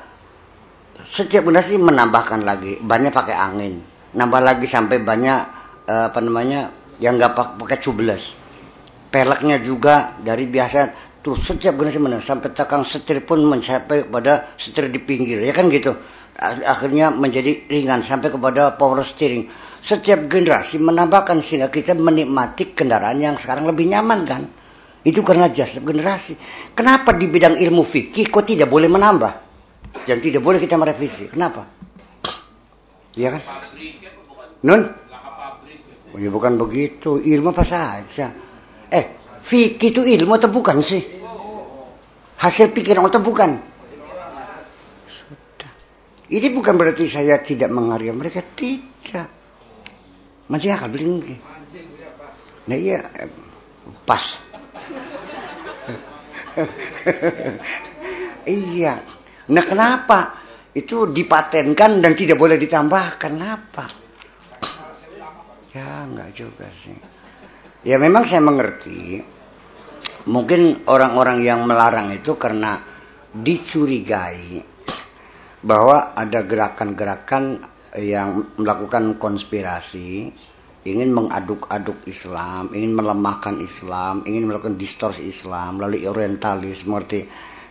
setiap 1.03 1.43
generasi 1.51 1.83
menambahkan 1.83 2.47
lagi 2.47 2.79
bannya 2.79 3.11
pakai 3.11 3.35
angin 3.35 3.83
nambah 4.15 4.41
lagi 4.41 4.71
sampai 4.71 5.03
banyak 5.03 5.41
eh, 5.91 6.05
apa 6.15 6.21
namanya 6.23 6.71
yang 7.03 7.19
nggak 7.19 7.59
pakai 7.59 7.83
tubeless 7.83 8.39
peleknya 9.11 9.59
juga 9.59 10.15
dari 10.23 10.47
biasa 10.47 11.05
Tuh 11.25 11.41
setiap 11.41 11.81
generasi 11.81 11.97
mana 12.05 12.21
sampai 12.21 12.53
takang 12.53 12.85
setir 12.85 13.25
pun 13.25 13.41
mencapai 13.41 14.13
pada 14.13 14.53
setir 14.61 14.93
di 14.93 15.01
pinggir 15.01 15.41
ya 15.41 15.57
kan 15.57 15.73
gitu. 15.73 15.97
Akhirnya 16.69 17.09
menjadi 17.09 17.65
ringan 17.65 18.05
sampai 18.05 18.29
kepada 18.29 18.77
power 18.77 19.01
steering. 19.01 19.49
Setiap 19.81 20.29
generasi 20.29 20.77
menambahkan 20.85 21.41
sehingga 21.41 21.73
kita 21.73 21.97
menikmati 21.97 22.77
kendaraan 22.77 23.25
yang 23.25 23.41
sekarang 23.41 23.65
lebih 23.65 23.89
nyaman 23.89 24.21
kan. 24.29 24.45
Itu 25.01 25.25
karena 25.25 25.49
jasa 25.49 25.81
generasi. 25.81 26.37
Kenapa 26.77 27.17
di 27.17 27.25
bidang 27.25 27.57
ilmu 27.57 27.81
fikih 27.81 28.29
kok 28.29 28.45
tidak 28.45 28.69
boleh 28.69 28.93
menambah? 28.93 29.44
Dan 30.05 30.21
tidak 30.21 30.45
boleh 30.45 30.61
kita 30.61 30.77
merevisi. 30.77 31.29
Kenapa? 31.33 31.65
Iya 33.15 33.39
kan? 33.39 33.43
Nun? 34.65 34.83
Oh, 36.15 36.19
ya 36.19 36.31
bukan 36.31 36.55
begitu. 36.61 37.19
Ilmu 37.19 37.51
apa 37.51 37.65
saja. 37.67 38.31
Eh, 38.91 39.25
Fikih 39.45 39.93
itu 39.93 40.01
ilmu 40.01 40.41
atau 40.41 40.49
bukan 40.49 40.81
sih? 40.81 41.05
Hasil 42.41 42.73
pikiran 42.73 43.05
atau 43.05 43.21
bukan? 43.21 43.61
Sudah. 45.05 45.73
Ini 46.33 46.49
bukan 46.57 46.75
berarti 46.81 47.05
saya 47.05 47.37
tidak 47.45 47.69
menghargai 47.69 48.17
mereka. 48.17 48.41
Tidak. 48.41 49.29
Masih 50.49 50.73
akal 50.73 50.89
beli 50.89 51.37
Nah 52.65 52.77
iya, 52.81 53.05
pas. 54.09 54.41
iya. 58.49 59.05
Nah 59.53 59.65
kenapa? 59.67 60.41
Itu 60.75 61.13
dipatenkan 61.13 62.01
dan 62.01 62.13
tidak 62.17 62.41
boleh 62.41 62.57
ditambah. 62.57 63.21
Kenapa? 63.21 63.85
Ya 65.75 66.07
enggak 66.07 66.31
juga 66.33 66.71
sih. 66.71 66.97
Ya 67.85 68.01
memang 68.01 68.25
saya 68.25 68.41
mengerti 68.41 69.21
mungkin 70.31 70.89
orang-orang 70.89 71.45
yang 71.45 71.69
melarang 71.69 72.15
itu 72.17 72.41
karena 72.41 72.81
dicurigai 73.35 74.63
bahwa 75.61 76.17
ada 76.17 76.41
gerakan-gerakan 76.47 77.61
yang 78.01 78.55
melakukan 78.57 79.21
konspirasi 79.21 80.33
ingin 80.85 81.11
mengaduk-aduk 81.17 82.05
Islam, 82.05 82.69
ingin 82.77 82.93
melemahkan 82.93 83.57
Islam, 83.65 84.23
ingin 84.29 84.45
melakukan 84.45 84.77
distorsi 84.77 85.33
Islam, 85.33 85.81
lalu 85.81 86.05
orientalis 86.05 86.85
seperti 86.85 87.25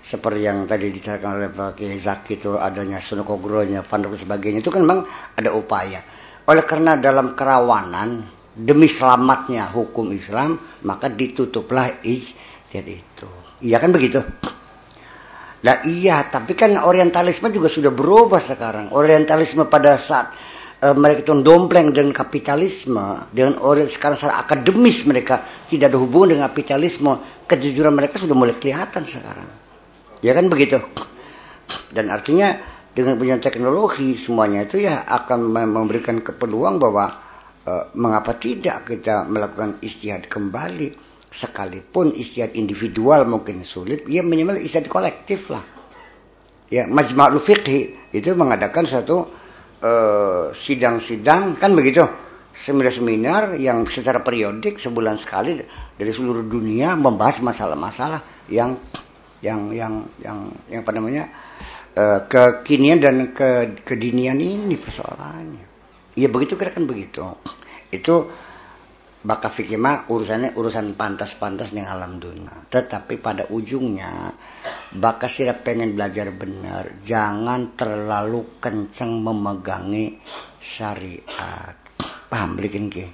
seperti 0.04 0.43
yang 0.43 0.68
tadi 0.68 0.91
diceritakan 0.91 1.32
oleh 1.39 1.49
Pak 1.56 1.80
Zaki 1.80 2.36
itu 2.36 2.60
adanya 2.60 2.99
sunokogronya, 2.99 3.88
dan 3.88 4.12
sebagainya 4.12 4.60
itu 4.60 4.68
kan 4.68 4.84
memang 4.84 5.08
ada 5.39 5.56
upaya. 5.56 6.04
Oleh 6.43 6.68
karena 6.68 6.99
dalam 6.99 7.39
kerawanan 7.39 8.28
demi 8.54 8.86
selamatnya 8.86 9.74
hukum 9.74 10.14
Islam 10.14 10.62
maka 10.86 11.10
ditutuplah 11.10 12.06
ijtihad 12.06 12.86
itu 12.86 13.30
iya 13.66 13.82
kan 13.82 13.89
begitu 13.89 14.22
Nah 15.64 15.80
iya, 15.88 16.28
tapi 16.28 16.60
kan 16.60 16.76
orientalisme 16.76 17.47
juga 17.47 17.72
sudah 17.72 17.88
berubah 17.88 18.36
sekarang. 18.36 18.91
Orientalisme 18.91 19.64
pada 19.72 19.95
saat 19.95 20.36
e, 20.84 20.91
mereka 20.91 21.24
itu 21.24 21.39
dompleng 21.39 21.95
dengan 21.95 22.12
kapitalisme, 22.12 23.32
dengan 23.32 23.64
orang 23.64 23.88
sekarang 23.88 24.20
secara 24.20 24.43
akademis 24.43 25.08
mereka 25.08 25.39
tidak 25.72 25.95
ada 25.95 26.04
hubungan 26.04 26.36
dengan 26.36 26.51
kapitalisme, 26.51 27.16
kejujuran 27.47 27.95
mereka 27.95 28.20
sudah 28.20 28.36
mulai 28.36 28.60
kelihatan 28.60 29.08
sekarang. 29.08 29.62
Ya 30.24 30.32
kan 30.34 30.47
begitu. 30.47 30.80
Dan 31.91 32.09
artinya 32.09 32.55
dengan 32.95 33.19
punya 33.19 33.38
teknologi 33.38 34.15
semuanya 34.15 34.65
itu 34.65 34.82
ya 34.82 35.03
akan 35.03 35.51
memberikan 35.51 36.24
kepeluang 36.24 36.80
bahwa 36.80 37.24
Eh, 37.63 37.86
mengapa 37.95 38.36
tidak 38.36 38.91
kita 38.91 39.24
melakukan 39.24 39.80
istihad 39.80 40.28
kembali? 40.28 41.15
Sekalipun 41.32 42.11
istihad 42.11 42.59
individual 42.59 43.24
mungkin 43.24 43.63
sulit 43.63 44.03
ya 44.05 44.19
minimal 44.19 44.59
istihad 44.59 44.91
kolektif 44.91 45.47
lah. 45.47 45.63
Ya 46.67 46.91
majma'ul 46.91 47.39
fiqhi 47.39 48.11
itu 48.11 48.36
mengadakan 48.36 48.84
suatu 48.84 49.24
eh, 49.80 50.51
sidang-sidang 50.51 51.55
uh, 51.55 51.59
kan 51.59 51.71
begitu? 51.71 52.03
Seminar-seminar 52.53 53.55
yang 53.55 53.88
secara 53.88 54.19
periodik 54.19 54.76
sebulan 54.76 55.15
sekali 55.15 55.55
dari 55.95 56.11
seluruh 56.11 56.43
dunia 56.43 56.99
membahas 56.99 57.39
masalah-masalah 57.39 58.51
yang 58.51 58.76
yang 59.43 59.75
yang 59.75 60.07
yang 60.23 60.47
yang 60.71 60.79
apa 60.87 60.91
namanya 60.95 61.27
uh, 61.99 62.23
kekinian 62.25 63.03
dan 63.03 63.35
ke 63.35 63.83
kedinian 63.83 64.39
ini 64.39 64.79
persoalannya 64.79 65.73
Ya 66.13 66.29
begitu 66.29 66.53
kira 66.53 66.69
kan 66.69 66.85
begitu. 66.85 67.25
Itu 67.89 68.29
baka 69.25 69.49
fikih 69.49 69.81
mah 69.81 70.05
urusannya 70.11 70.53
urusan 70.53 70.93
pantas-pantas 70.93 71.73
yang 71.73 71.89
alam 71.89 72.21
dunia. 72.21 72.53
Tetapi 72.69 73.17
pada 73.17 73.49
ujungnya 73.49 74.29
baka 74.93 75.25
sira 75.25 75.57
pengen 75.57 75.97
belajar 75.97 76.29
benar, 76.29 77.01
jangan 77.01 77.73
terlalu 77.73 78.61
kencang 78.61 79.25
memegangi 79.25 80.21
syariat. 80.61 81.73
Paham 82.29 82.61
bikin 82.61 82.93
ke? 82.93 83.05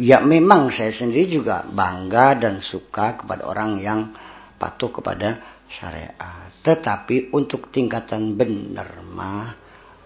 Ya 0.00 0.18
memang 0.22 0.74
saya 0.74 0.90
sendiri 0.90 1.28
juga 1.28 1.62
bangga 1.66 2.34
dan 2.38 2.58
suka 2.58 3.20
kepada 3.20 3.46
orang 3.46 3.78
yang 3.78 4.10
patuh 4.58 4.90
kepada 4.90 5.59
syariat. 5.70 6.50
Tetapi 6.66 7.30
untuk 7.30 7.70
tingkatan 7.70 8.34
benar 8.34 8.90
mah 9.14 9.54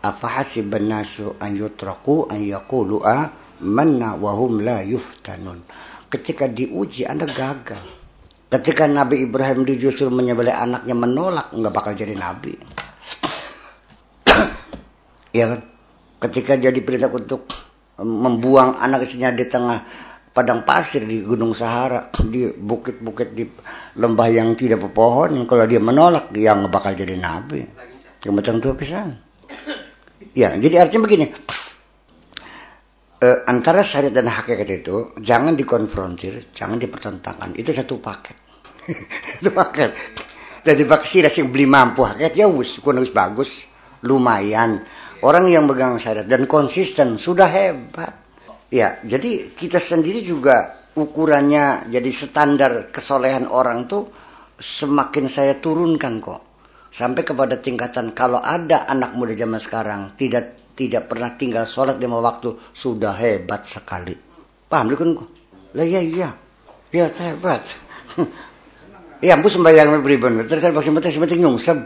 afahasiban 0.04 0.84
nasu 0.84 1.32
an 1.40 1.56
yutraku 1.56 2.28
an 2.28 2.44
yaqulu 2.44 3.00
manna 3.64 4.20
wa 4.20 4.36
hum 4.36 4.60
la 4.60 4.84
yuftanun. 4.84 5.64
Ketika 6.12 6.46
diuji 6.46 7.08
anda 7.08 7.24
gagal. 7.24 7.80
Ketika 8.52 8.86
Nabi 8.86 9.26
Ibrahim 9.26 9.66
justru 9.74 10.06
menyembelih 10.14 10.54
anaknya 10.54 10.94
menolak 10.94 11.50
nggak 11.50 11.72
bakal 11.74 11.96
jadi 11.96 12.14
nabi. 12.14 12.54
Ya 15.34 15.50
kan? 15.50 15.66
Ketika 16.22 16.54
dia 16.54 16.70
diperintah 16.70 17.10
untuk 17.10 17.50
membuang 17.98 18.78
anak 18.78 19.02
istrinya 19.02 19.34
di 19.34 19.50
tengah 19.50 19.82
padang 20.34 20.66
pasir 20.66 21.06
di 21.06 21.22
gunung 21.22 21.54
Sahara 21.54 22.10
di 22.26 22.50
bukit-bukit 22.50 23.38
di 23.38 23.46
lembah 23.96 24.28
yang 24.28 24.58
tidak 24.58 24.82
berpohon 24.82 25.46
kalau 25.46 25.64
dia 25.70 25.78
menolak 25.78 26.34
dia 26.34 26.50
nggak 26.52 26.74
bakal 26.74 26.90
jadi 26.90 27.14
nabi 27.14 27.62
yang 28.26 28.34
macam 28.34 28.58
tuh 28.58 28.74
pisan 28.74 29.14
Ya, 30.34 30.50
jadi 30.58 30.82
artinya 30.82 31.06
begini. 31.06 31.30
E, 33.22 33.28
antara 33.46 33.86
syariat 33.86 34.10
dan 34.10 34.26
hakikat 34.26 34.66
itu 34.66 35.14
jangan 35.22 35.54
dikonfrontir, 35.54 36.50
jangan 36.50 36.82
dipertentangkan. 36.82 37.54
Itu 37.54 37.70
satu 37.70 38.02
paket. 38.02 38.34
itu 39.40 39.50
paket. 39.54 39.94
Jadi 40.66 40.82
baksi 40.88 41.22
yang 41.22 41.54
beli 41.54 41.70
mampu 41.70 42.02
hakikat 42.02 42.34
ya 42.34 42.50
wis 42.50 42.82
bagus, 43.14 43.68
lumayan. 44.02 44.82
Orang 45.22 45.46
yang 45.46 45.70
pegang 45.70 46.02
syariat 46.02 46.26
dan 46.26 46.50
konsisten 46.50 47.14
sudah 47.16 47.46
hebat. 47.46 48.23
Ya, 48.74 48.98
jadi 49.06 49.54
kita 49.54 49.78
sendiri 49.78 50.26
juga 50.26 50.82
ukurannya 50.98 51.86
jadi 51.94 52.10
standar 52.10 52.90
kesolehan 52.90 53.46
orang 53.46 53.86
tuh 53.86 54.10
semakin 54.58 55.30
saya 55.30 55.62
turunkan 55.62 56.18
kok. 56.18 56.42
Sampai 56.90 57.22
kepada 57.22 57.62
tingkatan 57.62 58.10
kalau 58.18 58.42
ada 58.42 58.90
anak 58.90 59.14
muda 59.14 59.30
zaman 59.38 59.62
sekarang 59.62 60.00
tidak 60.18 60.74
tidak 60.74 61.06
pernah 61.06 61.38
tinggal 61.38 61.70
sholat 61.70 62.02
lima 62.02 62.18
waktu 62.18 62.58
sudah 62.74 63.14
hebat 63.14 63.62
sekali. 63.62 64.18
Paham 64.66 64.90
dukun? 64.90 65.22
Lah 65.78 65.86
iya 65.86 66.02
iya. 66.02 66.34
Ya 66.90 67.06
hebat. 67.14 67.62
Ya 69.24 69.40
ampun 69.40 69.48
sembahyang 69.48 70.04
beribadah 70.04 70.44
terus 70.44 70.60
bakal 70.68 71.00
penting 71.00 71.16
penting 71.16 71.40
nyungsep. 71.46 71.78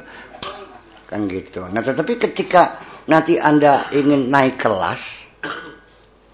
Kan 1.06 1.30
gitu. 1.30 1.68
Nah 1.70 1.84
tetapi 1.86 2.18
ketika 2.18 2.82
nanti 3.06 3.38
anda 3.38 3.86
ingin 3.94 4.26
naik 4.26 4.58
kelas 4.58 5.27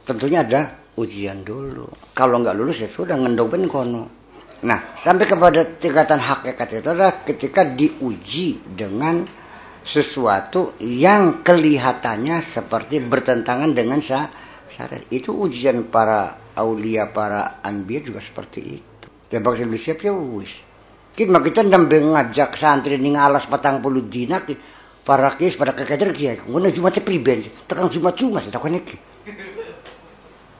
tentunya 0.05 0.44
ada 0.44 0.61
ujian 0.94 1.42
dulu. 1.42 1.88
Kalau 2.14 2.40
nggak 2.40 2.55
lulus 2.55 2.84
ya 2.84 2.88
sudah 2.88 3.18
ngendobin 3.18 3.66
kono. 3.66 4.05
Nah 4.64 4.94
sampai 4.94 5.26
kepada 5.26 5.66
tingkatan 5.76 6.20
hakikat 6.20 6.80
itu 6.80 6.88
adalah 6.88 7.24
ketika 7.26 7.66
diuji 7.66 8.62
dengan 8.64 9.24
sesuatu 9.84 10.78
yang 10.80 11.44
kelihatannya 11.44 12.40
seperti 12.40 13.05
bertentangan 13.05 13.72
dengan 13.76 14.00
syariat. 14.00 15.05
Itu 15.12 15.36
ujian 15.36 15.92
para 15.92 16.52
aulia 16.57 17.11
para 17.11 17.61
anbiya 17.61 18.00
juga 18.00 18.20
seperti 18.22 18.61
itu. 18.61 19.07
Ya 19.28 19.42
bakal 19.42 19.68
siap 19.74 20.00
ya 20.00 20.14
wis. 20.14 20.62
Kita 21.14 21.30
kita 21.42 21.62
nambe 21.66 21.98
ngajak 22.00 22.59
santri 22.59 22.98
ning 22.98 23.18
alas 23.18 23.46
patang 23.46 23.78
puluh 23.78 24.02
dina 24.02 24.42
para 25.05 25.36
kis 25.36 25.55
pada 25.55 25.76
kekader 25.76 26.11
kia 26.16 26.40
ngene 26.48 26.72
jumat 26.72 26.96
priben 27.05 27.44
tekan 27.68 27.92
jumat 27.92 28.16
jumat 28.16 28.48
takone 28.48 28.80
ki 28.80 28.96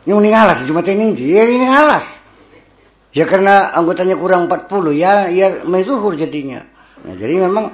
yang 0.05 0.21
ning 0.21 0.37
alas 0.37 0.65
jumat 0.69 0.85
ini 0.89 1.13
dia 1.17 1.45
ning 1.45 1.69
alas 1.69 2.21
ya 3.13 3.25
karena 3.25 3.73
anggotanya 3.73 4.17
kurang 4.17 4.49
40 4.49 4.95
ya 4.97 5.29
ya 5.33 5.65
mezuhur 5.65 6.17
jadinya 6.17 6.65
nah, 7.05 7.15
jadi 7.17 7.49
memang 7.49 7.67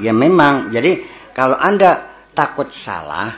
ya 0.00 0.12
memang 0.12 0.72
jadi 0.72 1.00
kalau 1.32 1.56
anda 1.56 2.04
takut 2.36 2.68
salah 2.72 3.32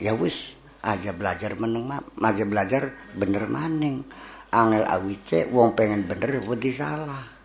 ya 0.00 0.12
wis 0.12 0.56
aja 0.84 1.10
belajar 1.16 1.56
meneng 1.56 1.88
aja 2.20 2.44
belajar 2.44 2.82
bener 3.16 3.48
maning 3.48 4.04
angel 4.52 4.84
awice 4.86 5.48
wong 5.50 5.72
pengen 5.74 6.04
bener 6.04 6.44
wedi 6.44 6.70
salah 6.70 7.36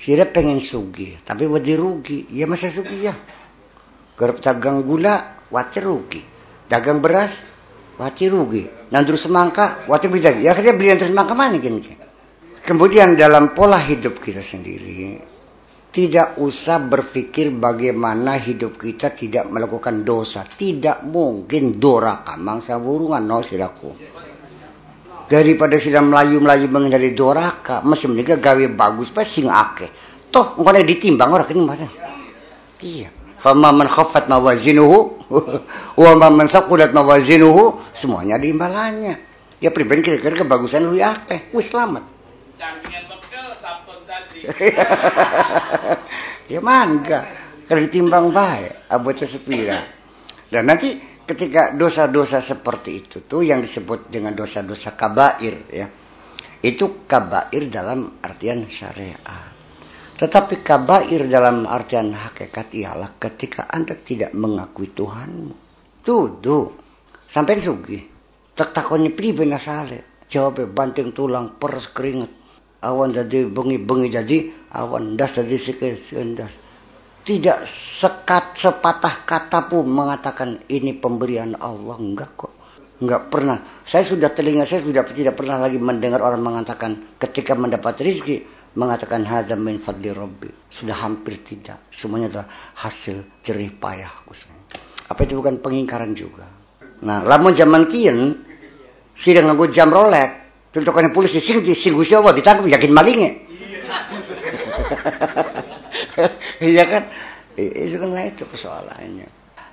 Sira 0.00 0.24
pengen 0.24 0.64
sugi, 0.64 1.12
tapi 1.28 1.44
wedi 1.44 1.76
rugi. 1.76 2.24
Ya 2.32 2.48
masa 2.48 2.72
sugi 2.72 3.04
ya. 3.04 3.12
Garap 4.16 4.40
dagang 4.40 4.80
gula, 4.80 5.44
wajar 5.52 5.84
rugi. 5.84 6.24
Dagang 6.72 7.04
beras, 7.04 7.44
wajar 8.00 8.32
rugi. 8.32 8.64
Nandur 8.88 9.20
semangka, 9.20 9.84
wajar 9.84 10.08
beli 10.08 10.24
Ya 10.40 10.56
kita 10.56 10.72
beli 10.72 10.96
nandur 10.96 11.12
semangka 11.12 11.36
mana 11.36 11.60
gini. 11.60 11.84
Kemudian 12.64 13.12
dalam 13.12 13.52
pola 13.52 13.76
hidup 13.76 14.20
kita 14.20 14.40
sendiri, 14.40 15.20
tidak 15.92 16.40
usah 16.40 16.80
berpikir 16.80 17.52
bagaimana 17.52 18.40
hidup 18.40 18.80
kita 18.80 19.12
tidak 19.12 19.52
melakukan 19.52 20.00
dosa. 20.00 20.48
Tidak 20.48 21.04
mungkin 21.04 21.76
doraka 21.76 22.40
mangsa 22.40 22.80
burungan 22.80 23.20
no 23.28 23.44
siraku 23.44 23.92
daripada 25.30 25.78
sedang 25.78 26.10
melayu-melayu 26.10 26.66
menghindari 26.66 27.14
doraka 27.14 27.86
masih 27.86 28.10
mending 28.10 28.42
gawe 28.42 28.64
bagus 28.74 29.14
pas 29.14 29.22
sing 29.22 29.46
akeh 29.46 29.86
toh 30.26 30.58
engko 30.58 30.74
ditimbang 30.82 31.30
ora 31.30 31.46
kene 31.46 31.62
mana 31.62 31.86
iya 32.82 33.19
fama 33.40 33.72
man 33.72 33.88
khaffat 33.88 34.28
mawazinuhu 34.28 34.98
wa 36.00 36.28
man 36.30 36.46
saqulat 36.46 36.92
mawazinuhu 36.92 37.80
semuanya 37.96 38.36
ada 38.36 38.46
imbalannya. 38.46 39.14
Ya 39.60 39.68
pribadi 39.68 40.00
kira-kira 40.00 40.40
kebagusan 40.44 40.88
lu 40.88 40.96
akeh. 40.96 41.52
Wis 41.52 41.68
selamat. 41.72 42.04
Ya 46.50 46.58
mangga. 46.58 47.22
Kalau 47.70 47.78
ditimbang 47.78 48.34
baik 48.34 48.90
abotnya 48.90 49.22
sepira. 49.30 49.78
Dan 50.50 50.66
nanti 50.66 50.98
ketika 51.30 51.70
dosa-dosa 51.78 52.42
seperti 52.42 52.90
itu 53.06 53.22
tuh 53.22 53.46
yang 53.46 53.62
disebut 53.62 54.10
dengan 54.10 54.34
dosa-dosa 54.34 54.98
kabair 54.98 55.70
ya 55.70 55.86
itu 56.58 57.06
kabair 57.06 57.70
dalam 57.70 58.18
artian 58.18 58.66
syariat 58.66 59.49
tetapi 60.20 60.60
kabair 60.60 61.24
dalam 61.32 61.64
artian 61.64 62.12
hakikat 62.12 62.76
ialah 62.76 63.16
ketika 63.16 63.72
anda 63.72 63.96
tidak 63.96 64.36
mengakui 64.36 64.92
Tuhanmu. 64.92 65.56
Tuh 66.04 66.36
tuh 66.44 66.64
sampai 67.24 67.56
sugi. 67.56 67.96
Tak 68.52 68.76
takoni 68.76 69.08
pribe 69.08 69.48
nasale 69.48 70.28
jawabnya 70.28 70.68
banting 70.68 71.16
tulang 71.16 71.56
peres 71.56 71.88
keringet 71.88 72.28
awan 72.84 73.16
jadi 73.16 73.48
bengi-bengi 73.48 74.08
jadi 74.12 74.38
awan 74.76 75.16
das 75.16 75.40
jadi 75.40 75.56
sikit 75.56 75.96
das 76.36 76.52
tidak 77.20 77.68
sekat 77.68 78.56
sepatah 78.56 79.28
kata 79.28 79.68
pun 79.68 79.84
mengatakan 79.84 80.56
ini 80.72 80.96
pemberian 80.96 81.52
Allah. 81.60 82.00
Enggak 82.00 82.32
kok. 82.32 82.52
Enggak 83.04 83.28
pernah. 83.28 83.60
Saya 83.84 84.08
sudah 84.08 84.32
telinga 84.32 84.64
saya 84.64 84.80
sudah 84.80 85.04
tidak 85.04 85.36
pernah 85.36 85.60
lagi 85.60 85.76
mendengar 85.76 86.24
orang 86.24 86.40
mengatakan 86.40 87.16
ketika 87.20 87.52
mendapat 87.52 88.00
rezeki 88.00 88.59
mengatakan 88.76 89.26
hadza 89.26 89.58
min 89.58 89.82
fadli 89.82 90.14
rabbi 90.14 90.50
sudah 90.70 90.94
hampir 91.02 91.42
tidak 91.42 91.90
semuanya 91.90 92.30
adalah 92.30 92.48
hasil 92.78 93.42
jerih 93.42 93.74
payahku 93.74 94.32
apa 95.10 95.20
itu 95.26 95.34
bukan 95.38 95.58
pengingkaran 95.58 96.14
juga 96.14 96.46
nah 97.02 97.24
lamun 97.26 97.56
zaman 97.56 97.90
kian 97.90 98.38
sidang 99.16 99.50
nganggo 99.50 99.66
jam 99.72 99.90
rolek 99.90 100.30
tuntukannya 100.70 101.10
polisi 101.10 101.42
sing 101.42 101.64
sing 101.74 101.98
Gusti 101.98 102.14
Allah 102.14 102.30
ditangkap 102.36 102.68
yakin 102.70 102.92
malingnya 102.94 103.30
Iya 106.60 106.84
kan? 106.86 107.02
Itu 107.56 107.96
kan 108.00 108.10
itu 108.24 108.44
persoalannya. 108.44 109.28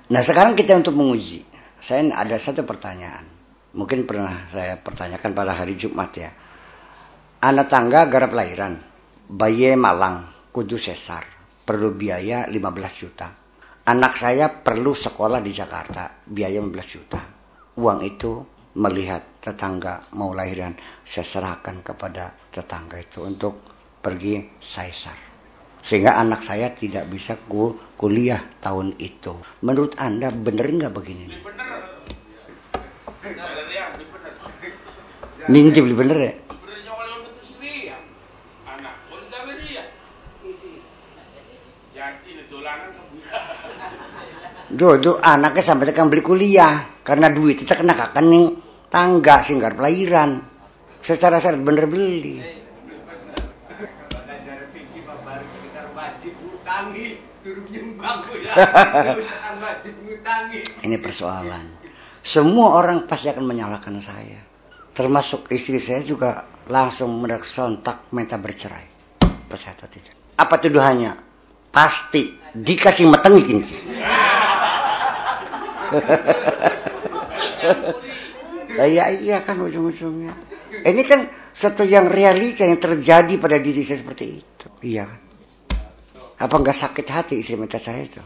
Nah 0.08 0.20
sekarang 0.24 0.56
kita 0.56 0.80
untuk 0.80 0.96
menguji. 0.96 1.44
Saya 1.78 2.04
ada 2.12 2.36
satu 2.40 2.64
pertanyaan. 2.64 3.24
Mungkin 3.76 4.08
pernah 4.08 4.48
saya 4.50 4.80
pertanyakan 4.80 5.30
pada 5.36 5.52
hari 5.54 5.76
Jumat 5.76 6.10
ya. 6.16 6.32
Anak 7.38 7.70
tangga 7.70 8.10
garap 8.10 8.34
lahiran. 8.34 8.82
Bayi 9.30 9.78
Malang, 9.78 10.50
kudu 10.50 10.74
sesar. 10.74 11.22
Perlu 11.62 11.94
biaya 11.94 12.50
15 12.50 12.58
juta. 12.98 13.30
Anak 13.86 14.18
saya 14.18 14.50
perlu 14.50 14.90
sekolah 14.90 15.38
di 15.38 15.54
Jakarta. 15.54 16.18
Biaya 16.26 16.58
15 16.58 16.82
juta. 16.98 17.22
Uang 17.78 18.02
itu 18.02 18.42
melihat 18.82 19.38
tetangga 19.38 20.10
mau 20.18 20.34
lahiran. 20.34 20.74
Saya 21.06 21.22
serahkan 21.22 21.78
kepada 21.86 22.34
tetangga 22.50 22.98
itu 22.98 23.22
untuk 23.22 23.62
pergi 24.02 24.58
sesar 24.58 25.30
sehingga 25.78 26.18
anak 26.18 26.42
saya 26.42 26.74
tidak 26.74 27.06
bisa 27.06 27.38
kuliah 27.94 28.42
tahun 28.58 28.98
itu. 28.98 29.30
Menurut 29.62 29.94
Anda 29.94 30.34
benar 30.34 30.66
nggak 30.74 30.90
begini? 30.90 31.38
Ini 35.48 35.70
beli 35.70 35.94
bener 35.94 36.18
ya? 36.18 36.34
Duh, 44.68 45.00
anaknya 45.24 45.64
sampai 45.64 45.88
tekan 45.88 46.12
beli 46.12 46.20
kuliah 46.20 47.00
karena 47.00 47.32
duit 47.32 47.64
itu 47.64 47.72
kena 47.72 47.96
kakening 47.96 48.60
tangga 48.92 49.40
singgar 49.40 49.72
pelahiran. 49.72 50.44
Secara 51.00 51.40
sadar 51.40 51.64
bener 51.64 51.88
beli. 51.88 52.36
Ini 60.84 60.96
persoalan. 61.00 61.80
Semua 62.20 62.76
orang 62.76 63.08
pasti 63.08 63.32
akan 63.32 63.48
menyalahkan 63.48 63.96
saya. 64.04 64.36
Termasuk 64.92 65.48
istri 65.48 65.80
saya 65.80 66.04
juga 66.04 66.44
langsung 66.68 67.24
sontak 67.40 68.12
minta 68.12 68.36
bercerai. 68.36 68.84
Percaya 69.48 69.72
atau 69.80 69.88
tidak? 69.88 70.12
Apa 70.36 70.60
tuduhannya? 70.60 71.16
Pasti 71.72 72.36
dikasih 72.52 73.08
meteng 73.08 73.40
ini. 73.40 73.64
iya 78.88 79.10
iya 79.10 79.36
kan 79.42 79.58
ujung-ujungnya. 79.58 80.34
Ini 80.84 81.02
kan 81.08 81.26
satu 81.56 81.82
yang 81.82 82.06
realita 82.06 82.62
yang 82.62 82.78
terjadi 82.78 83.34
pada 83.40 83.58
diri 83.58 83.82
saya 83.82 83.98
seperti 84.04 84.24
itu. 84.38 84.66
Iya 84.84 85.08
kan? 85.08 85.20
Apa 86.38 86.54
nggak 86.54 86.76
sakit 86.76 87.06
hati 87.10 87.34
istri 87.42 87.58
minta 87.58 87.82
cerai 87.82 88.06
itu? 88.06 88.22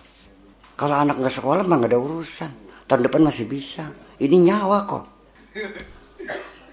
Kalau 0.76 0.96
anak 1.00 1.16
nggak 1.16 1.32
sekolah 1.32 1.64
mah 1.64 1.76
nggak 1.80 1.92
ada 1.96 2.00
urusan. 2.00 2.52
Tahun 2.84 3.02
depan 3.08 3.24
masih 3.24 3.48
bisa. 3.48 3.88
Ini 4.20 4.36
nyawa 4.52 4.78
kok. 4.84 5.04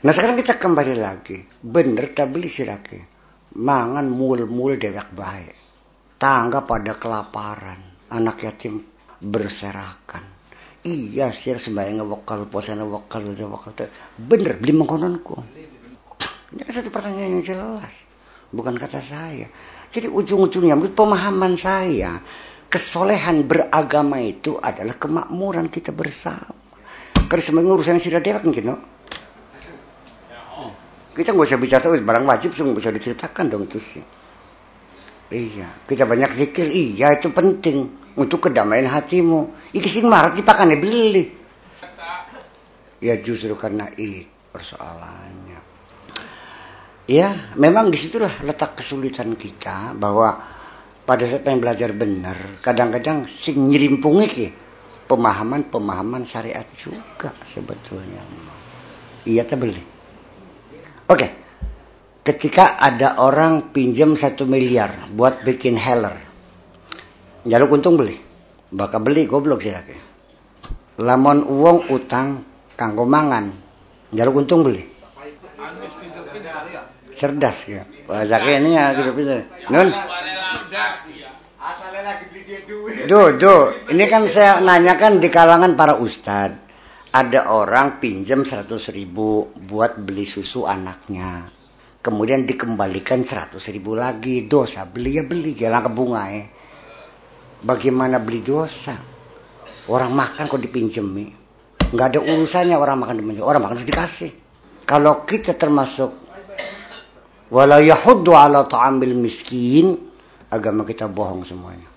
Nah 0.04 0.12
sekarang 0.12 0.36
kita 0.36 0.60
kembali 0.60 0.96
lagi. 1.00 1.40
Bener 1.64 2.12
tak 2.12 2.36
beli 2.36 2.52
sirake. 2.52 3.00
Mangan 3.56 4.08
mul-mul 4.12 4.76
dewek 4.76 5.16
baik. 5.16 5.56
Tangga 6.20 6.68
pada 6.68 7.00
kelaparan. 7.00 7.80
Anak 8.12 8.44
yatim 8.44 8.84
berserakan. 9.24 10.39
Iya 10.80 11.36
sih 11.36 11.52
sembahyang 11.60 12.00
ngewakal 12.00 12.48
puasa 12.48 12.72
ngewakal 12.72 13.28
ngewakal. 13.36 13.76
Bener 14.16 14.56
beli 14.56 14.72
mengkononku. 14.72 15.36
Ini 16.56 16.62
kan 16.64 16.74
satu 16.74 16.90
pertanyaan 16.90 17.40
yang 17.40 17.44
jelas. 17.44 18.08
Bukan 18.50 18.80
kata 18.80 19.04
saya. 19.04 19.52
Jadi 19.90 20.08
ujung-ujungnya 20.08 20.78
menurut 20.78 20.96
pemahaman 20.96 21.58
saya, 21.60 22.22
kesolehan 22.72 23.44
beragama 23.46 24.22
itu 24.22 24.56
adalah 24.58 24.96
kemakmuran 24.96 25.68
kita 25.68 25.92
bersama. 25.92 26.56
Karena 27.30 27.44
semuanya 27.44 27.76
urusan 27.78 28.02
sudah 28.02 28.22
dewek 28.24 28.46
no? 28.64 28.76
Kita 31.14 31.36
nggak 31.36 31.48
usah 31.52 31.60
bicara 31.60 31.84
itu 31.92 32.06
barang 32.06 32.26
wajib, 32.26 32.50
nggak 32.56 32.78
bisa 32.80 32.90
diceritakan 32.96 33.46
dong 33.52 33.68
itu 33.68 33.78
sih. 33.82 34.04
Iya, 35.30 35.86
kita 35.86 36.10
banyak 36.10 36.34
zikir, 36.34 36.66
iya 36.74 37.14
itu 37.14 37.30
penting 37.30 37.86
untuk 38.18 38.50
kedamaian 38.50 38.90
hatimu. 38.90 39.70
Iki 39.70 39.90
sing 39.90 40.06
marah 40.10 40.34
dipakane 40.34 40.76
beli. 40.82 41.26
Ya 43.00 43.16
justru 43.22 43.54
karena 43.54 43.88
itu 43.96 44.26
persoalannya. 44.50 45.62
Ya, 47.10 47.54
memang 47.58 47.90
di 47.90 47.98
situlah 47.98 48.42
letak 48.46 48.78
kesulitan 48.82 49.34
kita 49.34 49.98
bahwa 49.98 50.38
pada 51.10 51.26
saat 51.26 51.42
pengen 51.42 51.58
belajar 51.58 51.90
benar, 51.90 52.62
kadang-kadang 52.62 53.26
sing 53.26 53.66
nyirimpungi 53.66 54.26
ki 54.30 54.48
pemahaman-pemahaman 55.10 56.22
syariat 56.30 56.70
juga 56.78 57.34
sebetulnya. 57.42 58.22
Iya 59.26 59.42
tak 59.42 59.58
beli. 59.58 59.82
Oke, 61.10 61.49
ketika 62.30 62.78
ada 62.78 63.18
orang 63.18 63.74
pinjam 63.74 64.14
satu 64.14 64.46
miliar 64.46 65.10
buat 65.18 65.42
bikin 65.42 65.74
heller, 65.74 66.14
jaluk 67.42 67.74
untung 67.74 67.98
beli, 67.98 68.14
bakal 68.70 69.02
beli 69.02 69.26
goblok 69.26 69.66
sih 69.66 69.74
lagi. 69.74 69.98
Lamon 71.02 71.42
uang 71.50 71.90
utang 71.90 72.46
kanggo 72.78 73.10
mangan, 73.10 73.50
jaluk 74.14 74.46
untung 74.46 74.62
beli. 74.62 74.86
Cerdas 77.18 77.58
ya. 77.66 77.84
Wajah 78.06 78.40
ini 78.46 78.78
ya 78.78 78.94
gitu 78.94 79.12
pinter. 79.18 79.50
Nun. 79.74 79.90
Duh, 83.10 83.28
duh, 83.38 83.90
ini 83.90 84.06
kan 84.06 84.30
saya 84.30 84.62
nanyakan 84.62 85.18
di 85.18 85.30
kalangan 85.34 85.74
para 85.74 85.98
ustad. 85.98 86.54
Ada 87.10 87.50
orang 87.50 87.98
pinjam 87.98 88.46
100 88.46 88.70
ribu 88.94 89.50
buat 89.66 89.98
beli 89.98 90.30
susu 90.30 90.70
anaknya. 90.70 91.59
Kemudian 92.00 92.48
dikembalikan 92.48 93.28
100 93.28 93.60
ribu 93.76 93.92
lagi. 93.92 94.48
Dosa, 94.48 94.88
beli 94.88 95.20
ya 95.20 95.24
beli, 95.28 95.52
jangan 95.52 95.84
ke 95.84 95.92
bunga 95.92 96.24
ya. 96.32 96.44
Bagaimana 97.60 98.24
beli 98.24 98.40
dosa? 98.40 98.96
Orang 99.92 100.16
makan 100.16 100.48
kok 100.48 100.64
dipinjemi. 100.64 101.28
Nggak 101.92 102.08
ada 102.16 102.20
urusannya 102.24 102.80
orang 102.80 103.04
makan 103.04 103.20
dipinjemi. 103.20 103.44
Orang 103.44 103.68
makan 103.68 103.76
harus 103.76 103.88
dikasih. 103.90 104.32
Kalau 104.88 105.28
kita 105.28 105.60
termasuk 105.60 106.16
wala 107.52 107.84
yahuddu 107.84 108.32
ala 108.32 108.64
ta'amil 108.64 109.20
miskin, 109.20 110.00
agama 110.48 110.88
kita 110.88 111.12
bohong 111.12 111.44
semuanya. 111.44 111.90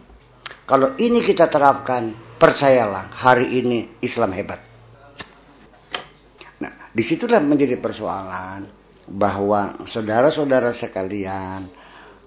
Kalau 0.67 0.99
ini 0.99 1.23
kita 1.23 1.47
terapkan, 1.47 2.11
percayalah 2.43 3.07
hari 3.23 3.63
ini 3.63 4.03
Islam 4.03 4.35
hebat. 4.35 4.59
Nah, 6.59 6.91
di 6.91 7.03
situlah 7.07 7.39
menjadi 7.39 7.79
persoalan 7.79 8.82
bahwa 9.11 9.83
saudara-saudara 9.87 10.71
sekalian, 10.71 11.67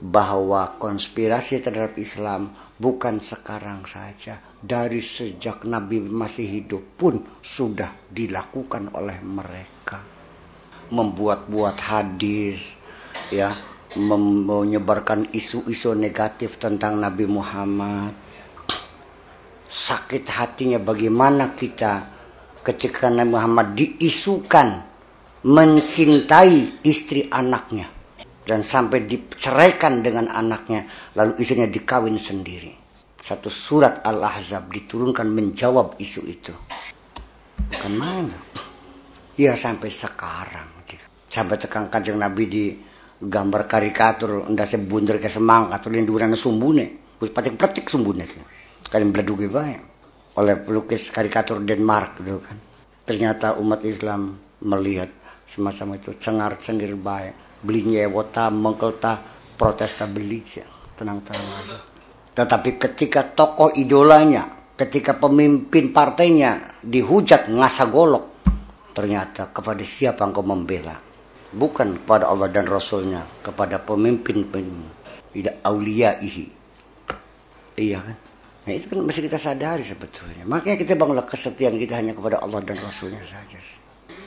bahwa 0.02 0.76
konspirasi 0.76 1.64
terhadap 1.64 1.96
Islam 1.96 2.52
bukan 2.76 3.24
sekarang 3.24 3.88
saja, 3.88 4.44
dari 4.60 5.00
sejak 5.00 5.64
Nabi 5.64 6.04
masih 6.04 6.44
hidup 6.62 6.84
pun 7.00 7.24
sudah 7.40 7.92
dilakukan 8.12 8.92
oleh 8.92 9.16
mereka. 9.24 10.04
Membuat-buat 10.92 11.80
hadis, 11.80 12.76
ya, 13.32 13.56
menyebarkan 13.96 15.32
isu-isu 15.32 15.96
negatif 15.96 16.60
tentang 16.60 17.00
Nabi 17.00 17.26
Muhammad, 17.32 18.12
sakit 19.72 20.28
hatinya 20.28 20.78
bagaimana 20.78 21.56
kita 21.56 22.12
ketika 22.62 23.08
Nabi 23.08 23.32
Muhammad 23.32 23.68
diisukan 23.74 24.95
mencintai 25.46 26.82
istri 26.82 27.30
anaknya 27.30 27.86
dan 28.46 28.66
sampai 28.66 29.06
diceraikan 29.06 30.02
dengan 30.02 30.30
anaknya 30.34 30.90
lalu 31.14 31.38
istrinya 31.38 31.70
dikawin 31.70 32.18
sendiri. 32.18 32.74
Satu 33.26 33.50
surat 33.50 34.06
Al-Ahzab 34.06 34.70
diturunkan 34.70 35.26
menjawab 35.26 35.98
isu 35.98 36.22
itu. 36.30 36.54
Bukan 37.74 37.94
mana 37.98 38.38
ya 39.38 39.54
sampai 39.58 39.90
sekarang. 39.90 40.70
Sampai 41.26 41.60
tekan 41.60 41.90
kanjeng 41.92 42.16
Nabi 42.22 42.44
di 42.48 42.64
gambar 43.20 43.68
karikatur 43.68 44.46
ndase 44.48 44.80
bunder 44.80 45.18
ke 45.20 45.28
semang 45.28 45.74
atau 45.74 45.90
linduran 45.90 46.32
sumbune. 46.38 47.18
Patik 47.18 47.58
petik 47.58 47.90
sumbune. 47.90 48.24
Kalian 48.86 49.10
beladugi 49.10 49.50
baik 49.50 49.82
oleh 50.38 50.56
pelukis 50.62 51.10
karikatur 51.10 51.66
Denmark 51.66 52.22
dulu 52.22 52.40
kan. 52.40 52.58
Ternyata 53.10 53.58
umat 53.58 53.82
Islam 53.84 54.38
melihat 54.62 55.25
semacam 55.46 55.98
itu 55.98 56.18
cengar 56.20 56.58
cengir 56.60 56.94
baik. 56.98 57.62
Beli 57.66 57.82
nyewota 57.86 58.52
mengkelta 58.52 59.22
protes 59.58 59.96
beli 60.12 60.44
tenang 61.00 61.24
tenang. 61.26 61.42
Aja 61.42 61.96
tetapi 62.36 62.76
ketika 62.76 63.32
tokoh 63.32 63.72
idolanya 63.80 64.76
ketika 64.76 65.16
pemimpin 65.16 65.96
partainya 65.96 66.84
dihujat 66.84 67.48
ngasa 67.48 67.88
golok 67.88 68.44
ternyata 68.92 69.56
kepada 69.56 69.80
siapa 69.82 70.28
engkau 70.28 70.44
membela? 70.44 71.00
Bukan 71.56 72.04
kepada 72.04 72.28
Allah 72.28 72.52
dan 72.52 72.68
Rasulnya 72.68 73.24
kepada 73.40 73.80
pemimpin 73.80 74.44
tidak 75.32 75.64
ihi 76.20 76.52
iya 77.80 78.04
kan? 78.04 78.18
Nah 78.68 78.72
itu 78.76 78.92
kan 78.92 79.00
mesti 79.00 79.22
kita 79.24 79.40
sadari 79.40 79.88
sebetulnya. 79.88 80.44
Makanya 80.44 80.76
kita 80.76 81.00
bangunlah 81.00 81.24
kesetiaan 81.24 81.80
kita 81.80 81.96
hanya 81.96 82.12
kepada 82.12 82.44
Allah 82.44 82.60
dan 82.60 82.76
Rasulnya 82.84 83.24
saja. 83.24 83.56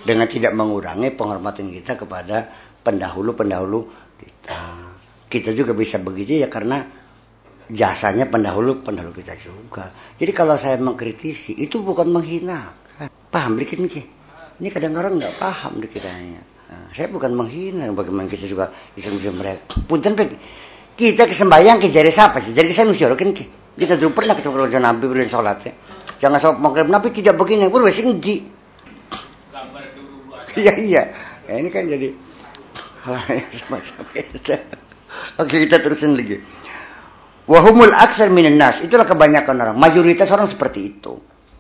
Dengan 0.07 0.27
tidak 0.31 0.55
mengurangi 0.55 1.11
penghormatan 1.15 1.71
kita 1.75 1.99
kepada 1.99 2.49
pendahulu-pendahulu 2.83 3.81
kita. 4.19 4.61
Kita 5.29 5.51
juga 5.53 5.77
bisa 5.77 6.01
begitu 6.01 6.41
ya 6.41 6.49
karena 6.49 6.87
jasanya 7.69 8.27
pendahulu-pendahulu 8.33 9.13
kita 9.13 9.37
juga. 9.37 9.93
Jadi 10.17 10.33
kalau 10.33 10.57
saya 10.57 10.81
mengkritisi 10.81 11.59
itu 11.61 11.85
bukan 11.85 12.09
menghina. 12.09 12.73
Paham 13.29 13.61
dikit 13.61 13.77
nih? 13.77 14.09
Ini 14.59 14.69
kadang-kadang 14.73 15.21
nggak 15.21 15.35
paham 15.37 15.79
dikit 15.85 16.03
hanya. 16.09 16.41
Nah, 16.69 16.89
saya 16.93 17.13
bukan 17.13 17.33
menghina, 17.37 17.89
bagaimana 17.93 18.29
kita 18.29 18.49
juga 18.49 18.73
bisa 18.97 19.13
mereka. 19.13 19.85
Punten 19.85 20.17
kita 20.99 21.31
kesembayang 21.31 21.79
ke 21.79 21.93
jari 21.95 22.11
siapa 22.11 22.43
sih? 22.43 22.51
Jadi 22.51 22.75
saya 22.75 22.91
mesti 22.91 23.07
ki. 23.07 23.45
Kita 23.79 23.95
dulu 23.95 24.19
pernah 24.19 24.35
ketemu 24.35 24.67
kalau 24.67 24.83
Nabi 24.83 25.05
beri 25.07 25.31
sholat 25.31 25.59
ya. 25.63 25.73
Jangan 26.19 26.39
sholat 26.43 26.59
maghrib 26.59 26.91
Nabi 26.91 27.15
tidak 27.15 27.39
begini. 27.39 27.71
Sing 27.95 28.19
di. 28.19 28.58
Iya 30.59 30.75
iya. 30.77 31.03
Ya, 31.47 31.55
ini 31.63 31.71
kan 31.71 31.87
jadi 31.87 32.13
hal 33.07 33.15
yang 33.31 33.51
semacam 33.55 34.05
itu. 34.13 34.55
Oke 35.39 35.55
kita 35.65 35.79
terusin 35.81 36.19
lagi. 36.19 36.43
Wahumul 37.49 37.95
aksar 37.95 38.29
minan 38.29 38.61
nas. 38.61 38.85
Itulah 38.85 39.09
kebanyakan 39.09 39.55
orang. 39.57 39.77
Mayoritas 39.79 40.29
orang 40.35 40.51
seperti 40.51 40.99
itu. 40.99 41.17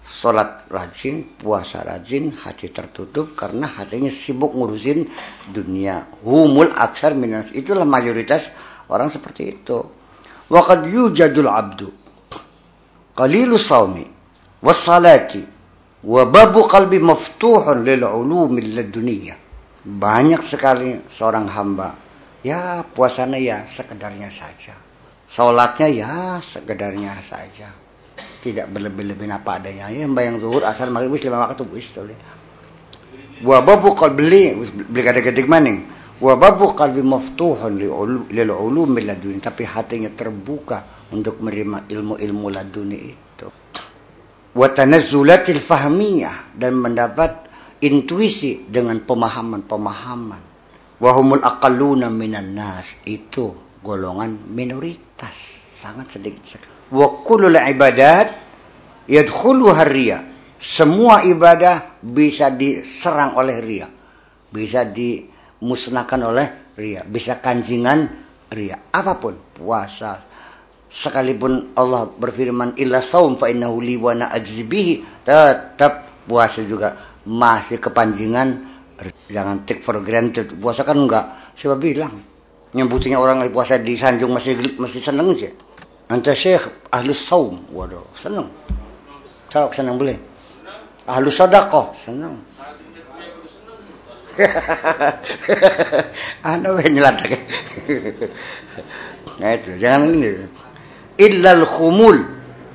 Sholat 0.08 0.68
rajin, 0.72 1.36
puasa 1.36 1.84
rajin, 1.84 2.32
hati 2.32 2.72
tertutup 2.72 3.36
karena 3.36 3.68
hatinya 3.68 4.12
sibuk 4.12 4.52
ngurusin 4.52 5.08
dunia. 5.48 6.10
Humul 6.26 6.74
aksar 6.76 7.16
nas. 7.16 7.54
Itulah 7.56 7.88
mayoritas 7.88 8.52
orang 8.92 9.08
seperti 9.08 9.56
itu. 9.56 9.78
Waqad 10.48 10.88
yujadul 10.88 11.48
abdu 11.48 11.88
qalilu 13.12 13.60
sawmi 13.60 14.06
wassalati 14.64 15.57
wa 16.04 16.22
babu 16.28 16.68
qalbi 16.70 17.02
maftuhun 17.02 17.82
lil 17.82 18.02
ulumi 18.06 18.62
laduniyah 18.74 19.48
banyak 19.88 20.44
sekali 20.44 21.00
seorang 21.08 21.48
hamba. 21.48 21.96
Ya 22.44 22.84
puasanya 22.84 23.40
ya 23.40 23.58
sekedarnya 23.64 24.28
saja. 24.28 24.76
Sholatnya 25.26 25.88
ya 25.88 26.14
sekedarnya 26.44 27.18
saja. 27.24 27.72
Tidak 28.38 28.70
berlebih-lebih 28.70 29.26
apa 29.32 29.58
adanya. 29.58 29.90
Ya 29.90 30.06
bayang 30.06 30.38
zuhur 30.38 30.62
asar 30.62 30.92
maghrib 30.92 31.16
wis 31.16 31.24
lima 31.24 31.42
waktu 31.46 31.64
wis 31.72 31.88
tole 31.90 32.14
wa 33.38 33.62
babu 33.62 33.94
qalbi 33.94 34.18
beli 34.18 34.42
gede-gede 34.90 35.46
maning. 35.46 35.88
Wa 36.18 36.34
babu 36.34 36.74
qalbi 36.74 37.02
maftuhun 37.02 37.78
lil 37.78 38.50
ulumi 38.50 39.06
laduniyah 39.06 39.42
tapi 39.42 39.62
hatinya 39.62 40.10
terbuka 40.12 41.08
untuk 41.14 41.38
menerima 41.40 41.86
ilmu-ilmu 41.88 42.46
laduni 42.50 42.98
itu. 43.14 43.48
Watanazulatil 44.56 45.60
fahmiyah 45.60 46.56
dan 46.56 46.76
mendapat 46.76 47.48
intuisi 47.84 48.64
dengan 48.66 48.98
pemahaman-pemahaman. 49.04 50.42
Wahumul 50.98 51.44
aqalluna 51.44 52.10
minan 52.10 52.58
nas 52.58 53.06
itu 53.06 53.54
golongan 53.84 54.50
minoritas, 54.50 55.36
sangat 55.78 56.18
sedikit 56.18 56.42
sekali. 56.42 56.74
Wa 56.90 57.22
kullul 57.22 57.54
ibadat 57.54 58.28
yadkhuluha 59.06 59.82
riya. 59.86 60.18
Semua 60.58 61.22
ibadah 61.22 62.02
bisa 62.02 62.50
diserang 62.50 63.38
oleh 63.38 63.62
ria. 63.62 63.86
Bisa 64.50 64.82
dimusnahkan 64.82 66.18
oleh 66.18 66.74
ria, 66.74 67.06
bisa 67.06 67.38
kanjingan 67.38 68.10
ria. 68.50 68.90
Apa 68.90 69.22
pun, 69.22 69.38
puasa, 69.54 70.18
sekalipun 70.88 71.76
Allah 71.76 72.08
berfirman 72.08 72.80
illa 72.80 73.04
saum 73.04 73.36
fa 73.36 73.52
innahu 73.52 73.84
li 73.84 74.00
wa 74.00 74.16
ajzibihi 74.16 75.24
tetap 75.24 76.24
puasa 76.24 76.64
juga 76.64 77.20
masih 77.28 77.76
kepanjingan 77.76 78.64
jangan 79.28 79.68
take 79.68 79.84
for 79.84 80.00
granted 80.00 80.48
puasa 80.56 80.82
kan 80.82 80.96
enggak 80.96 81.54
siapa 81.54 81.76
bilang 81.76 82.38
nyebutnya 82.72 83.16
orang 83.16 83.40
lagi 83.40 83.52
puasa 83.52 83.80
di 83.80 83.96
Sanjung 83.96 84.32
masih 84.34 84.76
masih 84.76 85.00
seneng 85.00 85.32
sih. 85.36 85.52
Anta 86.08 86.32
Syekh 86.32 86.88
Ahlus 86.88 87.20
Saum. 87.20 87.68
Waduh, 87.72 88.04
seneng. 88.16 88.48
Cok 89.52 89.72
seneng 89.76 90.00
boleh. 90.00 90.16
Ahlus 91.08 91.36
Sadaqah, 91.36 91.92
seneng. 91.96 92.40
Anda 96.48 96.70
nyelatak. 96.78 97.28
nah 99.40 99.50
itu, 99.56 99.70
jangan 99.82 100.14
ini. 100.14 100.46
Illal 101.18 101.66
khumul 101.66 102.16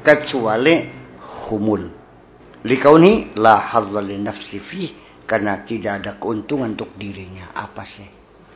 kecuali 0.03 0.75
khumul. 1.19 1.83
Likauni 2.63 3.35
la 3.39 3.59
hadzal 3.59 4.11
nafsi 4.19 4.59
fi 4.59 4.91
karena 5.23 5.63
tidak 5.63 6.03
ada 6.03 6.11
keuntungan 6.19 6.75
untuk 6.75 6.91
dirinya. 6.99 7.55
Apa 7.55 7.87
sih? 7.87 8.07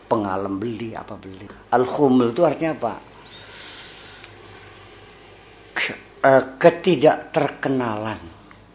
Pengalam 0.07 0.59
beli 0.59 0.95
apa 0.95 1.15
beli? 1.15 1.47
Al 1.71 1.83
khumul 1.88 2.31
itu 2.31 2.43
artinya 2.43 2.71
apa? 2.75 2.93
Ketidakterkenalan, 6.59 8.19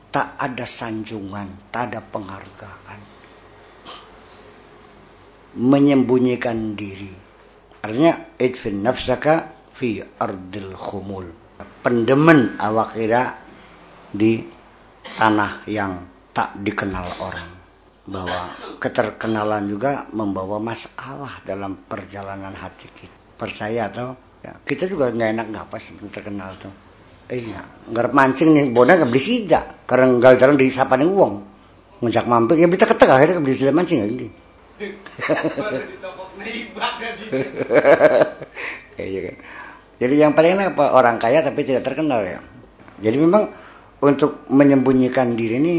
tak 0.08 0.40
ada 0.40 0.64
sanjungan, 0.64 1.68
tak 1.68 1.92
ada 1.92 2.00
penghargaan 2.00 3.12
menyembunyikan 5.56 6.72
diri. 6.72 7.12
Artinya 7.82 8.38
idfin 8.40 8.80
nafsaka 8.80 9.61
fi 9.82 9.98
ardil 9.98 10.78
khumul. 10.78 11.26
Pendemen 11.82 12.54
awak 12.62 12.94
kita 12.94 13.34
di 14.14 14.38
tanah 15.18 15.66
yang 15.66 16.06
tak 16.30 16.54
dikenal 16.62 17.18
orang. 17.18 17.50
Bahwa 18.06 18.54
keterkenalan 18.78 19.66
juga 19.66 20.06
membawa 20.14 20.62
masalah 20.62 21.42
dalam 21.42 21.82
perjalanan 21.82 22.54
hati 22.54 22.86
kita. 22.94 23.18
Percaya 23.34 23.90
atau 23.90 24.14
ya, 24.38 24.54
kita 24.62 24.86
juga 24.86 25.10
nggak 25.10 25.30
enak 25.34 25.46
nggak 25.50 25.66
pas 25.66 25.82
terkenal 26.14 26.54
tuh. 26.62 26.70
Eh 27.26 27.42
ya, 27.42 27.66
nggak 27.90 28.14
mancing 28.14 28.54
nih, 28.54 28.70
bodoh 28.70 28.94
nggak 28.94 29.10
beli 29.10 29.22
sida. 29.22 29.82
Karena 29.82 30.14
nggak 30.14 30.38
jarang 30.38 30.54
disapa 30.54 30.94
nih 30.94 31.10
uang. 31.10 31.34
Ngejak 32.02 32.26
mampir, 32.30 32.58
ya 32.58 32.66
kita 32.70 32.86
ketek 32.86 33.10
akhirnya 33.10 33.42
beli 33.42 33.54
sida 33.58 33.74
mancing 33.74 33.98
nggak 36.82 36.98
iya 39.10 39.20
kan. 39.30 39.36
Jadi 40.02 40.18
yang 40.18 40.34
paling 40.34 40.58
enak 40.58 40.74
apa 40.74 40.98
orang 40.98 41.22
kaya 41.22 41.46
tapi 41.46 41.62
tidak 41.62 41.86
terkenal 41.86 42.26
ya. 42.26 42.42
Jadi 42.98 43.16
memang 43.22 43.46
untuk 44.02 44.50
menyembunyikan 44.50 45.38
diri 45.38 45.62
ini 45.62 45.76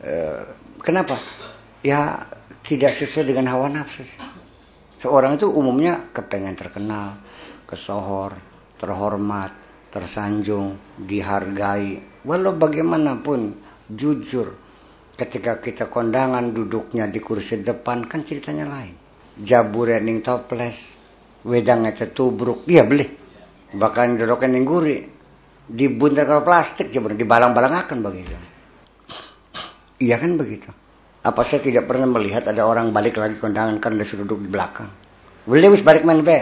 eh, 0.00 0.40
kenapa? 0.80 1.20
Ya 1.84 2.24
tidak 2.64 2.96
sesuai 2.96 3.28
dengan 3.36 3.52
hawa 3.52 3.68
nafsu. 3.68 4.00
Seorang 4.96 5.36
itu 5.36 5.52
umumnya 5.52 6.08
kepengen 6.08 6.56
terkenal, 6.56 7.20
kesohor, 7.68 8.32
terhormat, 8.80 9.52
tersanjung, 9.92 10.80
dihargai. 10.96 12.24
Walau 12.24 12.56
bagaimanapun 12.56 13.60
jujur, 13.92 14.56
Ketika 15.16 15.64
kita 15.64 15.88
kondangan 15.88 16.52
duduknya 16.52 17.08
di 17.08 17.24
kursi 17.24 17.64
depan 17.64 18.04
kan 18.04 18.20
ceritanya 18.20 18.68
lain. 18.68 18.92
Jabure 19.40 19.96
ning 20.04 20.20
toples, 20.20 20.92
wedangnya 21.40 21.96
tetubruk, 21.96 22.68
dia 22.68 22.84
beli. 22.84 23.08
Bahkan 23.74 24.20
duduknya 24.20 24.48
ning 24.52 24.62
guri, 24.62 25.02
dibuntar 25.66 26.28
kalau 26.28 26.42
plastik 26.46 26.92
coba 26.94 27.16
dibalang-balang 27.16 27.74
akan 27.86 27.98
begitu. 28.04 28.36
Iya 29.98 30.22
kan 30.22 30.38
begitu. 30.38 30.70
Apa 31.26 31.42
saya 31.42 31.64
tidak 31.64 31.90
pernah 31.90 32.06
melihat 32.06 32.46
ada 32.46 32.62
orang 32.68 32.94
balik 32.94 33.18
lagi 33.18 33.34
kondangan 33.40 33.82
kan 33.82 33.98
udah 33.98 34.06
duduk 34.06 34.46
di 34.46 34.48
belakang. 34.52 34.90
Beli 35.46 35.66
wis 35.72 35.82
balik 35.82 36.06
main 36.06 36.22
be. 36.22 36.36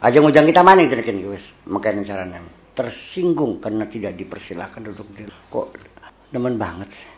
Aja 0.00 0.16
ngujang 0.18 0.48
kita 0.48 0.64
mana 0.66 0.82
itu 0.82 0.96
nih 0.96 1.28
wis. 1.30 1.54
Makanya 1.70 2.02
caranya 2.02 2.42
tersinggung 2.74 3.62
karena 3.62 3.86
tidak 3.86 4.18
dipersilakan 4.18 4.90
duduk 4.90 5.06
di. 5.14 5.28
Kok 5.28 5.66
demen 6.30 6.54
banget 6.58 6.90
sih 6.94 7.10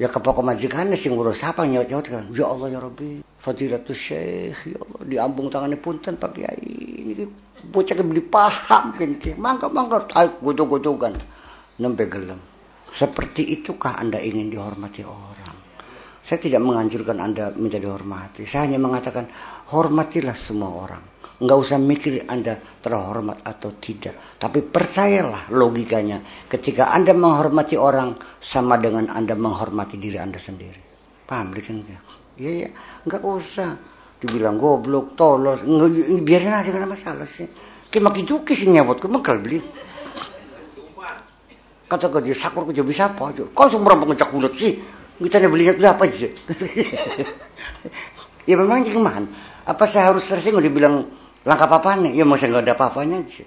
ya 0.00 0.08
ke 0.08 0.18
pokok 0.22 0.40
majikannya 0.40 0.96
sing 0.96 1.12
ngurus 1.18 1.42
apa 1.44 1.66
nyawat 1.66 2.06
kan 2.06 2.24
ya 2.32 2.48
Allah 2.48 2.68
ya 2.72 2.78
Rabbi 2.80 3.20
fadilatul 3.42 3.98
syekh 3.98 4.58
ya 4.72 4.78
Allah 4.80 5.02
diambung 5.04 5.52
tangannya 5.52 5.76
punten 5.76 6.16
pak 6.16 6.30
kiai 6.32 6.72
ini 7.04 7.26
bocah 7.66 7.94
beli 8.02 8.22
paham 8.24 8.94
kinti 8.94 9.38
mangga 9.38 9.70
mangga 9.70 10.06
tahu 10.06 10.54
gutuk 10.54 10.98
kan 10.98 11.14
nembe 11.78 12.06
gelem 12.10 12.40
seperti 12.90 13.60
itukah 13.60 13.98
anda 13.98 14.18
ingin 14.18 14.50
dihormati 14.50 15.06
orang 15.06 15.56
saya 16.22 16.38
tidak 16.38 16.62
menganjurkan 16.62 17.18
anda 17.22 17.54
minta 17.54 17.78
dihormati 17.78 18.46
saya 18.46 18.66
hanya 18.66 18.82
mengatakan 18.82 19.30
hormatilah 19.70 20.34
semua 20.34 20.70
orang 20.74 21.04
Nggak 21.42 21.58
usah 21.58 21.78
mikir 21.82 22.22
Anda 22.30 22.54
terhormat 22.78 23.42
atau 23.42 23.74
tidak. 23.74 24.38
Tapi 24.38 24.62
percayalah 24.62 25.50
logikanya. 25.50 26.46
Ketika 26.46 26.94
Anda 26.94 27.18
menghormati 27.18 27.74
orang, 27.74 28.14
sama 28.38 28.78
dengan 28.78 29.10
Anda 29.10 29.34
menghormati 29.34 29.98
diri 29.98 30.22
Anda 30.22 30.38
sendiri. 30.38 30.78
Paham? 31.26 31.50
Kan? 31.50 31.82
Iya, 32.38 32.50
ya. 32.54 32.68
Nggak 33.02 33.22
usah. 33.26 33.74
Dibilang 34.22 34.54
goblok, 34.54 35.18
tolol. 35.18 35.58
Biarin 36.22 36.54
aja, 36.54 36.70
nggak 36.70 36.86
masalah 36.86 37.26
sih. 37.26 37.50
Kayak 37.90 38.14
makin 38.14 38.24
cuki 38.24 38.54
sih 38.54 38.70
nyabot. 38.70 39.02
Kemekal 39.02 39.42
beli. 39.42 39.58
Kata 41.90 42.08
kerja, 42.08 42.32
sakur 42.32 42.70
kerja 42.70 42.86
bisa 42.86 43.10
apa 43.10 43.34
aja. 43.34 43.42
Kau 43.50 43.66
cuma 43.66 43.90
orang 43.90 44.06
pengecak 44.06 44.30
sih. 44.54 44.80
Kita 45.18 45.42
belinya 45.50 45.92
apa 45.92 46.06
sih? 46.08 46.30
ya 48.48 48.54
memang 48.56 48.86
gimana? 48.86 49.28
Apa 49.66 49.84
saya 49.84 50.10
harus 50.10 50.24
tersinggung 50.26 50.64
dibilang 50.64 51.04
Langkah 51.42 51.66
apa 51.66 51.98
nih? 51.98 52.14
Ya 52.14 52.24
masih 52.24 52.54
nggak 52.54 52.70
ada 52.70 52.74
apa-apanya 52.78 53.26
aja. 53.26 53.42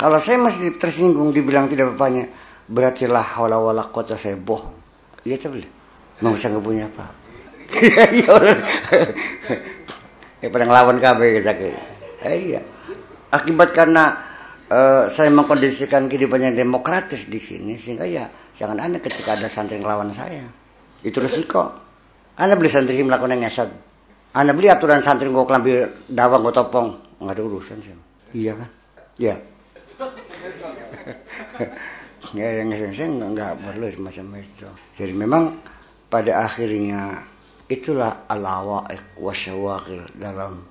Kalau 0.00 0.16
saya 0.16 0.40
masih 0.40 0.80
tersinggung 0.80 1.28
dibilang 1.28 1.68
tidak 1.68 1.92
apa-apanya, 1.92 2.32
berarti 2.64 3.04
lah 3.04 3.36
wala 3.36 3.60
wala 3.60 3.84
kota 3.92 4.16
saya 4.16 4.40
bohong. 4.40 4.74
Iya 5.28 5.36
coba 5.44 5.60
Mau 6.24 6.34
saya 6.40 6.56
nggak 6.56 6.64
punya 6.64 6.88
apa? 6.88 7.06
Iya 8.16 8.32
Ya 10.44 10.52
pada 10.52 10.68
ngelawan 10.68 11.00
KB 11.00 11.20
gitu. 11.40 11.72
Iya. 12.20 12.60
Akibat 13.32 13.72
karena 13.72 14.12
uh, 14.68 15.08
saya 15.08 15.32
mengkondisikan 15.32 16.12
kehidupan 16.12 16.44
yang 16.44 16.52
demokratis 16.52 17.24
di 17.32 17.40
sini 17.40 17.80
sehingga 17.80 18.04
ya 18.04 18.28
jangan 18.52 18.76
aneh 18.76 19.00
ketika 19.00 19.40
ada 19.40 19.48
santri 19.48 19.80
ngelawan 19.80 20.12
saya. 20.12 20.44
Itu 21.00 21.24
resiko. 21.24 21.72
Anda 22.36 22.60
beli 22.60 22.68
santri 22.68 23.00
melakukan 23.00 23.40
yang 23.40 23.48
ngesat. 23.48 23.72
Anda 24.36 24.52
beli 24.52 24.68
aturan 24.68 25.00
santri 25.00 25.32
gue 25.32 25.44
kelambi 25.48 25.72
dawang 26.12 26.44
gue 26.44 26.52
topong 26.52 27.14
nggak 27.24 27.34
ada 27.40 27.42
urusan 27.48 27.78
sih 27.80 27.94
iya 28.34 28.52
kan 28.58 28.68
ya 29.16 29.34
ya 32.38 32.48
yang 32.60 32.68
saya 32.74 33.08
nggak 33.08 33.52
perlu 33.62 33.86
semacam 33.88 34.42
itu 34.42 34.68
jadi 34.98 35.12
memang 35.14 35.56
pada 36.10 36.44
akhirnya 36.44 37.22
itulah 37.74 38.30
alawa 38.30 38.86
wasyawakil 39.18 40.06
dalam 40.18 40.62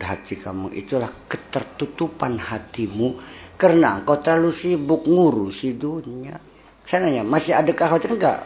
hati 0.00 0.40
kamu. 0.40 0.72
Itulah 0.72 1.12
ketertutupan 1.28 2.40
hatimu. 2.40 3.20
Karena 3.56 4.00
engkau 4.00 4.16
terlalu 4.18 4.50
sibuk 4.50 5.06
ngurusi 5.06 5.78
dunia. 5.78 6.34
Saya 6.82 7.06
nanya 7.06 7.22
masih 7.22 7.54
ada 7.54 7.70
kekhawatiran 7.70 8.18
enggak 8.18 8.42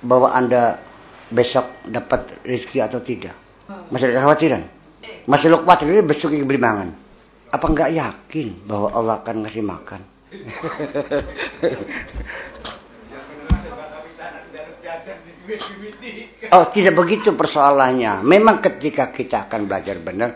bahwa 0.00 0.32
anda 0.32 0.80
besok 1.28 1.68
dapat 1.84 2.40
rezeki 2.46 2.78
atau 2.80 3.04
tidak? 3.04 3.36
Masih 3.92 4.08
ada 4.08 4.16
kekhawatiran? 4.22 4.62
Masih 5.28 5.52
lo 5.52 5.60
kuat 5.66 5.84
ini 5.84 6.00
besok 6.00 6.32
beli 6.32 6.56
mangan. 6.56 6.96
Apa 7.52 7.68
enggak 7.68 7.92
yakin 7.92 8.64
bahwa 8.64 8.88
Allah 8.96 9.20
akan 9.20 9.44
ngasih 9.44 9.60
makan? 9.60 10.00
oh 16.52 16.64
tidak 16.74 16.94
begitu 17.00 17.32
persoalannya. 17.34 18.22
Memang 18.26 18.62
ketika 18.62 19.10
kita 19.14 19.46
akan 19.50 19.70
belajar 19.70 19.96
benar, 20.02 20.30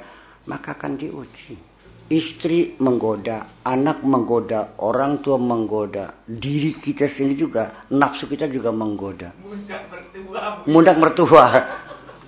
maka 0.46 0.78
akan 0.78 0.96
diuji. 0.96 1.70
Istri 2.10 2.82
menggoda, 2.82 3.62
anak 3.62 4.02
menggoda, 4.02 4.74
orang 4.82 5.22
tua 5.22 5.38
menggoda, 5.38 6.26
diri 6.26 6.74
kita 6.74 7.06
sendiri 7.06 7.46
juga, 7.46 7.86
nafsu 7.94 8.26
kita 8.26 8.50
juga 8.50 8.74
menggoda. 8.74 9.30
Mundak 9.46 9.86
mertua. 9.86 10.66
Mundak 10.66 10.96
mertua 10.98 11.44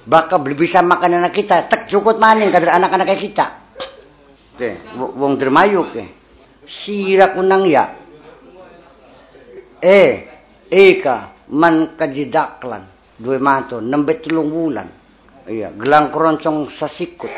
bakal 0.02 0.42
bisa 0.42 0.82
makan 0.82 1.22
anak 1.22 1.34
kita 1.34 1.70
tek 1.70 1.86
cukup 1.86 2.18
maning 2.18 2.50
kader 2.50 2.74
anak-anak 2.74 3.14
kita 3.18 3.46
oke 4.58 4.70
wong 4.98 5.38
dermayu 5.38 5.86
ke 5.94 6.02
sirak 6.66 7.38
unang 7.38 7.62
ya 7.70 7.94
eh 9.78 10.26
eka 10.66 11.41
man 11.52 11.94
kajidaklan. 11.94 12.84
Dua 13.22 13.38
mato 13.38 13.78
nembe 13.78 14.18
tulung 14.18 14.50
bulan. 14.50 14.88
Iya 15.46 15.70
gelang 15.76 16.10
keroncong 16.10 16.66
sasikut. 16.72 17.30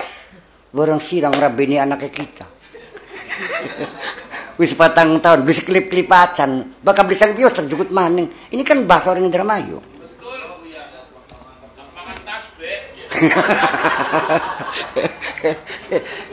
Barang 0.74 0.98
sirang 1.02 1.34
rabini 1.34 1.78
anak 1.78 2.10
kita. 2.10 2.46
Wis 4.60 4.70
patang 4.78 5.18
tahun 5.18 5.42
bisa 5.42 5.66
klip-klip 5.66 6.06
acan 6.06 6.78
bakal 6.78 7.10
bisa 7.10 7.26
kios 7.34 7.54
terjukut 7.58 7.90
maning. 7.90 8.30
Ini 8.54 8.62
kan 8.62 8.86
bahasa 8.86 9.10
orang 9.10 9.26
Indramayu. 9.26 9.82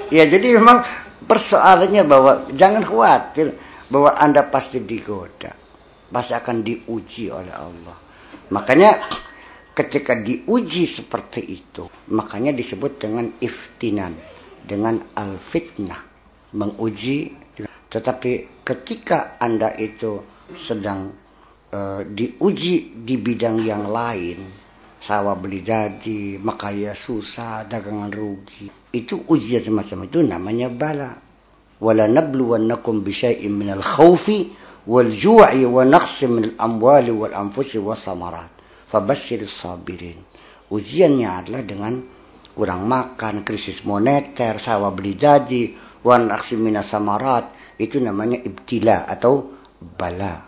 Ya 0.09 0.25
jadi 0.33 0.47
memang 0.57 0.81
persoalannya 1.29 2.03
bahwa 2.05 2.31
jangan 2.57 2.81
khawatir 2.81 3.53
bahwa 3.89 4.17
Anda 4.17 4.45
pasti 4.49 4.81
digoda. 4.81 5.60
Pasti 6.11 6.35
akan 6.35 6.59
diuji 6.59 7.31
oleh 7.31 7.55
Allah. 7.55 7.95
Makanya 8.51 8.99
ketika 9.71 10.19
diuji 10.19 10.83
seperti 10.83 11.39
itu, 11.39 11.87
makanya 12.11 12.51
disebut 12.51 12.99
dengan 12.99 13.31
iftinan, 13.39 14.11
dengan 14.67 14.99
al-fitnah, 15.15 16.03
menguji. 16.53 17.39
Tetapi 17.91 18.63
ketika 18.63 19.39
Anda 19.39 19.71
itu 19.75 20.19
sedang 20.55 21.11
uh, 21.71 22.03
diuji 22.03 23.03
di 23.03 23.15
bidang 23.15 23.63
yang 23.63 23.87
lain, 23.87 24.39
sawah 24.99 25.35
beli 25.39 25.63
jadi, 25.63 26.39
makaya 26.39 26.91
susah, 26.91 27.67
dagangan 27.67 28.11
rugi. 28.11 28.67
Itu 28.91 29.23
ujian 29.27 29.63
semacam 29.63 30.11
itu 30.11 30.19
namanya 30.23 30.67
bala. 30.67 31.11
Wala 31.81 32.05
nabluwannakum 32.05 33.01
bisyai'in 33.01 33.49
minal 33.49 33.81
khawfi 33.81 34.53
minal 34.87 36.57
amwali 36.57 37.11
wal 37.13 37.33
anfusi 37.33 37.77
wa 37.77 37.93
samarat. 37.93 38.49
Fabashir 38.89 39.45
sabirin. 39.47 40.17
Ujiannya 40.71 41.29
adalah 41.29 41.63
dengan 41.63 41.93
kurang 42.51 42.87
makan, 42.87 43.47
krisis 43.47 43.83
moneter, 43.87 44.59
sawah 44.59 44.91
beli 44.91 45.15
jadi, 45.15 45.71
wa 46.03 46.15
naqsi 46.19 46.59
minas 46.59 46.91
samarat. 46.91 47.75
Itu 47.79 47.99
namanya 48.03 48.39
ibtila 48.39 49.07
atau 49.07 49.53
bala. 49.79 50.43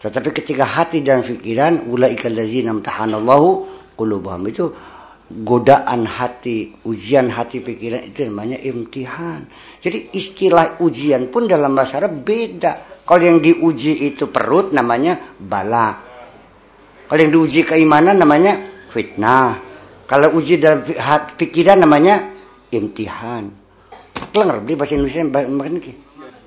Tetapi 0.00 0.28
ketika 0.32 0.64
hati 0.64 1.04
dan 1.04 1.20
pikiran, 1.20 1.84
ulaika 1.92 2.32
allazina 2.32 2.72
amtahanallahu 2.72 3.48
qulubahum 4.00 4.48
itu 4.48 4.72
godaan 5.30 6.08
hati, 6.08 6.74
ujian 6.88 7.30
hati 7.30 7.60
pikiran 7.60 8.02
itu 8.08 8.26
namanya 8.26 8.58
imtihan. 8.58 9.44
Jadi 9.78 10.10
istilah 10.16 10.80
ujian 10.82 11.28
pun 11.28 11.46
dalam 11.46 11.76
bahasa 11.76 12.02
Arab 12.02 12.24
beda. 12.24 12.99
Kalau 13.10 13.26
yang 13.26 13.42
diuji 13.42 14.06
itu 14.06 14.30
perut 14.30 14.70
namanya 14.70 15.34
bala. 15.34 15.98
Kalau 17.10 17.18
yang 17.18 17.34
diuji 17.34 17.66
keimanan 17.66 18.22
namanya 18.22 18.86
fitnah. 18.86 19.58
Kalau 20.06 20.30
uji 20.38 20.62
dalam 20.62 20.86
pikiran 21.34 21.82
namanya 21.82 22.30
imtihan. 22.70 23.50
Kelang 24.30 24.62
di 24.62 24.78
bahasa 24.78 24.94
Indonesia 24.94 25.26
makin 25.26 25.82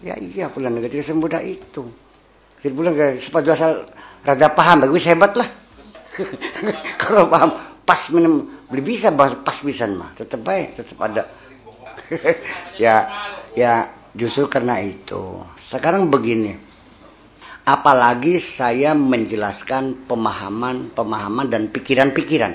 Ya 0.04 0.16
iya 0.16 0.48
pulang 0.48 0.72
negatif 0.72 1.04
semudah 1.04 1.44
itu. 1.44 1.84
Jadi 2.64 2.72
pulang 2.72 2.96
ke 2.96 3.20
sepatu 3.20 3.52
asal 3.52 3.84
rada 4.24 4.48
paham 4.56 4.88
bagus 4.88 5.04
hebat 5.04 5.36
lah. 5.36 5.48
kalau 7.04 7.28
paham 7.28 7.60
pas 7.84 8.00
minum 8.16 8.48
beli 8.72 8.96
bisa 8.96 9.12
pas 9.12 9.58
pisan 9.60 10.00
mah 10.00 10.16
tetap 10.16 10.40
baik 10.40 10.80
tetap 10.80 10.98
ada 11.04 11.28
ya 12.84 12.96
ya 13.60 14.03
justru 14.14 14.46
karena 14.48 14.80
itu. 14.80 15.42
Sekarang 15.60 16.08
begini. 16.08 16.54
Apalagi 17.64 18.44
saya 18.44 18.92
menjelaskan 18.92 20.06
pemahaman 20.06 20.92
pemahaman 20.92 21.48
dan 21.48 21.72
pikiran-pikiran. 21.72 22.54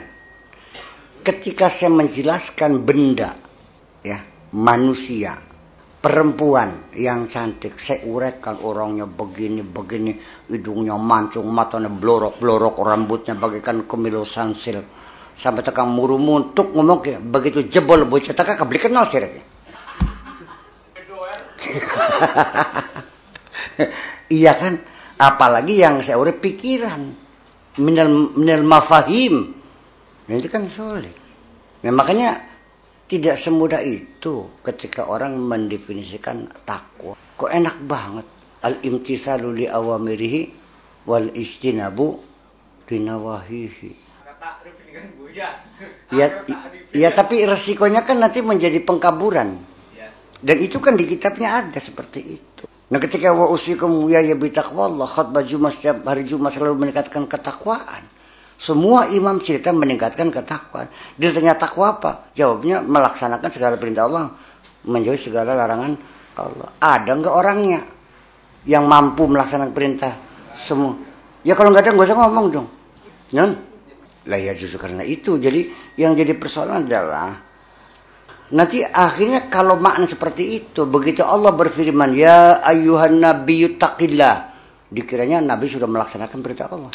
Ketika 1.24 1.72
saya 1.72 1.92
menjelaskan 1.92 2.84
benda 2.84 3.32
ya 4.04 4.20
manusia 4.52 5.36
perempuan 5.98 6.92
yang 6.94 7.24
cantik 7.24 7.80
saya 7.80 8.04
uraikan 8.04 8.60
orangnya 8.64 9.08
begini 9.08 9.64
begini 9.64 10.12
hidungnya 10.48 10.94
mancung 11.00 11.48
matanya 11.52 11.88
blorok 11.88 12.36
blorok 12.36 12.76
rambutnya 12.84 13.32
bagaikan 13.32 13.88
kemilu 13.88 14.28
sansil. 14.28 14.84
Sampai 15.38 15.64
tekan 15.64 15.88
muru 15.88 16.20
muntuk 16.20 16.74
ngomong 16.76 17.00
begitu 17.32 17.64
jebol 17.64 18.04
bocah. 18.04 18.34
Taka 18.36 18.60
kabeli 18.60 18.76
kenal 18.82 19.08
sih 19.08 19.47
iya 24.38 24.52
kan 24.54 24.78
apalagi 25.18 25.82
yang 25.82 26.02
saya 26.04 26.18
urai 26.18 26.36
pikiran 26.36 27.02
minal 27.82 28.08
minal 28.38 28.62
mafahim 28.62 29.54
nah, 30.26 30.34
itu 30.34 30.48
kan 30.50 30.68
sulit 30.70 31.14
nah, 31.82 31.92
makanya 31.94 32.48
tidak 33.08 33.40
semudah 33.40 33.80
itu 33.80 34.60
ketika 34.60 35.08
orang 35.08 35.40
mendefinisikan 35.40 36.44
takwa. 36.68 37.16
Kok 37.16 37.48
enak 37.48 37.80
banget. 37.88 38.26
Al-imtisalu 38.60 39.64
li 39.64 39.66
awamirihi 39.66 40.40
wal 41.08 41.32
istinabu 41.32 42.20
dinawahihi. 42.84 43.90
Ya, 46.12 46.44
ya 46.92 47.08
tapi 47.16 47.48
resikonya 47.48 48.04
kan 48.04 48.20
nanti 48.20 48.44
menjadi 48.44 48.84
pengkaburan. 48.84 49.56
Dan 50.38 50.62
itu 50.62 50.78
kan 50.78 50.94
di 50.94 51.04
kitabnya 51.06 51.58
ada 51.66 51.78
seperti 51.82 52.20
itu. 52.22 52.64
Nah 52.88 52.98
ketika 53.02 53.34
wa 53.36 53.52
usikum 53.52 54.08
ya 54.08 54.22
ya 54.24 54.38
bitaqwallah 54.38 55.04
khutbah 55.04 55.44
Jumat 55.44 55.76
setiap 55.76 56.06
hari 56.08 56.24
Jumat 56.24 56.56
selalu 56.56 56.88
meningkatkan 56.88 57.28
ketakwaan. 57.28 58.06
Semua 58.58 59.06
imam 59.12 59.38
cerita 59.38 59.70
meningkatkan 59.70 60.34
ketakwaan. 60.34 60.90
Ditanya 61.14 61.54
takwa 61.54 62.00
apa? 62.00 62.32
Jawabnya 62.34 62.82
melaksanakan 62.82 63.50
segala 63.54 63.78
perintah 63.78 64.10
Allah, 64.10 64.34
menjauhi 64.82 65.20
segala 65.20 65.54
larangan 65.54 65.94
Allah. 66.34 66.68
Ada 66.82 67.10
nggak 67.12 67.34
orangnya 67.34 67.80
yang 68.66 68.88
mampu 68.90 69.30
melaksanakan 69.30 69.74
perintah 69.74 70.12
semua? 70.58 70.98
Ya 71.46 71.54
kalau 71.54 71.70
nggak 71.70 71.86
ada 71.86 71.90
nggak 71.94 72.08
usah 72.08 72.18
ngomong 72.18 72.46
dong. 72.50 72.68
Non? 73.36 73.50
Lah 74.26 74.38
ya 74.40 74.56
justru 74.58 74.80
karena 74.82 75.06
itu. 75.06 75.38
Jadi 75.38 75.70
yang 76.00 76.18
jadi 76.18 76.34
persoalan 76.34 76.88
adalah 76.88 77.47
nanti 78.52 78.80
akhirnya 78.84 79.48
kalau 79.52 79.76
makna 79.76 80.08
seperti 80.08 80.64
itu, 80.64 80.88
begitu 80.88 81.24
Allah 81.24 81.52
berfirman, 81.52 82.16
ya 82.16 82.62
ayuhan 82.64 83.20
nabiyyu 83.20 83.76
taqillah, 83.76 84.52
dikiranya 84.88 85.44
Nabi 85.44 85.68
sudah 85.68 85.88
melaksanakan 85.88 86.38
perintah 86.40 86.68
Allah 86.72 86.92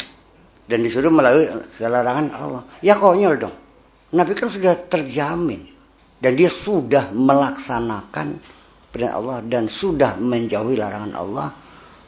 dan 0.64 0.78
disuruh 0.80 1.12
melalui 1.12 1.46
segala 1.70 2.00
larangan 2.00 2.28
Allah. 2.34 2.62
Ya 2.80 2.96
konyol 2.96 3.34
dong. 3.36 3.54
Nabi 4.14 4.32
kan 4.38 4.48
sudah 4.48 4.78
terjamin 4.86 5.66
dan 6.22 6.32
dia 6.38 6.48
sudah 6.48 7.10
melaksanakan 7.12 8.38
perintah 8.88 9.14
Allah 9.18 9.42
dan 9.44 9.68
sudah 9.68 10.16
menjauhi 10.16 10.78
larangan 10.78 11.12
Allah. 11.14 11.48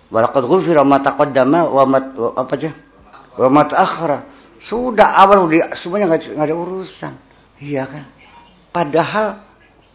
Walaqad 0.07 0.47
ghufira 0.47 0.87
ma 0.87 1.03
taqaddama 1.03 1.67
wa 1.67 1.83
apa 2.39 2.55
aja? 2.55 2.71
Wa 3.35 3.51
akhara. 3.75 4.19
Sudah 4.57 5.21
awal 5.21 5.51
dia 5.53 5.75
semuanya 5.77 6.17
nggak 6.17 6.41
ada 6.41 6.55
urusan. 6.57 7.13
Iya 7.61 7.85
kan? 7.85 8.05
Padahal 8.77 9.41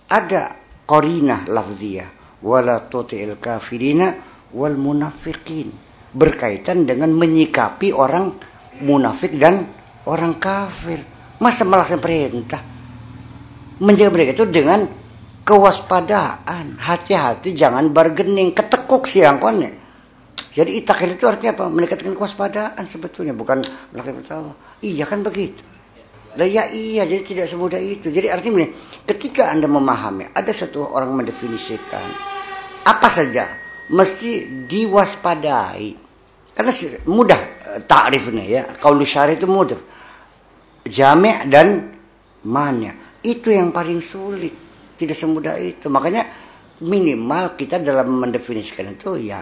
ada 0.10 0.58
qarinah 0.90 1.46
lafziyah 1.46 2.42
wala 2.42 2.90
tuti'il 2.90 3.38
kafirina 3.38 4.18
wal 4.58 4.74
munafiqin 4.74 5.70
berkaitan 6.18 6.90
dengan 6.90 7.14
menyikapi 7.14 7.94
orang 7.94 8.42
munafik 8.82 9.38
dan 9.38 9.70
orang 10.10 10.42
kafir. 10.42 10.98
Masa 11.38 11.62
melaksanakan 11.62 12.02
perintah? 12.02 12.62
Menjaga 13.86 14.10
mereka 14.10 14.32
itu 14.42 14.46
dengan 14.50 14.90
kewaspadaan. 15.46 16.82
Hati-hati 16.82 17.54
jangan 17.54 17.94
bargaining. 17.94 18.58
Ketekuk 18.58 19.06
siang 19.06 19.38
kone. 19.38 19.78
Jadi 20.58 20.82
itakil 20.82 21.18
itu 21.18 21.30
artinya 21.30 21.54
apa? 21.54 21.66
Mendekatkan 21.70 22.18
kewaspadaan 22.18 22.84
sebetulnya. 22.90 23.38
Bukan 23.38 23.62
melakukan 23.94 24.22
perintah 24.26 24.58
Iya 24.82 25.06
kan 25.06 25.22
begitu. 25.22 25.71
Lah 26.40 26.48
ya 26.48 26.72
iya, 26.72 27.04
jadi 27.04 27.24
tidak 27.28 27.48
semudah 27.52 27.80
itu. 27.80 28.08
Jadi 28.08 28.32
artinya 28.32 28.64
begini, 28.64 28.72
ketika 29.04 29.52
Anda 29.52 29.68
memahami, 29.68 30.32
ada 30.32 30.52
satu 30.56 30.88
orang 30.88 31.12
mendefinisikan 31.12 32.08
apa 32.82 33.08
saja 33.12 33.46
mesti 33.92 34.66
diwaspadai 34.66 36.12
karena 36.52 36.72
mudah 37.08 37.40
eh, 37.40 37.80
takrifnya 37.88 38.44
ya. 38.46 38.64
Kalau 38.78 39.02
syari 39.02 39.40
itu 39.40 39.48
mudah. 39.48 39.80
Jami' 40.86 41.48
dan 41.50 41.90
manya. 42.46 42.94
Itu 43.22 43.54
yang 43.54 43.74
paling 43.74 44.02
sulit. 44.04 44.54
Tidak 44.94 45.18
semudah 45.18 45.58
itu. 45.58 45.90
Makanya 45.90 46.28
minimal 46.82 47.54
kita 47.58 47.78
dalam 47.82 48.14
mendefinisikan 48.18 48.94
itu 48.94 49.18
ya 49.18 49.42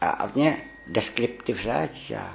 eh, 0.00 0.14
artinya 0.26 0.56
deskriptif 0.88 1.62
saja. 1.62 2.26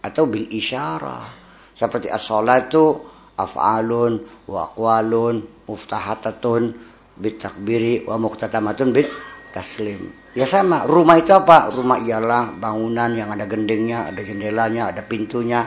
Atau 0.00 0.28
bil 0.28 0.46
isyarah. 0.46 1.42
Seperti 1.74 2.12
as-salatu 2.12 3.09
af'alun 3.46 4.20
wa 4.48 4.68
aqwalun 4.68 5.44
muftahatatun 5.68 6.74
bitakbiri 7.16 8.08
wa 8.08 8.16
muktatamatun 8.16 8.88
bit 8.90 9.08
taslim. 9.52 10.12
Ya 10.32 10.46
sama, 10.46 10.86
rumah 10.86 11.18
itu 11.18 11.34
apa? 11.34 11.74
Rumah 11.74 11.98
ialah 12.06 12.54
bangunan 12.54 13.10
yang 13.12 13.34
ada 13.34 13.50
gendengnya, 13.50 14.06
ada 14.06 14.22
jendelanya, 14.22 14.94
ada 14.94 15.02
pintunya, 15.02 15.66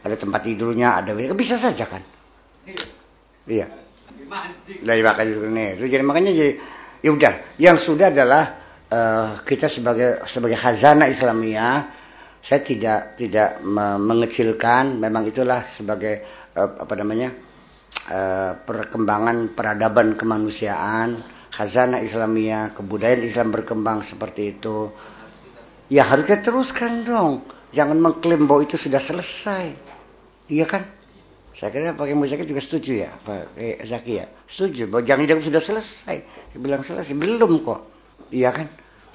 ada 0.00 0.16
tempat 0.16 0.40
tidurnya, 0.48 1.04
ada 1.04 1.12
bisa 1.36 1.60
saja 1.60 1.84
kan? 1.84 2.00
Iya. 3.44 3.68
Lah 4.84 4.94
iya, 4.96 5.04
makanya 5.04 5.80
itu 5.80 5.84
jadi 5.88 6.04
makanya 6.04 6.32
jadi 6.36 6.52
ya 7.00 7.10
udah 7.16 7.32
yang 7.56 7.76
sudah 7.80 8.12
adalah 8.12 8.44
uh, 8.92 9.28
kita 9.40 9.72
sebagai 9.72 10.20
sebagai 10.28 10.58
khazanah 10.60 11.08
Islamiyah 11.08 11.76
saya 12.44 12.60
tidak 12.62 13.16
tidak 13.16 13.58
mengecilkan 13.98 15.00
memang 15.00 15.26
itulah 15.26 15.64
sebagai 15.64 16.22
apa 16.58 16.94
namanya 16.98 17.30
uh, 18.10 18.52
perkembangan 18.66 19.54
peradaban 19.54 20.18
kemanusiaan, 20.18 21.18
khazanah 21.54 22.02
Islamia, 22.02 22.74
kebudayaan 22.74 23.22
Islam 23.22 23.54
berkembang 23.54 24.02
seperti 24.02 24.58
itu. 24.58 24.90
Ya 25.88 26.04
harus 26.04 26.28
kita 26.28 26.44
teruskan 26.44 27.06
dong. 27.06 27.46
Jangan 27.72 27.96
mengklaim 28.00 28.44
bahwa 28.48 28.64
itu 28.64 28.76
sudah 28.76 29.00
selesai. 29.00 29.72
Iya 30.48 30.66
kan? 30.68 30.84
Saya 31.52 31.72
kira 31.74 31.96
pakai 31.96 32.14
Muzaki 32.14 32.44
juga 32.46 32.62
setuju 32.62 33.08
ya, 33.08 33.10
Pak 33.24 33.58
Zaki 33.82 34.12
ya. 34.20 34.26
Setuju 34.46 34.88
bahwa 34.88 35.02
jangan-jangan 35.04 35.42
sudah 35.42 35.62
selesai. 35.64 36.16
Dia 36.54 36.58
bilang 36.60 36.84
selesai, 36.84 37.12
belum 37.16 37.64
kok. 37.66 37.80
Iya 38.30 38.52
kan? 38.52 38.68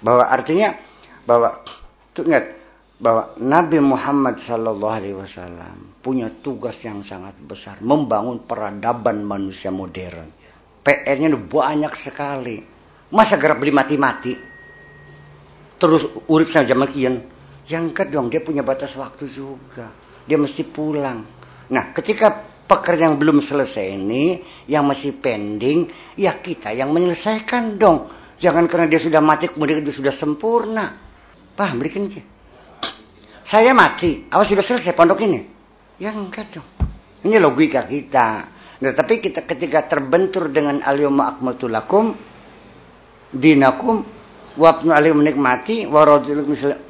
Bahwa 0.03 0.27
artinya 0.27 0.75
bahwa 1.23 1.63
tuh 2.11 2.27
ingat 2.27 2.62
bahwa 2.99 3.35
Nabi 3.41 3.81
Muhammad 3.81 4.37
Sallallahu 4.39 4.93
Alaihi 4.93 5.17
Wasallam 5.17 6.01
punya 6.01 6.29
tugas 6.29 6.77
yang 6.85 7.01
sangat 7.01 7.37
besar 7.41 7.81
membangun 7.81 8.45
peradaban 8.45 9.25
manusia 9.25 9.73
modern. 9.73 10.29
PR-nya 10.83 11.31
banyak 11.33 11.93
sekali. 11.95 12.59
Masa 13.13 13.37
gerak 13.37 13.61
beli 13.61 13.71
mati-mati? 13.71 14.33
Terus 15.79 16.27
urip 16.27 16.49
sama 16.49 16.65
zaman 16.67 16.87
kian. 16.91 17.15
Yang 17.69 17.85
kedua 17.95 18.27
dia 18.27 18.41
punya 18.43 18.65
batas 18.65 18.97
waktu 18.99 19.29
juga. 19.31 19.87
Dia 20.27 20.39
mesti 20.39 20.63
pulang 20.67 21.43
Nah, 21.71 21.95
ketika 21.95 22.43
pekerjaan 22.67 23.15
belum 23.15 23.39
selesai 23.39 23.95
ini, 23.95 24.43
yang 24.67 24.83
masih 24.83 25.17
pending, 25.23 25.87
ya 26.19 26.35
kita 26.35 26.75
yang 26.75 26.91
menyelesaikan 26.91 27.79
dong. 27.79 28.11
Jangan 28.41 28.67
karena 28.67 28.91
dia 28.91 28.99
sudah 28.99 29.21
mati, 29.23 29.47
kemudian 29.47 29.79
dia 29.79 29.93
sudah 29.93 30.11
sempurna. 30.11 30.91
Paham, 31.53 31.79
berikan 31.79 32.09
aja. 32.09 32.21
Saya 33.43 33.75
mati, 33.75 34.23
awas 34.31 34.47
sudah 34.47 34.63
selesai 34.63 34.95
pondok 34.95 35.19
ini. 35.27 35.39
Ya 35.99 36.15
enggak 36.15 36.55
dong. 36.55 36.67
Ini 37.27 37.39
logika 37.39 37.83
kita. 37.87 38.27
Nah, 38.83 38.91
tapi 38.91 39.19
kita 39.23 39.43
ketika 39.47 39.87
terbentur 39.87 40.51
dengan 40.51 40.79
al-yawma 40.83 41.35
akmaltu 41.37 41.67
lakum 41.71 42.11
dinakum 43.31 44.03
wabnu 44.59 44.91
alim 44.91 45.23
menikmati 45.23 45.87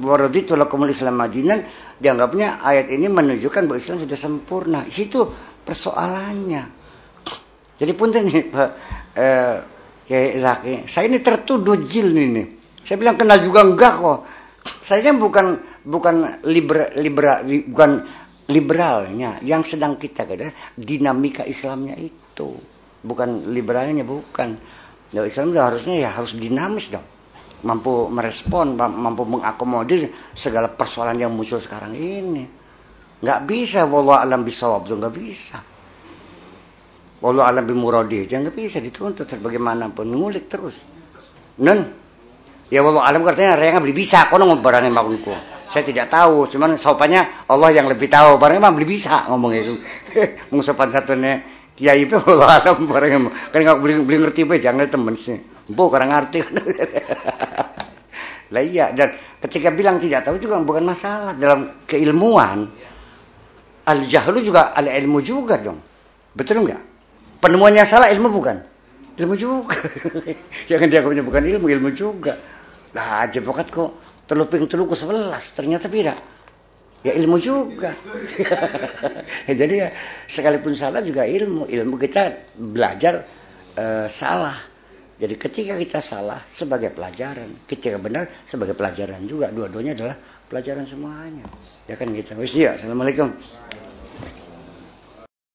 waraditu 0.02 0.58
lakumul 0.58 0.90
islam 0.90 1.16
madinan 1.16 1.62
dianggapnya 1.98 2.60
ayat 2.60 2.90
ini 2.90 3.06
menunjukkan 3.06 3.70
bahwa 3.70 3.78
Islam 3.78 4.02
sudah 4.02 4.18
sempurna. 4.18 4.80
Situ 4.90 5.22
persoalannya. 5.62 6.62
Jadi 7.78 7.92
pun 7.94 8.10
ini 8.14 8.38
Pak 8.54 8.70
eh, 9.14 10.34
Zaki, 10.38 10.84
saya 10.90 11.06
ini 11.08 11.18
tertuduh 11.22 11.78
jil 11.86 12.10
ini. 12.12 12.44
Saya 12.84 13.00
bilang 13.00 13.16
kenal 13.16 13.40
juga 13.40 13.64
enggak 13.64 13.94
kok. 14.02 14.20
Saya 14.84 15.14
bukan 15.16 15.73
bukan 15.84 16.44
liberal, 16.48 16.90
liberal 16.96 17.38
bukan 17.68 17.90
liberalnya 18.48 19.40
yang 19.40 19.64
sedang 19.64 19.96
kita 19.96 20.24
kata 20.28 20.76
dinamika 20.76 21.44
Islamnya 21.44 21.96
itu 21.96 22.56
bukan 23.04 23.52
liberalnya 23.52 24.04
bukan. 24.04 24.56
Ya, 25.14 25.22
Islam 25.22 25.54
harusnya 25.54 25.94
ya 25.94 26.10
harus 26.10 26.34
dinamis 26.34 26.90
dong 26.90 27.06
mampu 27.64 28.12
merespon, 28.12 28.76
mampu 28.76 29.24
mengakomodir 29.24 30.12
segala 30.36 30.68
persoalan 30.68 31.16
yang 31.16 31.32
muncul 31.32 31.56
sekarang 31.58 31.96
ini. 31.96 32.44
Nggak 33.24 33.40
bisa, 33.48 33.88
wallah 33.88 34.20
alam 34.20 34.44
bisawab 34.44 34.84
itu 34.84 34.94
nggak 35.00 35.14
bisa. 35.16 35.58
Wallah 37.24 37.48
alam 37.48 37.64
bimuradi 37.64 38.28
aja 38.28 38.36
nggak 38.36 38.52
bisa 38.52 38.78
dituntut 38.84 39.24
sebagaimanapun 39.24 40.12
ngulik 40.12 40.44
terus. 40.44 40.84
Nen, 41.56 41.88
ya 42.68 42.84
wallah 42.84 43.08
alam 43.08 43.24
katanya 43.24 43.56
raya 43.56 43.80
beli 43.80 43.96
bisa, 43.96 44.28
kono 44.28 44.44
barangnya 44.60 44.92
makunku. 44.92 45.53
Saya 45.68 45.84
tidak 45.84 46.12
tahu, 46.12 46.46
cuman 46.50 46.76
sopannya 46.76 47.48
Allah 47.48 47.70
yang 47.72 47.88
lebih 47.88 48.06
tahu. 48.06 48.36
Barangnya 48.36 48.68
mah 48.68 48.74
beli 48.76 48.86
bisa 48.96 49.22
ngomong 49.32 49.52
itu. 49.54 49.74
Mau 50.52 50.60
sopan 50.60 50.92
satunya 50.92 51.40
kiai 51.74 52.06
itu 52.06 52.14
wallah 52.22 52.62
alam 52.62 52.86
barangnya 52.86 53.50
kan 53.50 53.58
nggak 53.58 53.78
beli 53.82 53.98
beli 54.06 54.16
ngerti 54.22 54.46
be 54.46 54.62
jangan 54.62 54.86
temen 54.86 55.18
sih. 55.18 55.38
Bu 55.66 55.90
kurang 55.90 56.14
ngerti. 56.14 56.38
Lah 58.54 58.62
iya 58.62 58.94
dan 58.94 59.18
ketika 59.42 59.74
bilang 59.74 59.98
tidak 59.98 60.22
tahu 60.22 60.38
juga 60.38 60.62
bukan 60.62 60.86
masalah 60.86 61.34
dalam 61.34 61.82
keilmuan. 61.88 62.70
Al 63.84 64.00
jahlu 64.06 64.40
juga 64.40 64.72
al 64.72 64.88
ilmu 64.88 65.20
juga 65.20 65.60
dong. 65.60 65.76
Betul 66.32 66.64
enggak? 66.64 66.80
Penemuannya 67.42 67.84
salah 67.84 68.08
ilmu 68.08 68.32
bukan? 68.32 68.56
Ilmu 69.20 69.34
juga. 69.36 69.76
Jangan 70.70 70.88
dia 70.88 71.04
bukan 71.04 71.44
ilmu, 71.44 71.68
ilmu 71.68 71.92
juga. 71.92 72.40
Lah 72.96 73.28
aja 73.28 73.44
pokat 73.44 73.68
kok 73.68 73.92
teluping 74.24 74.64
teluku 74.68 74.96
sebelas 74.96 75.52
ternyata 75.56 75.88
tidak. 75.88 76.18
Ya 77.04 77.12
ilmu 77.20 77.36
juga. 77.36 77.92
Jadi 79.60 79.74
ya 79.76 79.92
sekalipun 80.24 80.72
salah 80.72 81.04
juga 81.04 81.28
ilmu. 81.28 81.68
Ilmu 81.68 81.94
kita 82.00 82.56
belajar 82.56 83.28
uh, 83.76 84.08
salah 84.08 84.74
jadi 85.14 85.38
ketika 85.38 85.78
kita 85.78 86.02
salah 86.02 86.42
sebagai 86.50 86.90
pelajaran, 86.90 87.64
ketika 87.70 88.02
benar 88.02 88.26
sebagai 88.42 88.74
pelajaran 88.74 89.22
juga. 89.30 89.46
Dua-duanya 89.54 89.94
adalah 89.94 90.16
pelajaran 90.50 90.82
semuanya. 90.90 91.46
Ya 91.86 91.94
kan 91.94 92.10
gitu. 92.10 92.34
Wis 92.34 92.50
ya. 92.58 92.74
Assalamualaikum. 92.74 93.30